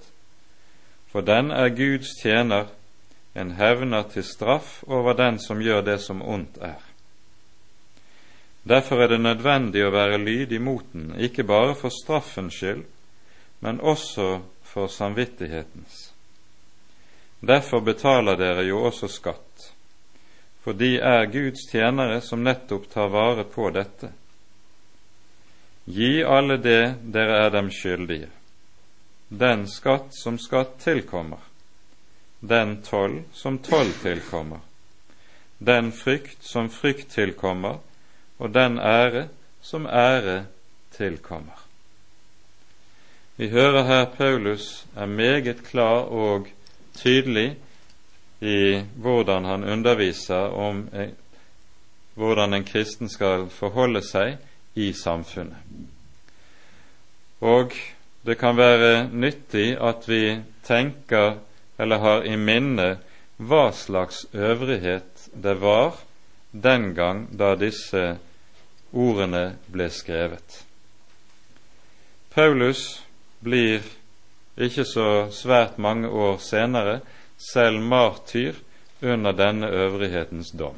for 1.09 1.25
den 1.25 1.51
er 1.51 1.73
Guds 1.73 2.15
tjener 2.23 2.69
en 3.35 3.51
hevner 3.59 4.03
til 4.13 4.25
straff 4.25 4.83
over 4.87 5.15
den 5.15 5.39
som 5.39 5.61
gjør 5.63 5.83
det 5.87 5.99
som 6.03 6.23
ondt 6.23 6.59
er. 6.63 6.81
Derfor 8.69 9.03
er 9.03 9.09
det 9.15 9.21
nødvendig 9.21 9.85
å 9.87 9.95
være 9.95 10.19
lydig 10.21 10.61
mot 10.61 10.85
den, 10.93 11.15
ikke 11.17 11.47
bare 11.47 11.75
for 11.79 11.95
straffens 11.95 12.59
skyld, 12.59 12.85
men 13.65 13.81
også 13.81 14.41
for 14.63 14.91
samvittighetens. 14.93 16.13
Derfor 17.41 17.81
betaler 17.81 18.37
dere 18.37 18.67
jo 18.67 18.83
også 18.91 19.09
skatt, 19.09 19.69
for 20.61 20.77
de 20.77 20.99
er 20.99 21.31
Guds 21.33 21.69
tjenere 21.71 22.21
som 22.21 22.43
nettopp 22.45 22.91
tar 22.93 23.09
vare 23.15 23.47
på 23.49 23.71
dette. 23.73 24.11
Gi 25.89 26.19
alle 26.21 26.59
det 26.61 26.83
dere 27.15 27.39
er 27.47 27.55
dem 27.55 27.71
skyldige, 27.73 28.29
den 29.29 29.65
skatt 29.71 30.13
som 30.13 30.37
skatt 30.37 30.77
tilkommer, 30.83 31.41
den 32.41 32.83
toll 32.83 33.23
som 33.33 33.59
toll 33.59 33.93
tilkommer, 34.03 34.59
den 35.59 35.93
frykt 35.93 36.43
som 36.45 36.71
frykt 36.71 37.11
tilkommer, 37.11 37.79
og 38.39 38.55
den 38.55 38.79
ære 38.79 39.29
som 39.61 39.87
ære 39.87 40.45
tilkommer. 40.95 41.65
Vi 43.37 43.49
hører 43.49 43.85
her 43.85 44.05
Paulus 44.05 44.87
er 44.97 45.07
meget 45.07 45.65
klar 45.65 46.11
og 46.11 46.49
tydelig 46.95 47.57
i 48.41 48.83
hvordan 48.97 49.45
han 49.45 49.65
underviser 49.65 50.35
om 50.55 50.89
eh, 50.93 51.09
hvordan 52.15 52.55
en 52.55 52.65
kristen 52.65 53.11
skal 53.11 53.47
forholde 53.51 54.03
seg 54.03 54.39
i 54.75 54.93
samfunnet. 54.93 55.59
Og 57.41 57.75
det 58.27 58.39
kan 58.39 58.57
være 58.59 59.09
nyttig 59.13 59.77
at 59.79 60.09
vi 60.09 60.41
tenker 60.67 61.39
eller 61.79 62.03
har 62.03 62.27
i 62.27 62.37
minne 62.37 62.97
hva 63.39 63.69
slags 63.73 64.25
øvrighet 64.35 65.29
det 65.33 65.55
var 65.63 66.01
den 66.51 66.95
gang 66.95 67.27
da 67.31 67.55
disse 67.55 68.17
ordene 68.93 69.45
ble 69.71 69.87
skrevet. 69.93 70.63
Paulus 72.35 73.03
blir 73.45 73.85
ikke 74.59 74.85
så 74.89 75.29
svært 75.35 75.79
mange 75.79 76.11
år 76.11 76.41
senere 76.43 76.99
selv 77.39 77.81
martyr 77.81 78.59
under 79.03 79.33
denne 79.33 79.71
øvrighetens 79.71 80.51
dom. 80.59 80.77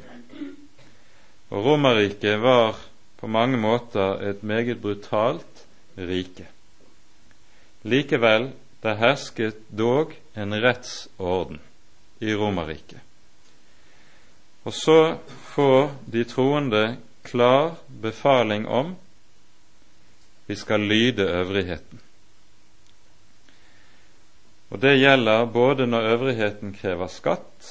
Og 1.49 1.65
Romerriket 1.65 2.39
var 2.41 2.77
på 3.19 3.27
mange 3.27 3.57
måter 3.57 4.21
et 4.29 4.43
meget 4.43 4.81
brutalt 4.81 5.65
rike. 5.97 6.45
Likevel, 7.83 8.51
det 8.81 8.97
hersket 8.97 9.61
dog 9.69 10.13
en 10.33 10.53
rettsorden 10.61 11.59
i 12.19 12.33
Romerriket. 12.33 12.99
Og 14.63 14.73
så 14.73 15.17
får 15.53 15.91
de 16.05 16.23
troende 16.25 16.97
klar 17.23 17.75
befaling 17.87 18.67
om 18.67 18.95
vi 20.45 20.55
skal 20.55 20.81
lyde 20.85 21.23
øvrigheten. 21.23 22.01
Og 24.69 24.81
Det 24.81 24.97
gjelder 24.99 25.45
både 25.45 25.87
når 25.87 26.01
øvrigheten 26.01 26.73
krever 26.73 27.07
skatt, 27.07 27.69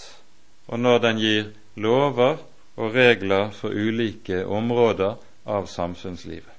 og 0.67 0.81
når 0.81 0.99
den 0.99 1.19
gir 1.19 1.45
lover 1.77 2.37
og 2.77 2.95
regler 2.95 3.51
for 3.51 3.73
ulike 3.73 4.45
områder 4.47 5.17
av 5.47 5.67
samfunnslivet. 5.67 6.53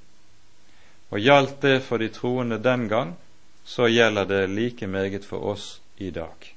Og 1.11 1.19
Gjaldt 1.19 1.61
det 1.61 1.81
for 1.83 1.97
de 1.97 2.09
troende 2.09 2.57
den 2.63 2.87
gang, 2.89 3.15
så 3.63 3.87
gjelder 3.87 4.25
det 4.25 4.47
like 4.47 4.87
meget 4.87 5.25
for 5.25 5.43
oss 5.53 5.81
i 5.97 6.09
dag. 6.11 6.55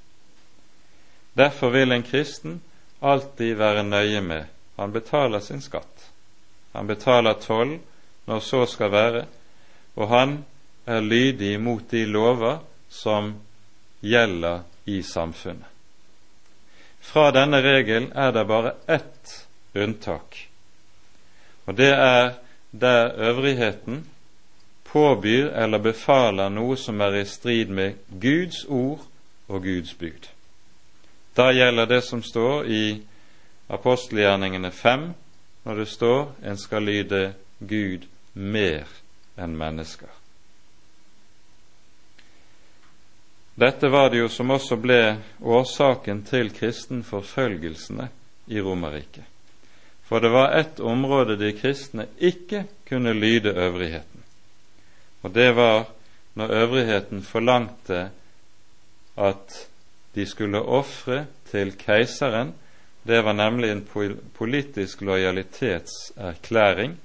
Derfor 1.32 1.70
vil 1.70 1.92
en 1.92 2.02
kristen 2.02 2.60
alltid 3.00 3.56
være 3.56 3.82
nøye 3.82 4.20
med 4.20 4.44
han 4.76 4.92
betaler 4.92 5.40
sin 5.40 5.60
skatt. 5.62 6.10
Han 6.72 6.86
betaler 6.86 7.34
toll 7.34 7.78
når 8.24 8.40
så 8.40 8.64
skal 8.66 8.90
være, 8.90 9.24
og 9.94 10.08
han 10.08 10.38
er 10.86 11.00
lydig 11.00 11.60
mot 11.60 11.84
de 11.90 12.04
lover 12.06 12.58
som 12.88 13.34
gjelder 14.00 14.64
i 14.84 15.02
samfunnet. 15.02 15.70
Fra 17.04 17.28
denne 17.36 17.60
regel 17.62 18.08
er 18.16 18.32
det 18.32 18.46
bare 18.48 18.74
ett 18.88 19.34
unntak, 19.74 20.38
og 21.68 21.76
det 21.76 21.92
er 21.92 22.34
der 22.72 23.12
øvrigheten 23.28 24.02
påbyr 24.94 25.50
eller 25.58 25.82
befaler 25.82 26.52
noe 26.54 26.76
som 26.78 27.00
er 27.02 27.18
i 27.18 27.26
strid 27.26 27.70
med 27.74 27.98
Guds 28.22 28.62
ord 28.70 29.02
og 29.50 29.66
Guds 29.66 29.90
bud. 29.98 30.28
Da 31.34 31.50
gjelder 31.50 31.90
det 31.90 32.00
som 32.06 32.22
står 32.22 32.68
i 32.70 32.84
apostelgjerningene 33.74 34.70
fem, 34.70 35.08
når 35.66 35.80
det 35.82 35.88
står 35.90 36.28
en 36.46 36.60
skal 36.62 36.86
lyde 36.86 37.22
Gud 37.58 38.06
mer 38.38 38.86
enn 39.34 39.58
mennesker. 39.58 40.12
Dette 43.58 43.90
var 43.90 44.10
det 44.10 44.22
jo 44.22 44.30
som 44.30 44.50
også 44.50 44.78
ble 44.78 45.16
årsaken 45.42 46.22
til 46.26 46.54
kristenforfølgelsene 46.54 48.08
i 48.46 48.62
Romerriket. 48.62 49.26
For 50.06 50.20
det 50.20 50.30
var 50.30 50.54
ett 50.54 50.80
område 50.80 51.34
de 51.40 51.50
kristne 51.56 52.06
ikke 52.18 52.64
kunne 52.86 53.14
lyde 53.14 53.54
øvrigheten, 53.58 54.13
og 55.24 55.32
det 55.34 55.54
var 55.56 55.86
når 56.34 56.52
øvrigheten 56.52 57.22
forlangte 57.22 58.10
at 59.16 59.68
de 60.14 60.26
skulle 60.26 60.60
ofre 60.60 61.24
til 61.50 61.72
keiseren. 61.78 62.54
Det 63.06 63.24
var 63.24 63.32
nemlig 63.32 63.70
en 63.70 63.88
politisk 64.34 65.00
lojalitetserklæring 65.00 66.98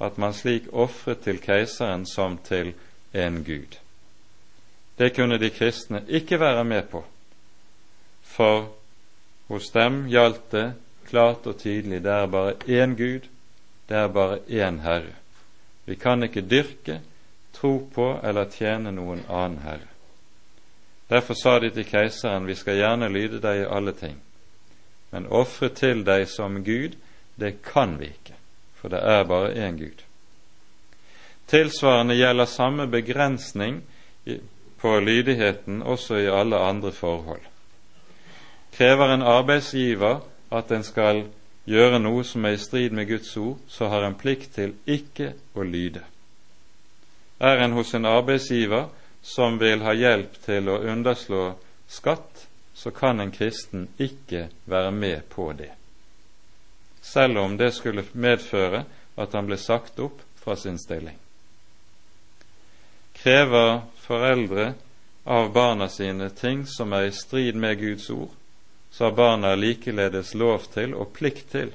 at 0.00 0.18
man 0.18 0.34
slik 0.34 0.62
ofret 0.72 1.20
til 1.26 1.40
keiseren 1.42 2.06
som 2.06 2.38
til 2.44 2.72
en 3.14 3.44
gud. 3.44 3.78
Det 4.98 5.14
kunne 5.14 5.38
de 5.38 5.50
kristne 5.50 6.04
ikke 6.08 6.40
være 6.40 6.64
med 6.64 6.82
på, 6.82 7.04
for 8.22 8.68
hos 9.48 9.70
dem 9.74 10.06
gjaldt 10.10 10.52
det 10.52 10.72
klart 11.08 11.46
og 11.46 11.58
tydelig 11.58 12.02
det 12.04 12.12
er 12.12 12.26
bare 12.26 12.52
én 12.66 12.96
Gud, 12.96 13.28
det 13.88 13.96
er 13.96 14.08
bare 14.08 14.38
én 14.48 14.80
Herre. 14.82 15.14
Vi 15.86 15.94
kan 15.94 16.22
ikke 16.22 16.40
dyrke, 16.50 17.00
tro 17.52 17.88
på 17.94 18.08
eller 18.22 18.50
tjene 18.52 18.92
noen 18.92 19.24
annen 19.28 19.62
Herre. 19.64 19.88
Derfor 21.08 21.34
sa 21.34 21.58
de 21.58 21.70
til 21.72 21.86
keiseren, 21.88 22.46
vi 22.46 22.54
skal 22.54 22.76
gjerne 22.76 23.08
lyde 23.08 23.40
deg 23.40 23.62
i 23.62 23.68
alle 23.70 23.94
ting, 23.96 24.18
men 25.10 25.30
ofre 25.32 25.70
til 25.72 26.04
deg 26.04 26.26
som 26.28 26.60
Gud, 26.64 26.98
det 27.40 27.62
kan 27.64 27.96
vi 27.98 28.10
ikke, 28.12 28.36
for 28.76 28.92
det 28.92 29.00
er 29.00 29.24
bare 29.24 29.54
én 29.56 29.78
Gud. 29.80 30.04
Tilsvarende 31.48 32.14
gjelder 32.18 32.44
samme 32.44 32.86
begrensning 32.92 33.80
på 34.78 34.98
lydigheten 35.00 35.82
også 35.82 36.20
i 36.20 36.26
alle 36.28 36.58
andre 36.60 36.92
forhold. 36.92 37.40
Krever 38.72 39.14
en 39.14 39.22
arbeidsgiver 39.22 40.20
at 40.52 40.72
en 40.72 40.84
skal 40.84 41.24
gjøre 41.68 42.00
noe 42.00 42.24
som 42.24 42.44
er 42.44 42.56
i 42.56 42.60
strid 42.60 42.92
med 42.92 43.08
Guds 43.08 43.36
ord, 43.36 43.56
så 43.68 43.88
har 43.88 44.04
en 44.04 44.16
plikt 44.18 44.54
til 44.54 44.74
ikke 44.86 45.32
å 45.54 45.64
lyde. 45.64 46.04
Er 47.38 47.56
en 47.64 47.72
hos 47.72 47.94
en 47.94 48.04
arbeidsgiver 48.04 48.88
som 49.22 49.58
vil 49.58 49.82
ha 49.82 49.94
hjelp 49.94 50.38
til 50.44 50.68
å 50.68 50.80
underslå 50.90 51.52
skatt, 51.88 52.46
så 52.74 52.90
kan 52.90 53.20
en 53.20 53.30
kristen 53.34 53.88
ikke 53.98 54.48
være 54.64 54.90
med 54.94 55.28
på 55.28 55.52
det, 55.58 55.72
selv 57.02 57.38
om 57.38 57.56
det 57.58 57.72
skulle 57.74 58.04
medføre 58.12 58.84
at 59.18 59.34
han 59.34 59.48
ble 59.50 59.58
sagt 59.58 59.98
opp 59.98 60.22
fra 60.38 60.54
sin 60.56 60.78
stilling. 60.78 61.16
Krever 63.18 63.80
foreldre 63.98 64.72
av 65.26 65.50
barna 65.52 65.88
sine 65.88 66.30
ting 66.30 66.62
som 66.66 66.94
er 66.94 67.08
i 67.08 67.12
strid 67.12 67.58
med 67.58 67.80
Guds 67.80 68.10
ord, 68.14 68.30
så 68.90 69.04
har 69.04 69.18
barna 69.18 69.54
likeledes 69.58 70.34
lov 70.34 70.70
til 70.72 70.94
og 70.94 71.12
plikt 71.18 71.50
til 71.52 71.74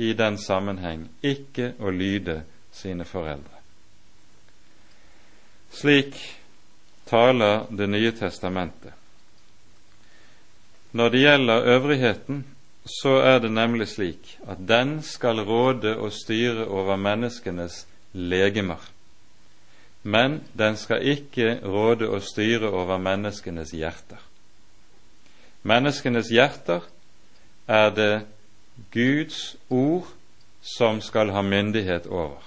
i 0.00 0.14
den 0.16 0.40
sammenheng 0.40 1.06
ikke 1.22 1.74
å 1.78 1.92
lyde 1.92 2.40
sine 2.72 3.04
foreldre. 3.04 3.59
Slik 5.70 6.16
taler 7.10 7.66
Det 7.70 7.86
nye 7.86 8.12
testamentet. 8.12 8.92
Når 10.92 11.08
det 11.08 11.20
gjelder 11.20 11.66
øvrigheten, 11.74 12.44
så 13.02 13.20
er 13.22 13.38
det 13.38 13.52
nemlig 13.52 13.88
slik 13.88 14.38
at 14.48 14.58
den 14.68 15.02
skal 15.02 15.40
råde 15.46 15.96
og 15.96 16.12
styre 16.12 16.66
over 16.66 16.96
menneskenes 16.96 17.86
legemer 18.12 18.90
men 20.02 20.40
den 20.52 20.76
skal 20.76 21.04
ikke 21.04 21.60
råde 21.64 22.08
og 22.08 22.22
styre 22.22 22.70
over 22.70 22.98
menneskenes 22.98 23.70
hjerter. 23.76 24.20
Menneskenes 25.62 26.30
hjerter 26.32 26.86
er 27.68 27.90
det 27.92 28.22
Guds 28.92 29.56
ord 29.68 30.08
som 30.64 31.00
skal 31.04 31.30
ha 31.30 31.42
myndighet 31.42 32.06
over. 32.06 32.40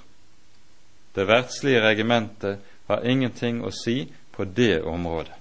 Det 1.15 1.27
verdslige 1.29 1.81
regimentet 1.81 2.57
har 2.87 3.05
ingenting 3.07 3.63
å 3.63 3.71
si 3.71 4.07
på 4.31 4.45
det 4.45 4.81
området. 4.81 5.35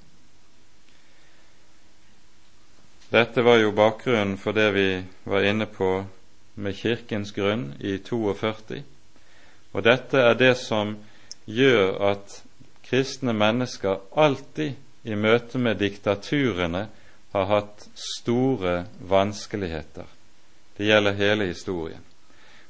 Dette 3.12 3.42
var 3.44 3.58
jo 3.60 3.74
bakgrunnen 3.76 4.38
for 4.40 4.56
det 4.56 4.70
vi 4.72 4.86
var 5.28 5.44
inne 5.44 5.66
på 5.68 6.04
med 6.54 6.76
Kirkens 6.76 7.32
grunn 7.36 7.74
i 7.80 7.98
42, 7.98 8.82
og 9.72 9.84
dette 9.84 10.20
er 10.20 10.38
det 10.40 10.54
som 10.60 10.94
gjør 11.44 11.98
at 12.12 12.38
kristne 12.88 13.34
mennesker 13.36 14.00
alltid 14.16 15.08
i 15.08 15.16
møte 15.16 15.58
med 15.58 15.80
diktaturene 15.80 16.86
har 17.32 17.46
hatt 17.48 17.86
store 17.96 18.84
vanskeligheter. 19.08 20.04
Det 20.76 20.88
gjelder 20.88 21.16
hele 21.16 21.48
historien. 21.48 22.00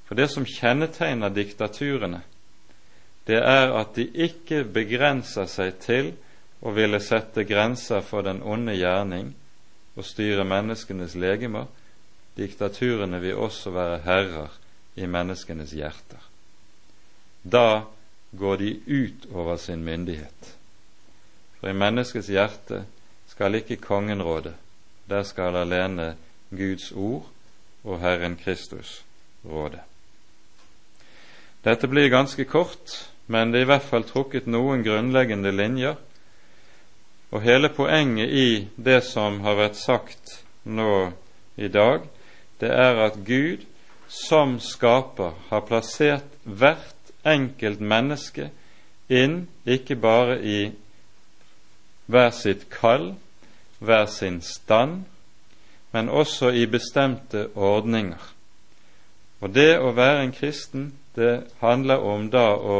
For 0.06 0.18
det 0.18 0.28
som 0.30 0.46
kjennetegner 0.46 1.30
diktaturene, 1.34 2.22
det 3.26 3.38
er 3.38 3.72
at 3.78 3.94
de 3.96 4.08
ikke 4.24 4.64
begrenser 4.64 5.46
seg 5.50 5.78
til 5.82 6.12
å 6.62 6.72
ville 6.74 6.98
sette 7.02 7.44
grenser 7.46 8.02
for 8.06 8.26
den 8.26 8.42
onde 8.42 8.74
gjerning 8.74 9.32
og 9.94 10.06
styre 10.06 10.44
menneskenes 10.48 11.14
legemer. 11.18 11.68
Diktaturene 12.36 13.20
vil 13.22 13.38
også 13.38 13.70
være 13.74 14.00
herrer 14.06 14.58
i 14.96 15.06
menneskenes 15.06 15.74
hjerter. 15.76 16.22
Da 17.42 17.84
går 18.38 18.56
de 18.56 18.72
ut 18.86 19.26
over 19.34 19.56
sin 19.56 19.84
myndighet. 19.84 20.54
For 21.60 21.70
i 21.70 21.76
menneskets 21.76 22.30
hjerte 22.32 22.84
skal 23.30 23.54
ikke 23.54 23.76
kongen 23.82 24.22
råde, 24.22 24.54
der 25.08 25.22
skal 25.22 25.56
alene 25.56 26.14
Guds 26.50 26.92
ord 26.92 27.28
og 27.84 28.00
Herren 28.00 28.36
Kristus 28.36 29.02
råde. 29.44 29.82
Dette 31.64 31.88
blir 31.88 32.10
ganske 32.10 32.44
kort, 32.44 33.11
men 33.26 33.52
det 33.52 33.60
er 33.60 33.66
i 33.66 33.70
hvert 33.72 33.86
fall 33.86 34.06
trukket 34.06 34.48
noen 34.50 34.82
grunnleggende 34.84 35.52
linjer. 35.54 35.98
Og 37.32 37.42
hele 37.42 37.70
poenget 37.72 38.30
i 38.30 38.48
det 38.76 39.02
som 39.08 39.40
har 39.46 39.56
vært 39.56 39.78
sagt 39.80 40.40
nå 40.64 41.12
i 41.56 41.68
dag, 41.72 42.04
det 42.60 42.70
er 42.70 42.98
at 43.06 43.22
Gud 43.26 43.64
som 44.12 44.58
skaper 44.60 45.32
har 45.48 45.64
plassert 45.66 46.28
hvert 46.44 47.12
enkelt 47.24 47.80
menneske 47.80 48.50
inn 49.08 49.46
ikke 49.64 49.96
bare 49.96 50.36
i 50.42 50.60
hver 52.12 52.30
sitt 52.36 52.68
kall, 52.70 53.14
hver 53.78 54.06
sin 54.06 54.40
stand, 54.44 55.04
men 55.92 56.08
også 56.08 56.50
i 56.52 56.66
bestemte 56.66 57.48
ordninger. 57.54 58.20
Og 59.40 59.54
det 59.54 59.78
å 59.80 59.92
være 59.96 60.22
en 60.26 60.34
kristen, 60.34 60.92
det 61.16 61.44
handler 61.60 62.04
om 62.04 62.28
da 62.30 62.52
å 62.54 62.78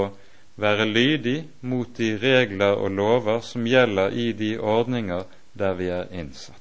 være 0.57 0.87
lydig 0.87 1.49
mot 1.61 1.89
de 1.99 2.19
regler 2.23 2.77
og 2.77 2.91
lover 2.91 3.41
som 3.41 3.65
gjelder 3.67 4.11
i 4.11 4.33
de 4.33 4.59
ordninger 4.59 5.25
der 5.59 5.75
vi 5.75 5.89
er 5.93 6.11
innsatt. 6.13 6.59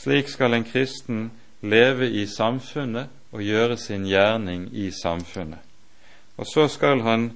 Slik 0.00 0.28
skal 0.28 0.54
en 0.54 0.64
kristen 0.64 1.30
leve 1.60 2.08
i 2.10 2.26
samfunnet 2.26 3.10
og 3.32 3.42
gjøre 3.44 3.76
sin 3.76 4.06
gjerning 4.08 4.68
i 4.72 4.90
samfunnet. 4.90 5.60
Og 6.36 6.46
så 6.46 6.68
skal 6.68 7.02
han 7.04 7.30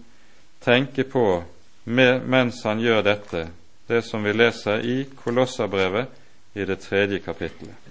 tenke 0.64 1.04
på, 1.04 1.42
mens 1.84 2.62
han 2.64 2.80
gjør 2.80 3.02
dette, 3.04 3.48
det 3.88 4.00
som 4.04 4.24
vi 4.24 4.32
leser 4.32 4.80
i 4.80 5.04
Kolossabrevet 5.24 6.08
i 6.54 6.64
det 6.64 6.78
tredje 6.80 7.18
kapittelet. 7.18 7.83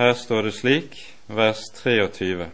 Her 0.00 0.14
står 0.14 0.42
det 0.42 0.52
slik, 0.56 0.94
vers 1.26 1.60
23. 1.76 2.46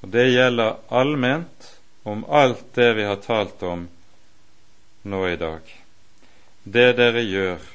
Og 0.00 0.12
det 0.14 0.28
gjelder 0.30 0.76
allment 0.94 1.66
om 2.06 2.22
alt 2.30 2.62
det 2.76 2.86
vi 2.94 3.06
har 3.08 3.18
talt 3.24 3.64
om 3.66 3.88
nå 5.02 5.22
i 5.26 5.34
dag. 5.40 5.72
Det 6.62 6.86
dere 7.00 7.24
gjør, 7.26 7.66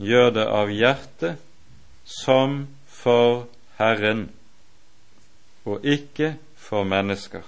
gjør 0.00 0.32
det 0.38 0.46
av 0.62 0.72
hjertet 0.72 1.44
som 2.08 2.56
for 2.88 3.44
Herren, 3.76 4.30
og 5.68 5.84
ikke 5.84 6.38
for 6.56 6.88
mennesker, 6.88 7.44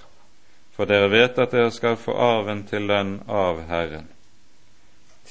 for 0.77 0.85
dere 0.93 1.09
vet 1.09 1.41
at 1.41 1.57
dere 1.57 1.73
skal 1.73 1.97
få 1.97 2.21
arven 2.21 2.67
til 2.69 2.85
lønn 2.93 3.17
av 3.25 3.65
Herren. 3.73 4.13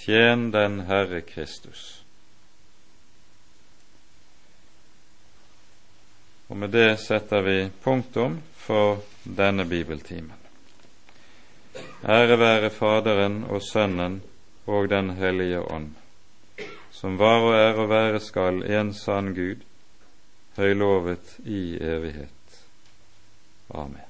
Tjen 0.02 0.50
den 0.58 0.88
Herre 0.90 1.22
Kristus. 1.22 1.99
Og 6.50 6.58
med 6.58 6.74
det 6.74 6.98
setter 6.98 7.42
vi 7.46 7.70
punktum 7.84 8.40
for 8.58 9.04
denne 9.24 9.66
bibeltimen. 9.70 10.34
Ære 12.04 12.40
være 12.40 12.70
Faderen 12.74 13.44
og 13.44 13.62
Sønnen 13.62 14.22
og 14.66 14.90
Den 14.90 15.10
hellige 15.10 15.62
ånd, 15.62 15.94
som 16.92 17.20
var 17.20 17.46
og 17.46 17.56
er 17.56 17.80
og 17.80 17.90
være 17.90 18.20
skal 18.20 18.64
en 18.66 18.94
sann 18.94 19.34
Gud, 19.36 19.62
høylovet 20.58 21.38
i 21.46 21.78
evighet. 21.78 22.64
Amen. 23.70 24.09